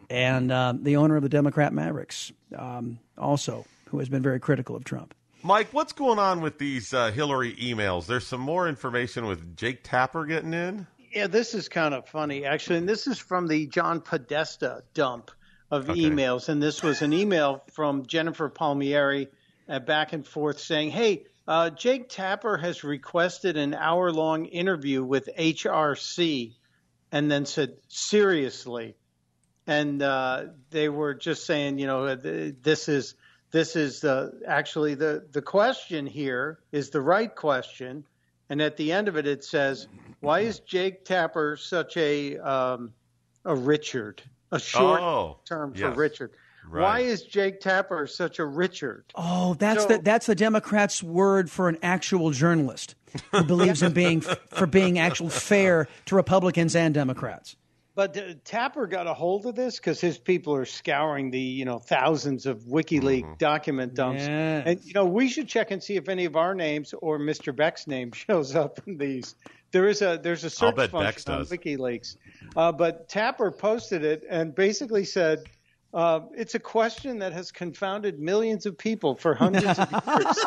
[0.10, 4.76] and uh, the owner of the Democrat Mavericks, um, also, who has been very critical
[4.76, 5.14] of Trump.
[5.44, 8.08] Mike, what's going on with these uh, Hillary emails?
[8.08, 10.88] There's some more information with Jake Tapper getting in.
[11.16, 12.80] Yeah, this is kind of funny, actually.
[12.80, 15.32] And this is from the John Podesta dump
[15.72, 16.50] of emails.
[16.50, 19.30] And this was an email from Jennifer Palmieri
[19.70, 25.06] uh, back and forth saying, hey, uh, Jake Tapper has requested an hour long interview
[25.06, 26.56] with HRC
[27.14, 28.98] and then said, seriously.
[29.66, 33.16] And uh, they were just saying, you know, this is.
[33.52, 38.04] This is uh, actually the, the question here is the right question.
[38.50, 39.88] And at the end of it, it says,
[40.26, 42.94] "Why is Jake Tapper such a um,
[43.46, 44.22] a Richard?
[44.52, 45.98] A short Oh, term for yes.
[45.98, 46.32] Richard.
[46.68, 46.82] Right.
[46.82, 49.06] Why is Jake Tapper such a Richard?
[49.16, 52.96] Oh, that's So- the that's the Democrats' word for an actual journalist
[53.32, 57.56] who believes in being for being actual fair to Republicans and Democrats.
[57.96, 61.66] But uh, Tapper got a hold of this because his people are scouring the you
[61.66, 64.64] know thousands of WikiLeaks document dumps, Yes.
[64.66, 67.56] and you know we should check and see if any of our names or Mr.
[67.56, 69.36] Beck's name shows up in these
[69.76, 71.46] There is a there's a I'll search bet Bex function on.
[71.48, 72.16] WikiLeaks,
[72.56, 75.44] uh, but Tapper posted it and basically said.
[75.94, 80.38] Uh, it's a question that has confounded millions of people for hundreds of years.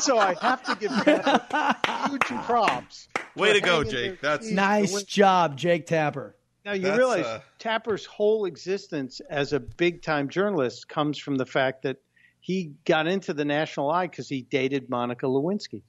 [0.00, 3.08] so I have to give huge props.
[3.36, 4.20] Way to go, Jake.
[4.20, 6.36] That's Nice job, Jake Tapper.
[6.64, 11.36] Now you That's, realize uh, Tapper's whole existence as a big time journalist comes from
[11.36, 11.96] the fact that
[12.38, 15.82] he got into the national eye because he dated Monica Lewinsky.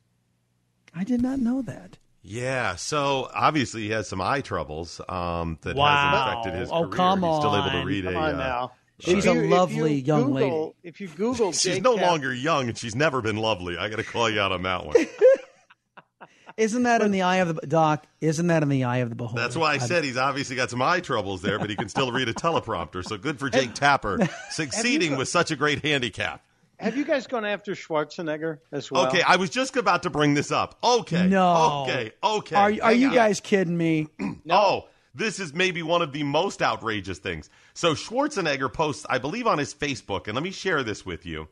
[0.95, 1.98] I did not know that.
[2.21, 5.87] Yeah, so obviously he has some eye troubles um, that Wow.
[5.95, 6.91] hasn't affected his Oh, career.
[6.97, 8.17] come He's still able to read Come a.
[8.19, 8.71] on uh, now.
[8.99, 10.33] She's If a lovely you young Google-
[10.65, 10.73] lady.
[10.83, 13.77] If you Google She's Jake no Tapper- longer young, and she's never been lovely.
[13.77, 14.95] I got to call you out on that one.
[16.57, 18.05] Isn't that in the eye of the doc?
[18.19, 19.39] Isn't that in the eye of the beholder?
[19.41, 22.11] That's why I said he's obviously got some eye troubles there, but he can still
[22.11, 23.01] read a teleprompter.
[23.05, 26.43] So good for Jake Tapper succeeding with such a great handicap.
[26.79, 29.07] Have you guys gone after Schwarzenegger as well?
[29.07, 30.77] Okay, I was just about to bring this up.
[30.83, 31.27] Okay.
[31.27, 31.83] No.
[31.83, 32.11] Okay.
[32.23, 32.55] Okay.
[32.55, 33.13] Are, are you on.
[33.13, 34.07] guys kidding me?
[34.45, 37.49] No, this is maybe one of the most outrageous things.
[37.73, 41.47] So Schwarzenegger posts, I believe, on his Facebook, and let me share this with you.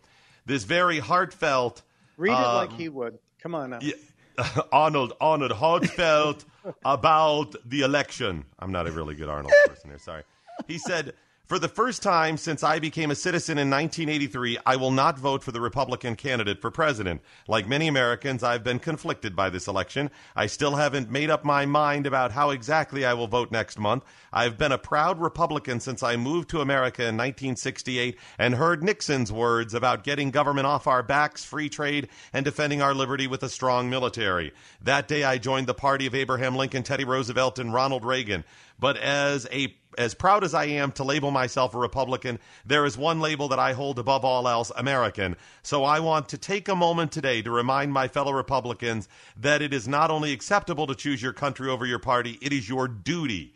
[0.46, 1.84] This very heartfelt.
[2.16, 3.20] Read it uh, like he would.
[3.40, 3.80] Come on now.
[3.82, 3.94] yeah,
[4.72, 6.46] Arnold Arnold heartfelt
[6.86, 8.46] about the election.
[8.58, 10.00] I'm not a really good Arnold person here.
[10.00, 10.24] Sorry.
[10.68, 11.14] He said,
[11.48, 15.46] "For the first time since I became a citizen in 1983, I will not vote
[15.46, 17.22] for the Republican candidate for president.
[17.48, 20.12] Like many Americans, I've been conflicted by this election.
[20.36, 24.04] I still haven't made up my mind about how exactly I will vote next month.
[24.34, 29.32] I've been a proud Republican since I moved to America in 1968 and heard Nixon's
[29.32, 33.48] words about getting government off our backs, free trade, and defending our liberty with a
[33.48, 34.52] strong military.
[34.82, 38.44] That day I joined the party of Abraham Lincoln, Teddy Roosevelt, and Ronald Reagan.
[38.78, 42.98] But as a as proud as I am to label myself a Republican, there is
[42.98, 45.36] one label that I hold above all else American.
[45.64, 49.74] So I want to take a moment today to remind my fellow Republicans that it
[49.74, 53.54] is not only acceptable to choose your country over your party, it is your duty.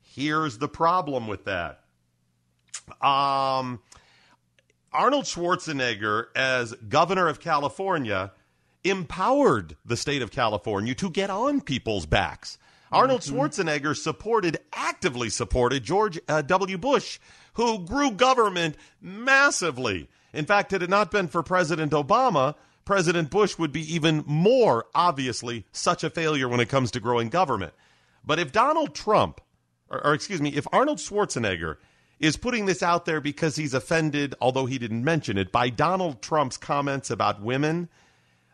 [0.00, 1.80] Here's the problem with that.
[3.00, 3.80] Um,
[4.92, 8.32] Arnold Schwarzenegger, as governor of California,
[8.84, 12.58] empowered the state of California to get on people's backs.
[12.92, 16.76] Arnold Schwarzenegger supported, actively supported George uh, W.
[16.76, 17.18] Bush,
[17.54, 20.08] who grew government massively.
[20.32, 22.54] In fact, had it not been for President Obama,
[22.84, 27.28] President Bush would be even more obviously such a failure when it comes to growing
[27.28, 27.72] government.
[28.24, 29.40] But if Donald Trump,
[29.88, 31.76] or, or excuse me, if Arnold Schwarzenegger
[32.18, 36.22] is putting this out there because he's offended, although he didn't mention it, by Donald
[36.22, 37.88] Trump's comments about women,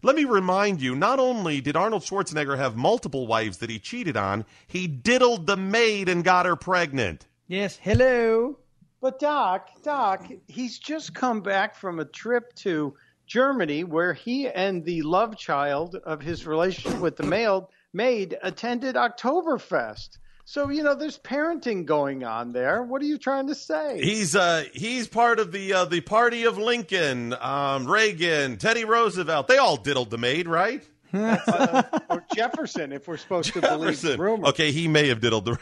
[0.03, 4.17] let me remind you not only did Arnold Schwarzenegger have multiple wives that he cheated
[4.17, 7.27] on, he diddled the maid and got her pregnant.
[7.49, 7.77] Yes.
[7.81, 8.59] Hello.
[9.01, 12.95] But Doc, Doc, he's just come back from a trip to
[13.27, 18.97] Germany where he and the love child of his relationship with the male maid attended
[18.97, 20.19] Oktoberfest.
[20.51, 22.83] So you know, there's parenting going on there.
[22.83, 24.01] What are you trying to say?
[24.03, 29.47] He's uh he's part of the uh, the party of Lincoln, um, Reagan, Teddy Roosevelt.
[29.47, 30.83] They all diddled the maid, right?
[31.13, 34.19] or Jefferson, if we're supposed to believe Jefferson.
[34.19, 34.49] rumors.
[34.49, 35.59] Okay, he may have diddled the.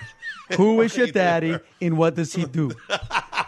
[0.56, 2.70] Who is your daddy and what does he do?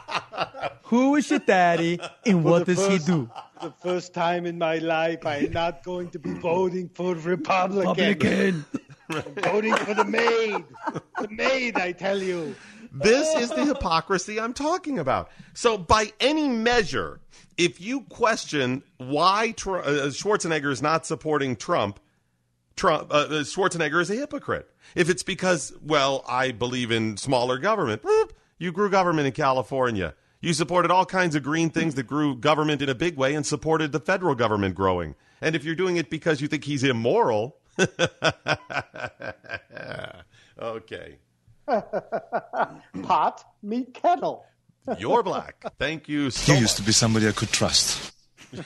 [0.86, 3.30] Who is your daddy and what does first- he do?
[3.62, 7.88] The first time in my life, I'm not going to be voting for Republican.
[7.90, 8.64] Republican.
[9.42, 10.64] Voting for the maid.
[11.20, 12.54] The maid, I tell you.
[12.92, 15.30] This is the hypocrisy I'm talking about.
[15.54, 17.20] So, by any measure,
[17.56, 22.00] if you question why Tr- uh, Schwarzenegger is not supporting Trump,
[22.76, 24.70] Trump uh, uh, Schwarzenegger is a hypocrite.
[24.94, 28.02] If it's because, well, I believe in smaller government,
[28.58, 30.14] you grew government in California.
[30.40, 33.44] You supported all kinds of green things that grew government in a big way and
[33.44, 35.16] supported the federal government growing.
[35.40, 37.57] And if you're doing it because you think he's immoral,
[40.60, 41.18] okay.
[43.02, 44.44] Pot meet kettle.
[44.98, 45.62] You're black.
[45.78, 48.12] Thank you so You used to be somebody I could trust.
[48.54, 48.62] Oh,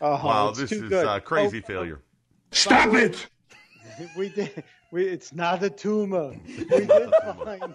[0.00, 1.04] wow, this is good.
[1.06, 2.00] uh, crazy Oh, failure.
[2.52, 3.26] Stop it!
[4.16, 4.62] We did.
[4.92, 6.36] We, it's not a tumor.
[6.46, 6.88] We did
[7.44, 7.74] find.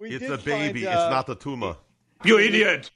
[0.00, 0.84] We It's did a baby.
[0.84, 1.76] find, uh, it's not a tumor.
[2.24, 2.90] You idiot!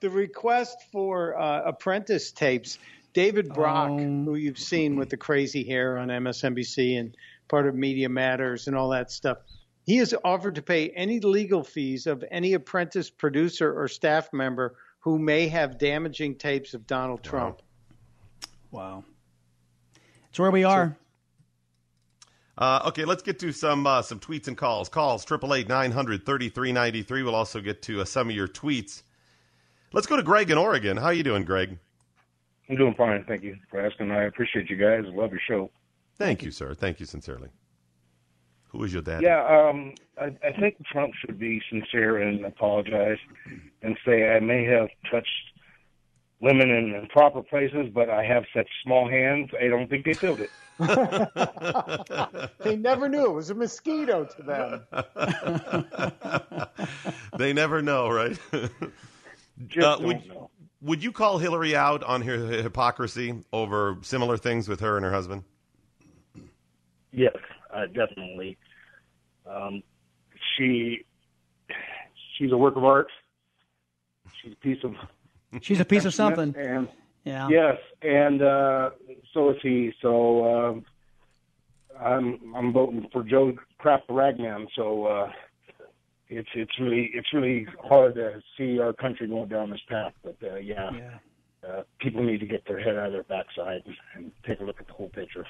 [0.00, 2.78] the request for uh, apprentice tapes.
[3.12, 7.16] David Brock, who you've seen with the crazy hair on MSNBC and
[7.48, 9.38] part of Media Matters and all that stuff,
[9.84, 14.76] he has offered to pay any legal fees of any apprentice producer or staff member
[15.00, 17.60] who may have damaging tapes of Donald Trump.
[18.70, 19.04] Wow.
[20.30, 20.96] It's where we are.
[22.56, 24.88] Uh, okay, let's get to some uh, some tweets and calls.
[24.88, 27.22] Calls triple eight nine hundred thirty three ninety three.
[27.22, 29.02] We'll also get to uh, some of your tweets.
[29.92, 30.96] Let's go to Greg in Oregon.
[30.96, 31.78] How are you doing, Greg?
[32.68, 33.24] I'm doing fine.
[33.26, 34.10] Thank you for asking.
[34.10, 35.04] I appreciate you guys.
[35.06, 35.70] Love your show.
[36.16, 36.74] Thank you, sir.
[36.74, 37.48] Thank you sincerely.
[38.68, 39.22] Who is your dad?
[39.22, 43.18] Yeah, um, I, I think Trump should be sincere and apologize
[43.82, 45.28] and say I may have touched
[46.40, 49.50] women in improper places, but I have such small hands.
[49.62, 50.50] I don't think they filled it.
[52.60, 54.86] they never knew it was a mosquito to them.
[57.38, 58.38] they never know, right?
[59.68, 60.41] Just Uh, don't would, know.
[60.82, 65.12] Would you call Hillary out on her hypocrisy over similar things with her and her
[65.12, 65.44] husband?
[67.12, 67.36] Yes,
[67.72, 68.58] uh, definitely.
[69.46, 69.82] Um,
[70.56, 71.04] she
[72.38, 73.08] she's a work of art.
[74.42, 74.94] She's a piece of
[75.62, 76.54] She's a piece of something.
[76.58, 76.88] And
[77.24, 77.48] Yeah.
[77.48, 78.90] yes, and uh,
[79.32, 79.92] so is he.
[80.02, 80.84] So um,
[82.00, 84.66] I'm I'm voting for Joe Crap the Ragman.
[84.74, 85.30] So uh,
[86.38, 90.12] it's it's really it's really hard to see our country going down this path.
[90.24, 90.90] But uh, yeah,
[91.68, 94.64] Uh, people need to get their head out of their backside and, and take a
[94.64, 95.46] look at the whole picture.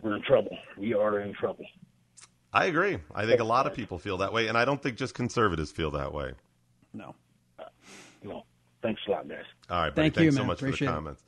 [0.00, 0.56] We're in trouble.
[0.78, 1.66] We are in trouble.
[2.52, 2.98] I agree.
[3.14, 5.72] I think a lot of people feel that way, and I don't think just conservatives
[5.72, 6.32] feel that way.
[6.94, 7.14] No.
[8.22, 8.44] No.
[8.82, 9.38] Thanks a lot, guys.
[9.68, 10.10] All right, buddy.
[10.10, 10.46] Thank you, Thanks so man.
[10.46, 10.94] much for Appreciate the it.
[10.94, 11.24] comments.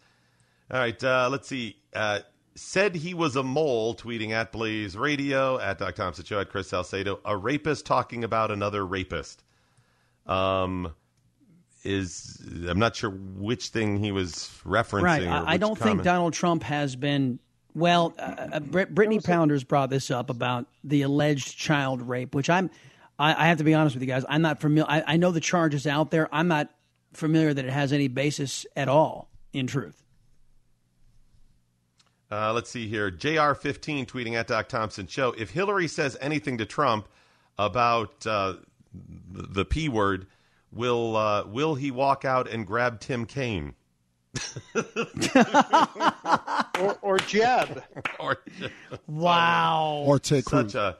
[0.70, 1.76] All right, uh, let's see.
[1.92, 2.20] Uh,
[2.58, 6.68] said he was a mole, tweeting at Blaze Radio, at Doc Thompson Show, at Chris
[6.68, 9.44] Salcedo, a rapist talking about another rapist.
[10.26, 10.94] Um,
[11.84, 15.02] is I'm not sure which thing he was referencing.
[15.02, 15.26] Right.
[15.26, 16.02] I, I don't think.
[16.02, 17.38] Donald Trump has been.
[17.74, 22.70] Well, uh, uh, Brittany Pounders brought this up about the alleged child rape, which I'm.
[23.18, 24.24] I, I have to be honest with you guys.
[24.28, 24.90] I'm not familiar.
[24.90, 26.28] I, I know the charge is out there.
[26.32, 26.70] I'm not
[27.12, 30.02] familiar that it has any basis at all in truth.
[32.30, 33.10] Uh, let's see here.
[33.10, 35.32] JR15 tweeting at Doc Thompson Show.
[35.32, 37.08] If Hillary says anything to Trump
[37.58, 38.54] about uh,
[39.32, 40.26] the, the P word,
[40.72, 43.74] will uh, will he walk out and grab Tim Kaine?
[46.78, 47.82] or, or Jeb.
[48.20, 48.38] or,
[49.06, 50.04] Wow.
[50.06, 50.98] Or Ted Such a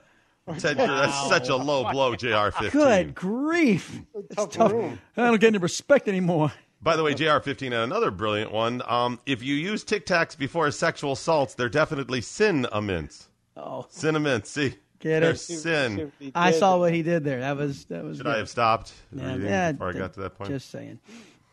[0.56, 2.70] Ted, that's such a low blow, JR15.
[2.72, 4.00] Good grief!
[4.14, 4.72] It's Tough tough.
[4.72, 6.52] I don't get any respect anymore.
[6.80, 8.82] By the way, JR15 had another brilliant one.
[8.86, 13.28] Um, if you use Tic Tacs before sexual assaults, they're definitely sin aments.
[13.56, 14.74] Oh, Sin Cinnamon, see?
[15.00, 15.38] Get they're it?
[15.38, 16.12] sin.
[16.34, 17.40] I saw what he did there.
[17.40, 18.18] That was that was.
[18.18, 18.34] Should good.
[18.34, 20.50] I have stopped Yeah, reading yeah, before I d- got to that point?
[20.50, 20.98] Just saying.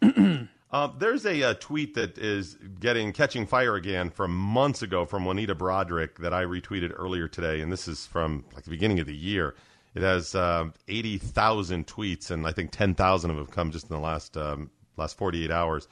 [0.71, 5.23] Uh, there's a, uh tweet that is getting catching fire again from months ago from
[5.23, 9.05] Juanita Broaddrick that I retweeted earlier today, and this is from like the beginning of
[9.07, 9.55] the year.
[9.93, 13.71] It has uh, eighty thousand tweets, and I think ten thousand of them have come
[13.71, 15.87] just in the last um, last forty eight hours.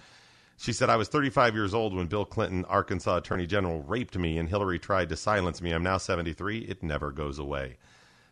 [0.57, 4.37] She said, "I was 35 years old when Bill Clinton, Arkansas Attorney General, raped me,
[4.37, 5.71] and Hillary tried to silence me.
[5.71, 6.59] I'm now 73.
[6.59, 7.77] It never goes away."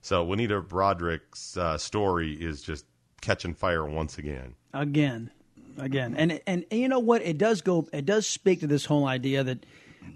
[0.01, 2.85] So Juanita Broaddrick's uh, story is just
[3.21, 4.55] catching fire once again.
[4.73, 5.31] again
[5.77, 8.85] again and, and and you know what it does go it does speak to this
[8.85, 9.65] whole idea that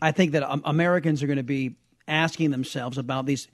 [0.01, 1.75] i think that um, americans are going to be
[2.07, 3.47] asking themselves about these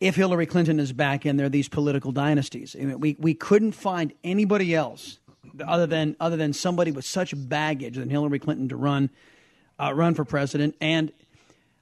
[0.00, 3.72] if hillary clinton is back in there these political dynasties I mean, we we couldn't
[3.72, 5.18] find anybody else
[5.66, 9.10] other than other than somebody with such baggage than hillary clinton to run
[9.78, 11.12] uh, run for president and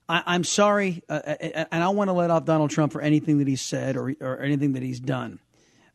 [0.09, 3.39] I, I'm sorry, uh, uh, and I want to let off Donald Trump for anything
[3.39, 5.39] that he's said or, or anything that he's done.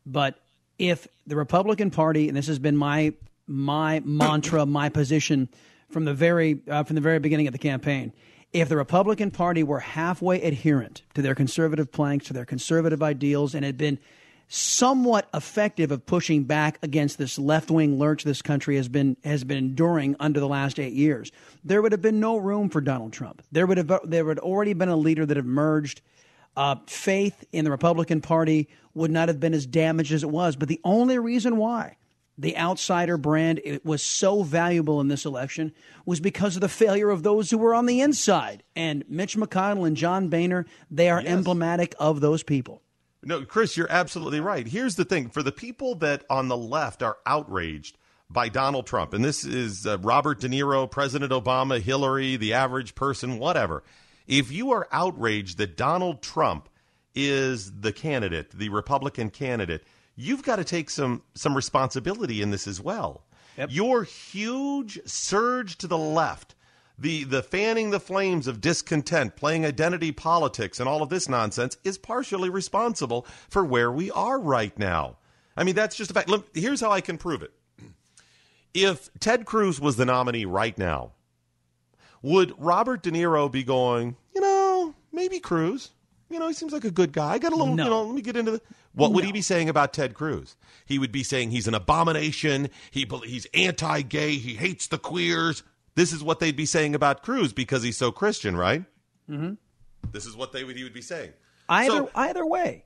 [0.05, 0.39] But
[0.79, 3.13] if the Republican Party, and this has been my
[3.45, 5.49] my mantra, my position
[5.89, 8.13] from the very uh, from the very beginning of the campaign,
[8.53, 13.53] if the Republican Party were halfway adherent to their conservative planks, to their conservative ideals,
[13.53, 13.99] and had been
[14.47, 19.43] somewhat effective of pushing back against this left wing lurch this country has been has
[19.43, 21.31] been enduring under the last eight years,
[21.63, 23.41] there would have been no room for Donald Trump.
[23.51, 26.01] There would have there would already been a leader that emerged.
[26.55, 30.55] Uh, faith in the Republican Party would not have been as damaged as it was.
[30.55, 31.97] But the only reason why
[32.35, 35.73] the outsider brand it was so valuable in this election
[36.05, 38.63] was because of the failure of those who were on the inside.
[38.75, 42.81] And Mitch McConnell and John Boehner, they are emblematic of those people.
[43.23, 44.67] No, Chris, you're absolutely right.
[44.67, 47.97] Here's the thing for the people that on the left are outraged
[48.29, 52.93] by Donald Trump, and this is uh, Robert De Niro, President Obama, Hillary, the average
[52.93, 53.83] person, whatever.
[54.27, 56.69] If you are outraged that Donald Trump
[57.15, 59.83] is the candidate, the Republican candidate,
[60.15, 63.23] you've got to take some some responsibility in this as well.
[63.69, 66.53] Your huge surge to the left,
[66.97, 71.77] the the fanning the flames of discontent, playing identity politics, and all of this nonsense
[71.83, 75.17] is partially responsible for where we are right now.
[75.55, 76.29] I mean, that's just a fact.
[76.29, 77.51] Look, here's how I can prove it.
[78.73, 81.13] If Ted Cruz was the nominee right now,
[82.21, 85.89] would Robert De Niro be going, you know, maybe Cruz?
[86.29, 87.31] You know, he seems like a good guy.
[87.33, 87.83] I got a little, No.
[87.85, 88.61] you know, let me get into the.
[88.93, 90.57] What would he be saying about Ted Cruz?
[90.85, 92.69] He would be saying he's an abomination.
[92.91, 94.35] He he's anti-gay.
[94.35, 95.63] He hates the queers.
[95.97, 98.85] This is what they'd be saying about Cruz because he's so Christian, right?
[99.29, 99.55] Mm-hmm.
[100.11, 101.33] This is what they would he would be saying.
[101.67, 102.85] Either So- either way,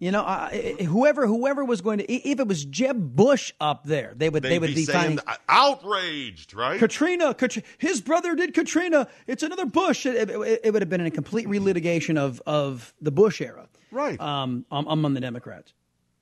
[0.00, 4.12] you know, uh, whoever whoever was going to, if it was Jeb Bush up there,
[4.16, 6.78] they would They'd be be, saying finding outraged, right?
[6.78, 9.06] Katrina, Katri- his brother did Katrina.
[9.26, 10.04] It's another Bush.
[10.04, 14.20] It, it- it would have been a complete relitigation of of the Bush era, right?
[14.20, 15.72] Um, among the Democrats.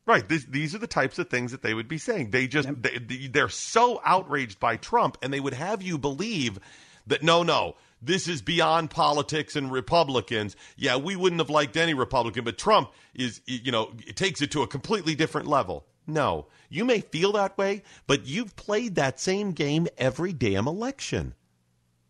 [0.07, 0.29] Right.
[0.29, 2.31] This, these are the types of things that they would be saying.
[2.31, 6.61] They just they, they're so outraged by Trump, and they would have you believe
[7.09, 10.55] that no, no, this is beyond politics and Republicans.
[10.77, 14.53] Yeah, we wouldn't have liked any Republican, but Trump is, you know, it takes it
[14.53, 15.85] to a completely different level.
[16.07, 21.35] No, you may feel that way, but you've played that same game every damn election.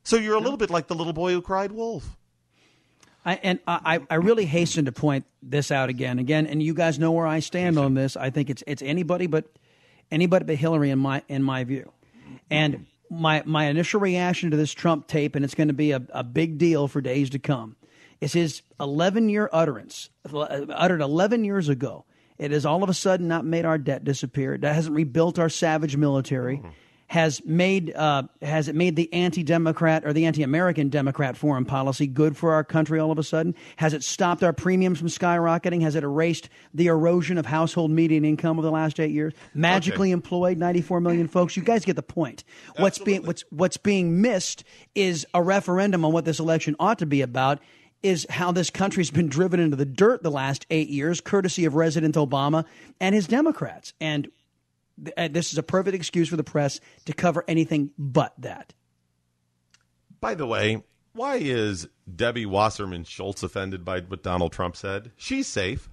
[0.05, 2.16] So you're a little bit like the little boy who cried wolf.
[3.27, 6.97] I, and I, I really hasten to point this out again, again, and you guys
[6.97, 8.16] know where I stand on this.
[8.16, 9.47] I think it's it's anybody but
[10.12, 11.90] anybody but Hillary in my in my view.
[12.51, 16.03] And my my initial reaction to this Trump tape, and it's going to be a,
[16.11, 17.74] a big deal for days to come,
[18.20, 22.05] is his 11 year utterance, uttered 11 years ago.
[22.39, 24.55] It has all of a sudden not made our debt disappear.
[24.55, 26.59] It hasn't rebuilt our savage military.
[26.59, 26.69] Mm-hmm.
[27.09, 32.37] Has made uh, has it made the anti-democrat or the anti-American Democrat foreign policy good
[32.37, 33.55] for our country all of a sudden?
[33.77, 35.83] Has it stopped our premiums from skyrocketing?
[35.83, 39.35] Has it erased the erosion of household median income over the last eight years?
[39.55, 41.57] Magically employed 94 million folks.
[41.57, 42.45] You guys get the point.
[42.77, 44.65] What's being what's what's being missed
[44.95, 47.61] is a referendum on what this election ought to be about
[48.03, 51.73] is how this country's been driven into the dirt the last eight years, courtesy of
[51.73, 52.65] President Obama
[53.01, 53.95] and his Democrats.
[54.01, 54.28] And
[55.16, 58.73] Uh, this is a perfect excuse for the press to cover anything but that.
[60.20, 60.82] By the way,
[61.12, 65.12] why is Debbie Wasserman Schultz offended by what Donald Trump said?
[65.16, 65.89] She's safe.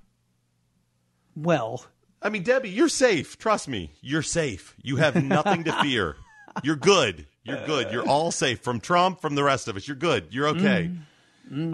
[1.35, 1.85] Well,
[2.21, 3.38] I mean, Debbie, you're safe.
[3.38, 4.75] Trust me, you're safe.
[4.81, 6.15] You have nothing to fear.
[6.63, 7.27] You're good.
[7.43, 7.91] You're good.
[7.91, 9.88] You're all safe from Trump, from the rest of us.
[9.88, 10.27] You're good.
[10.31, 10.89] You're okay.
[10.91, 10.99] Mm.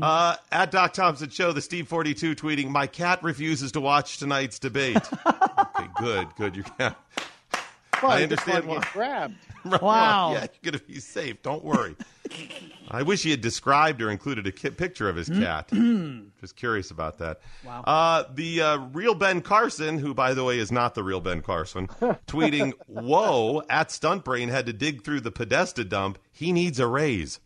[0.02, 4.60] Uh, at Doc Thompson Show, the Steve 42 tweeting, My cat refuses to watch tonight's
[4.60, 4.98] debate.
[5.28, 6.56] okay, good, good.
[6.56, 6.98] Your cat.
[8.02, 8.84] Well, I understand why.
[8.94, 9.36] grabbed.
[9.66, 10.32] Right, Wow.
[10.32, 11.41] Yeah, you're going to be safe.
[11.41, 11.94] Don't worry.
[12.91, 15.68] I wish he had described or included a ki- picture of his cat.
[16.40, 17.41] Just curious about that.
[17.66, 17.82] Wow.
[17.86, 21.41] Uh, the uh, real Ben Carson, who, by the way, is not the real Ben
[21.41, 21.88] Carson,
[22.26, 26.20] tweeting, Whoa, at Stuntbrain had to dig through the Podesta dump.
[26.32, 27.41] He needs a raise.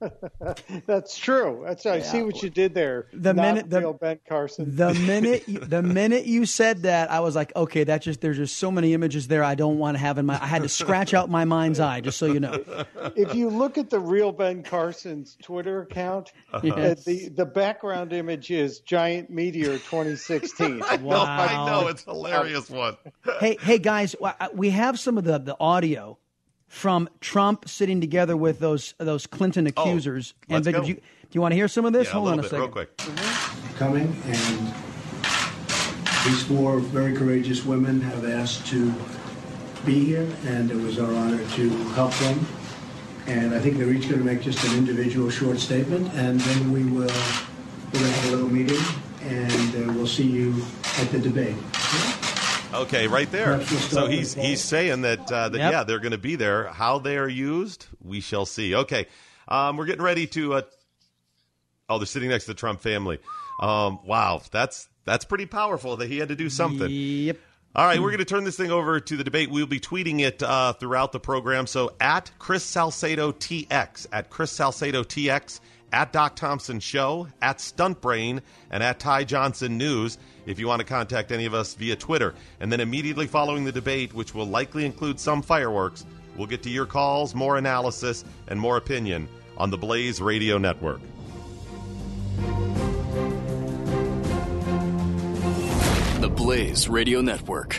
[0.86, 1.64] That's true.
[1.66, 3.06] That's I see what you did there.
[3.12, 4.74] The Not minute- the- real Ben Carson.
[4.76, 8.36] The minute you, the minute you said that, I was like, okay, that just there's
[8.36, 10.34] just so many images there I don't want to have in my.
[10.42, 12.62] I had to scratch out my mind's eye, just so you know.
[13.16, 16.68] if you look at the real Ben Carson's Twitter account, Uh-huh.
[16.68, 20.82] uh, the the background image is Giant Meteor 2016.
[20.84, 21.88] I know, I know.
[21.88, 22.96] It's a hilarious one.
[23.40, 26.18] hey, hey guys, uh, we have some of the, the audio
[26.72, 30.32] from Trump sitting together with those those Clinton accusers.
[30.50, 30.80] Oh, let's Vic, go.
[30.82, 32.06] do you, do you want to hear some of this?
[32.08, 32.60] Yeah, Hold a on a bit, second.
[32.64, 32.96] real quick.
[33.76, 34.74] coming, and
[36.24, 38.90] these four very courageous women have asked to
[39.84, 42.46] be here, and it was our honor to help them.
[43.26, 46.72] And I think they're each going to make just an individual short statement, and then
[46.72, 48.80] we will we're going to have a little meeting,
[49.24, 50.54] and uh, we'll see you
[50.98, 51.54] at the debate.
[52.72, 53.62] Okay, right there.
[53.64, 55.72] So he's he's saying that uh, that Yep.
[55.72, 56.68] yeah, they're going to be there.
[56.68, 58.74] How they are used, we shall see.
[58.74, 59.06] Okay,
[59.48, 60.54] um, we're getting ready to.
[60.54, 60.62] Uh,
[61.88, 63.18] oh, they're sitting next to the Trump family.
[63.60, 65.96] Um, wow, that's that's pretty powerful.
[65.98, 66.88] That he had to do something.
[66.90, 67.38] Yep.
[67.74, 69.50] All right, we're going to turn this thing over to the debate.
[69.50, 71.66] We'll be tweeting it uh, throughout the program.
[71.66, 75.60] So at Chris Salcedo TX, at Chris Salcedo TX,
[75.92, 78.40] at Doc Thompson Show, at Stuntbrain,
[78.70, 80.18] and at Ty Johnson News.
[80.46, 83.72] If you want to contact any of us via Twitter, and then immediately following the
[83.72, 86.04] debate, which will likely include some fireworks,
[86.36, 89.28] we'll get to your calls, more analysis, and more opinion
[89.58, 91.00] on the Blaze Radio Network.
[96.20, 97.76] The Blaze Radio Network.